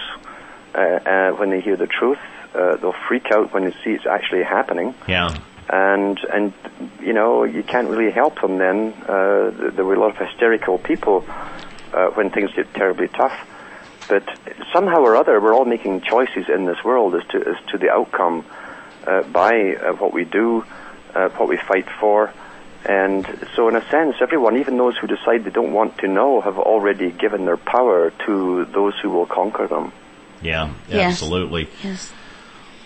uh, 0.75 0.79
uh, 0.79 1.31
when 1.31 1.49
they 1.49 1.59
hear 1.59 1.75
the 1.75 1.87
truth. 1.87 2.19
Uh, 2.53 2.77
they'll 2.77 2.95
freak 3.07 3.31
out 3.31 3.51
when 3.51 3.65
they 3.65 3.71
see 3.83 3.91
it's 3.91 4.05
actually 4.05 4.43
happening. 4.43 4.93
Yeah, 5.07 5.35
and 5.67 6.19
and 6.31 6.53
you 7.01 7.13
know 7.13 7.43
you 7.43 7.63
can't 7.63 7.89
really 7.89 8.11
help 8.11 8.39
them 8.39 8.59
then. 8.59 8.93
Uh, 8.93 9.71
there 9.73 9.83
were 9.83 9.95
a 9.95 9.99
lot 9.99 10.11
of 10.11 10.27
hysterical 10.27 10.77
people 10.77 11.25
uh, 11.93 12.07
when 12.11 12.29
things 12.29 12.51
get 12.53 12.73
terribly 12.73 13.07
tough, 13.09 13.33
but 14.07 14.23
somehow 14.73 15.01
or 15.01 15.15
other 15.15 15.39
we're 15.41 15.53
all 15.53 15.65
making 15.65 16.01
choices 16.01 16.45
in 16.49 16.65
this 16.65 16.83
world 16.83 17.15
as 17.15 17.23
to 17.29 17.37
as 17.37 17.57
to 17.71 17.77
the 17.77 17.89
outcome 17.89 18.45
uh, 19.07 19.23
by 19.23 19.75
uh, 19.75 19.93
what 19.93 20.13
we 20.13 20.23
do, 20.25 20.65
uh, 21.13 21.29
what 21.29 21.47
we 21.49 21.57
fight 21.57 21.87
for. 21.99 22.33
And 22.87 23.25
so, 23.55 23.67
in 23.67 23.75
a 23.75 23.89
sense, 23.89 24.17
everyone, 24.21 24.57
even 24.57 24.77
those 24.77 24.95
who 24.97 25.07
decide 25.07 25.43
they 25.43 25.49
don't 25.49 25.73
want 25.73 25.97
to 25.99 26.07
know, 26.07 26.39
have 26.41 26.59
already 26.59 27.11
given 27.11 27.45
their 27.45 27.57
power 27.57 28.11
to 28.27 28.65
those 28.65 28.93
who 29.01 29.09
will 29.09 29.25
conquer 29.25 29.67
them. 29.67 29.91
yeah, 30.41 30.71
Yes. 30.87 31.13
absolutely. 31.13 31.67
Yes. 31.83 32.13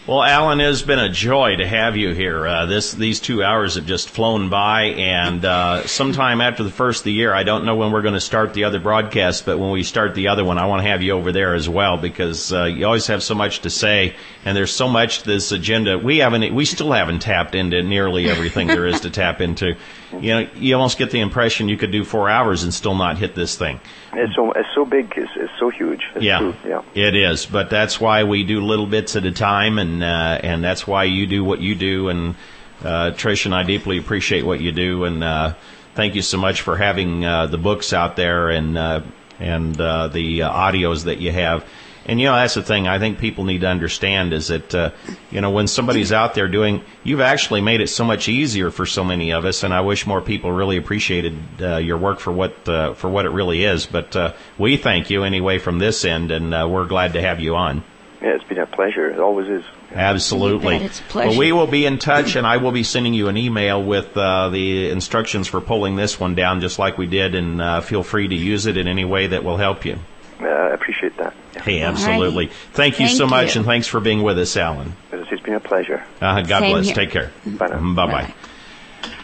Well, 0.10 0.24
Alan, 0.24 0.60
it 0.60 0.64
has 0.64 0.82
been 0.82 0.98
a 0.98 1.08
joy 1.08 1.58
to 1.58 1.68
have 1.68 1.96
you 1.96 2.16
here. 2.16 2.48
Uh, 2.48 2.66
this 2.66 2.94
these 2.94 3.20
two 3.20 3.44
hours 3.44 3.76
have 3.76 3.86
just 3.86 4.10
flown 4.10 4.50
by, 4.50 4.86
and 4.86 5.46
uh, 5.46 5.86
sometime 5.86 6.42
after 6.42 6.64
the 6.64 6.72
first 6.72 7.02
of 7.02 7.04
the 7.04 7.14
year, 7.14 7.32
I 7.32 7.44
don't 7.44 7.64
know 7.64 7.76
when 7.76 7.92
we're 7.92 8.02
going 8.02 8.16
to 8.16 8.20
start 8.20 8.56
the 8.56 8.64
other 8.64 8.80
broadcast, 8.80 9.46
but 9.46 9.60
when 9.60 9.70
we 9.70 9.84
start 9.84 10.16
the 10.16 10.30
other 10.30 10.44
one, 10.44 10.58
I 10.58 10.66
want 10.66 10.82
to 10.82 10.90
have 10.90 11.04
you 11.04 11.12
over 11.12 11.32
there 11.32 11.54
as 11.54 11.70
well 11.70 11.96
because 11.96 12.52
uh, 12.52 12.64
you 12.64 12.88
always 12.88 13.06
have 13.06 13.22
so 13.22 13.36
much 13.36 13.60
to 13.60 13.70
say, 13.70 14.16
and 14.46 14.58
there's 14.58 14.74
so 14.74 14.88
much 14.88 15.20
to 15.20 15.26
this 15.28 15.52
agenda. 15.52 16.00
We 16.00 16.18
haven't, 16.18 16.56
we 16.56 16.66
still 16.66 16.92
haven't 16.92 17.20
tapped 17.20 17.54
into 17.54 17.84
nearly 17.84 18.32
everything 18.32 18.66
there 18.66 18.88
is 18.88 19.02
to 19.02 19.12
tap 19.12 19.42
into. 19.42 19.76
You 20.12 20.34
know, 20.34 20.50
you 20.56 20.76
almost 20.76 20.98
get 20.98 21.12
the 21.12 21.20
impression 21.20 21.70
you 21.70 21.78
could 21.78 21.92
do 21.92 22.04
four 22.04 22.30
hours 22.30 22.64
and 22.64 22.74
still 22.74 22.96
not 22.96 23.18
hit 23.18 23.36
this 23.36 23.56
thing. 23.56 23.80
It's 24.14 24.36
so 24.36 24.52
it's 24.52 24.70
so 24.74 24.86
big, 24.86 25.14
it's, 25.16 25.32
it's 25.36 25.52
so 25.60 25.70
huge. 25.70 26.02
It's 26.16 26.24
Yeah, 26.24 26.40
true. 26.40 26.56
yeah. 26.66 26.82
it 26.96 27.16
is. 27.16 27.46
But 27.46 27.70
that's 27.70 28.02
why 28.02 28.24
we 28.24 28.44
do 28.44 28.62
little 28.62 28.88
bits 28.88 29.16
at 29.16 29.26
a 29.26 29.32
time, 29.32 29.78
and 29.78 30.04
uh, 30.04 30.40
and 30.42 30.64
that's 30.64 30.88
why 30.88 31.04
you 31.04 31.28
do 31.28 31.44
what 31.44 31.60
you 31.60 31.76
do. 31.76 32.10
And 32.10 32.36
uh, 32.84 33.12
Trish 33.12 33.46
and 33.46 33.54
I 33.54 33.64
deeply 33.64 33.98
appreciate 34.00 34.46
what 34.46 34.60
you 34.62 34.72
do, 34.72 35.04
and 35.04 35.24
uh, 35.24 35.54
thank 35.96 36.16
you 36.16 36.22
so 36.22 36.38
much 36.38 36.62
for 36.62 36.76
having 36.76 37.24
uh, 37.24 37.46
the 37.48 37.58
books 37.58 37.94
out 37.94 38.16
there 38.16 38.50
and 38.50 38.78
uh, 38.78 39.02
and 39.40 39.80
uh, 39.80 40.08
the 40.08 40.42
uh, 40.44 40.52
audios 40.52 41.04
that 41.06 41.20
you 41.20 41.32
have. 41.32 41.66
And 42.10 42.20
you 42.20 42.26
know 42.26 42.36
that's 42.36 42.56
the 42.56 42.64
thing 42.64 42.88
I 42.88 42.98
think 42.98 43.20
people 43.20 43.44
need 43.44 43.62
to 43.62 43.68
understand 43.68 44.34
is 44.34 44.48
that 44.48 44.74
uh, 44.74 44.92
you 45.30 45.42
know 45.42 45.52
when 45.52 45.68
somebody's 45.68 46.12
out 46.12 46.34
there 46.34 46.48
doing, 46.48 46.82
you've 47.04 47.22
actually 47.22 47.62
made 47.62 47.82
it 47.82 47.88
so 47.88 48.04
much 48.04 48.28
easier 48.28 48.72
for 48.72 48.88
so 48.88 49.04
many 49.04 49.32
of 49.32 49.46
us, 49.46 49.62
and 49.62 49.72
I 49.72 49.82
wish 49.82 50.08
more 50.08 50.20
people 50.20 50.52
really 50.52 50.78
appreciated 50.78 51.38
uh, 51.62 51.78
your 51.78 51.98
work 51.98 52.20
for 52.20 52.32
what 52.32 52.68
uh, 52.68 52.96
for 52.96 53.10
what 53.10 53.26
it 53.26 53.30
really 53.30 53.64
is. 53.64 53.86
But 53.86 54.16
uh, 54.16 54.34
we 54.58 54.76
thank 54.76 55.12
you 55.12 55.24
anyway 55.24 55.60
from 55.60 55.78
this 55.78 56.04
end, 56.04 56.32
and 56.32 56.52
uh, 56.52 56.68
we're 56.68 56.88
glad 56.88 57.14
to 57.14 57.22
have 57.22 57.40
you 57.40 57.56
on. 57.56 57.84
Yeah, 58.24 58.36
it's 58.36 58.44
been 58.44 58.58
a 58.58 58.66
pleasure. 58.66 59.10
It 59.12 59.20
always 59.20 59.48
is. 59.48 59.64
Absolutely. 59.94 60.78
It's 60.78 61.00
a 61.00 61.04
pleasure. 61.04 61.30
Well, 61.30 61.40
we 61.40 61.52
will 61.52 61.68
be 61.68 61.86
in 61.86 62.00
touch, 62.00 62.36
and 62.36 62.46
I 62.46 62.58
will 62.58 62.72
be 62.72 62.84
sending 62.84 63.14
you 63.14 63.28
an 63.28 63.38
email 63.38 63.82
with 63.82 64.18
uh, 64.18 64.50
the 64.50 64.90
instructions 64.90 65.48
for 65.48 65.62
pulling 65.62 65.96
this 65.96 66.20
one 66.20 66.34
down, 66.36 66.60
just 66.60 66.80
like 66.80 66.98
we 66.98 67.06
did, 67.06 67.36
and 67.36 67.62
uh, 67.62 67.82
feel 67.82 68.02
free 68.02 68.28
to 68.28 68.36
use 68.36 68.66
it 68.66 68.78
in 68.78 68.88
any 68.88 69.06
way 69.06 69.28
that 69.28 69.44
will 69.44 69.58
help 69.58 69.86
you. 69.86 70.00
Uh, 70.42 70.48
I 70.48 70.74
appreciate 70.74 71.16
that. 71.18 71.34
Yeah. 71.56 71.62
Hey, 71.62 71.82
absolutely. 71.82 72.48
Alrighty. 72.48 72.52
Thank 72.74 73.00
you 73.00 73.08
Thank 73.08 73.18
so 73.18 73.28
much, 73.28 73.56
you. 73.56 73.60
and 73.60 73.66
thanks 73.66 73.88
for 73.88 74.00
being 74.00 74.22
with 74.24 74.38
us, 74.40 74.56
Alan. 74.56 74.94
It's 75.12 75.32
it's 75.32 75.42
been 75.42 75.56
a 75.56 75.60
pleasure. 75.60 76.04
Uh, 76.22 76.42
God 76.42 76.60
Same 76.60 76.74
bless. 76.74 76.86
here. 76.86 76.96
Take 76.96 77.12
care. 77.12 77.32
Bye. 77.46 77.68
Bye 77.68 78.06
bye. 78.06 78.34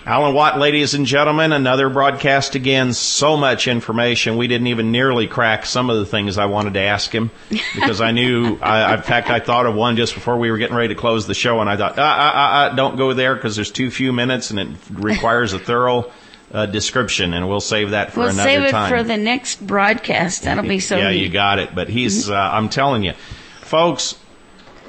Alan 0.08 0.36
Watt, 0.36 0.60
ladies 0.60 0.94
and 0.94 1.08
gentlemen, 1.08 1.52
another 1.52 1.90
broadcast 1.90 2.54
again. 2.54 2.94
So 2.94 3.38
much 3.38 3.68
information. 3.68 4.38
We 4.38 4.48
didn't 4.48 4.68
even 4.68 4.92
nearly 4.92 5.26
crack 5.26 5.66
some 5.66 5.90
of 5.90 5.98
the 5.98 6.06
things 6.06 6.38
I 6.38 6.46
wanted 6.46 6.76
to 6.76 6.82
ask 6.82 7.12
him 7.12 7.32
because 7.50 8.02
I 8.02 8.12
knew, 8.12 8.60
I, 8.62 8.94
in 8.94 9.02
fact, 9.02 9.32
I 9.32 9.40
thought 9.40 9.66
of 9.66 9.74
one 9.74 9.96
just 9.96 10.14
before 10.14 10.38
we 10.38 10.52
were 10.52 10.60
getting 10.60 10.76
ready 10.76 10.94
to 10.94 11.00
close 11.00 11.26
the 11.26 11.34
show 11.34 11.60
and 11.60 11.68
I 11.68 11.76
thought, 11.76 11.98
ah, 11.98 12.04
ah, 12.04 12.32
ah, 12.36 12.70
ah 12.72 12.76
don't 12.76 12.98
go 12.98 13.14
there 13.14 13.34
because 13.34 13.56
there's 13.56 13.72
too 13.72 13.90
few 13.90 14.14
minutes 14.14 14.52
and 14.52 14.60
it 14.60 14.68
requires 14.92 15.54
a 15.54 15.60
thorough 15.60 16.12
uh, 16.54 16.66
description 16.68 17.34
and 17.34 17.48
we'll 17.50 17.60
save 17.60 17.92
that 17.92 18.12
for 18.12 18.22
We'll 18.22 18.30
another 18.30 18.50
save 18.50 18.62
it 18.64 18.72
time. 18.72 18.90
for 18.90 19.04
the 19.04 19.18
next 19.18 19.66
broadcast. 19.66 20.44
That'll 20.44 20.64
be 20.64 20.80
so 20.80 20.98
yeah, 20.98 21.10
neat. 21.12 21.22
you 21.24 21.30
got 21.30 21.60
it. 21.60 21.74
But 21.76 21.90
he's, 21.90 22.30
uh, 22.30 22.36
I'm 22.36 22.70
telling 22.70 23.04
you, 23.04 23.14
folks, 23.62 24.14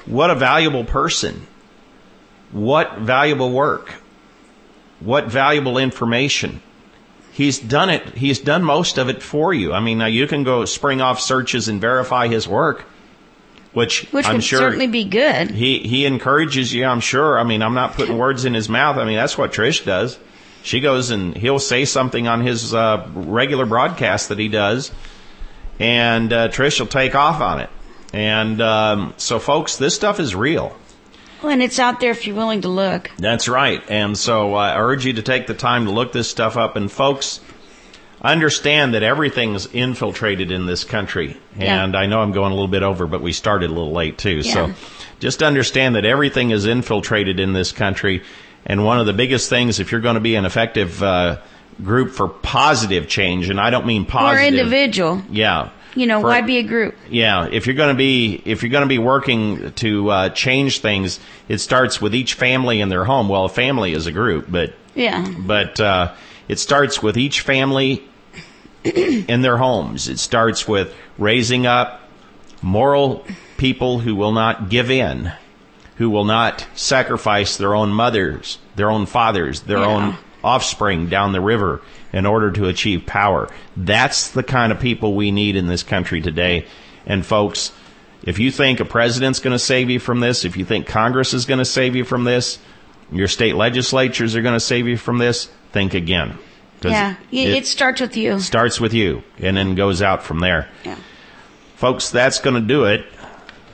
what 0.04 0.30
a 0.30 0.34
valuable 0.34 0.84
person. 0.84 1.46
What 2.52 2.98
valuable 2.98 3.50
work. 3.50 3.94
What 5.00 5.26
valuable 5.26 5.78
information. 5.78 6.62
He's 7.32 7.59
done 7.59 7.90
it. 7.90 8.16
He's 8.16 8.38
done 8.38 8.64
most 8.64 8.96
of 8.96 9.09
it 9.11 9.22
for 9.22 9.52
you. 9.52 9.72
I 9.74 9.80
mean, 9.80 9.98
now 9.98 10.07
you 10.07 10.26
can 10.26 10.42
go 10.44 10.64
spring 10.64 11.00
off 11.02 11.20
searches 11.20 11.68
and 11.68 11.80
verify 11.80 12.28
his 12.28 12.48
work, 12.48 12.86
which, 13.74 14.04
Which 14.11 14.26
I'm 14.26 14.40
sure 14.40 14.59
certainly 14.59 14.86
be 14.86 15.04
good. 15.04 15.50
he 15.50 15.80
he 15.80 16.07
encourages 16.07 16.72
you. 16.72 16.86
I'm 16.86 17.00
sure. 17.00 17.38
I 17.38 17.44
mean, 17.44 17.61
I'm 17.62 17.74
not 17.74 17.92
putting 17.92 18.16
words 18.16 18.46
in 18.46 18.54
his 18.54 18.70
mouth. 18.70 18.96
I 18.96 19.04
mean, 19.04 19.16
that's 19.16 19.36
what 19.36 19.52
Trish 19.52 19.84
does. 19.84 20.18
She 20.66 20.80
goes 20.80 21.10
and 21.10 21.36
he'll 21.36 21.60
say 21.60 21.84
something 21.84 22.26
on 22.26 22.40
his 22.40 22.74
uh, 22.74 23.08
regular 23.14 23.66
broadcast 23.66 24.30
that 24.30 24.38
he 24.40 24.48
does, 24.48 24.90
and 25.78 26.32
uh, 26.32 26.48
Trish 26.48 26.80
will 26.80 26.88
take 26.88 27.14
off 27.14 27.40
on 27.40 27.60
it. 27.60 27.70
And 28.12 28.60
um, 28.60 29.14
so, 29.16 29.38
folks, 29.38 29.76
this 29.76 29.94
stuff 29.94 30.18
is 30.18 30.34
real. 30.34 30.76
Well, 31.40 31.52
and 31.52 31.62
it's 31.62 31.78
out 31.78 32.00
there 32.00 32.10
if 32.10 32.26
you're 32.26 32.34
willing 32.34 32.62
to 32.62 32.68
look. 32.68 33.12
That's 33.16 33.48
right. 33.48 33.80
And 33.88 34.18
so 34.18 34.54
I 34.54 34.76
urge 34.76 35.06
you 35.06 35.12
to 35.12 35.22
take 35.22 35.46
the 35.46 35.54
time 35.54 35.84
to 35.84 35.92
look 35.92 36.10
this 36.10 36.28
stuff 36.28 36.56
up. 36.56 36.74
And 36.74 36.90
folks, 36.90 37.38
understand 38.20 38.94
that 38.94 39.04
everything's 39.04 39.66
infiltrated 39.66 40.50
in 40.50 40.66
this 40.66 40.82
country. 40.82 41.36
Yeah. 41.56 41.84
And 41.84 41.94
I 41.94 42.06
know 42.06 42.22
I'm 42.22 42.32
going 42.32 42.50
a 42.50 42.54
little 42.54 42.66
bit 42.66 42.82
over, 42.82 43.06
but 43.06 43.22
we 43.22 43.32
started 43.32 43.70
a 43.70 43.72
little 43.72 43.92
late 43.92 44.18
too. 44.18 44.42
So 44.42 44.72
just 45.20 45.44
understand 45.44 45.94
that 45.94 46.04
everything 46.04 46.50
is 46.50 46.66
infiltrated 46.66 47.38
in 47.38 47.52
this 47.52 47.70
country. 47.70 48.24
And 48.66 48.84
one 48.84 48.98
of 48.98 49.06
the 49.06 49.12
biggest 49.12 49.48
things, 49.48 49.78
if 49.80 49.92
you're 49.92 50.00
going 50.00 50.14
to 50.16 50.20
be 50.20 50.34
an 50.34 50.44
effective 50.44 51.02
uh, 51.02 51.38
group 51.82 52.10
for 52.12 52.28
positive 52.28 53.06
change, 53.08 53.48
and 53.48 53.60
I 53.60 53.70
don't 53.70 53.86
mean 53.86 54.04
positive, 54.06 54.42
Or 54.42 54.46
individual. 54.46 55.22
Yeah. 55.30 55.70
You 55.94 56.06
know, 56.06 56.20
For- 56.20 56.26
why 56.26 56.40
be 56.42 56.58
a 56.58 56.62
group? 56.62 56.94
yeah, 57.08 57.48
if 57.50 57.66
you're 57.66 57.76
going 57.76 57.94
to 57.94 57.98
be 57.98 58.42
if 58.44 58.62
you're 58.62 58.70
going 58.70 58.82
to 58.82 58.88
be 58.88 58.98
working 58.98 59.72
to 59.74 60.10
uh, 60.10 60.28
change 60.30 60.80
things, 60.80 61.20
it 61.48 61.58
starts 61.58 62.00
with 62.02 62.14
each 62.14 62.34
family 62.34 62.80
in 62.82 62.88
their 62.90 63.04
home. 63.04 63.28
Well, 63.30 63.44
a 63.46 63.48
family 63.48 63.92
is 63.92 64.06
a 64.06 64.12
group, 64.12 64.46
but 64.48 64.74
Yeah. 64.94 65.26
but 65.38 65.80
uh, 65.80 66.12
it 66.48 66.58
starts 66.58 67.02
with 67.02 67.16
each 67.16 67.40
family 67.40 68.02
in 68.84 69.40
their 69.42 69.56
homes. 69.56 70.08
It 70.08 70.18
starts 70.18 70.68
with 70.68 70.92
raising 71.18 71.66
up 71.66 72.02
moral 72.62 73.24
people 73.56 73.98
who 74.00 74.14
will 74.16 74.32
not 74.32 74.68
give 74.68 74.90
in, 74.90 75.32
who 75.97 76.11
will 76.11 76.24
not 76.24 76.66
sacrifice 76.74 77.57
their 77.57 77.74
own 77.74 77.90
mothers, 77.90 78.59
their 78.76 78.90
own 78.90 79.07
fathers, 79.07 79.61
their 79.62 79.78
Yeah. 79.78 79.86
own 79.86 80.16
offspring 80.44 81.09
down 81.09 81.32
the 81.32 81.40
river 81.40 81.80
in 82.12 82.26
order 82.26 82.51
to 82.53 82.66
achieve 82.66 83.05
power. 83.07 83.49
That's 83.76 84.28
the 84.28 84.42
kind 84.42 84.72
of 84.72 84.78
people 84.80 85.14
we 85.14 85.30
need 85.30 85.57
in 85.57 85.66
this 85.66 85.82
country 85.82 86.20
today. 86.20 86.66
And 87.07 87.24
folks, 87.24 87.72
if 88.24 88.38
you 88.38 88.51
think 88.51 88.80
a 88.80 88.84
president's 88.84 89.40
going 89.40 89.53
to 89.53 89.59
save 89.59 89.90
you 89.90 89.99
from 89.99 90.20
this, 90.20 90.44
if 90.44 90.57
you 90.57 90.64
think 90.64 90.86
Congress 90.86 91.32
is 91.34 91.47
going 91.47 91.59
to 91.59 91.64
save 91.64 91.97
you 91.97 92.05
from 92.05 92.24
this, 92.24 92.59
your 93.11 93.28
state 93.28 93.55
legislatures 93.57 94.34
are 94.36 94.42
going 94.42 94.55
to 94.55 94.61
save 94.61 94.86
you 94.88 94.97
from 94.97 95.18
this, 95.18 95.49
think 95.72 95.94
again. 95.94 96.38
Yeah. 96.82 97.14
It, 97.32 97.49
it 97.49 97.57
it 97.57 97.66
starts 97.66 98.01
with 98.01 98.16
you. 98.16 98.38
starts 98.38 98.80
with 98.80 98.92
you 98.94 99.22
and 99.40 99.57
then 99.57 99.74
goes 99.74 100.03
out 100.03 100.22
from 100.22 100.40
there. 100.40 100.68
Yeah. 100.84 100.97
Folks, 101.76 102.11
that's 102.11 102.38
going 102.38 102.55
to 102.55 102.61
do 102.66 102.84
it. 102.84 103.05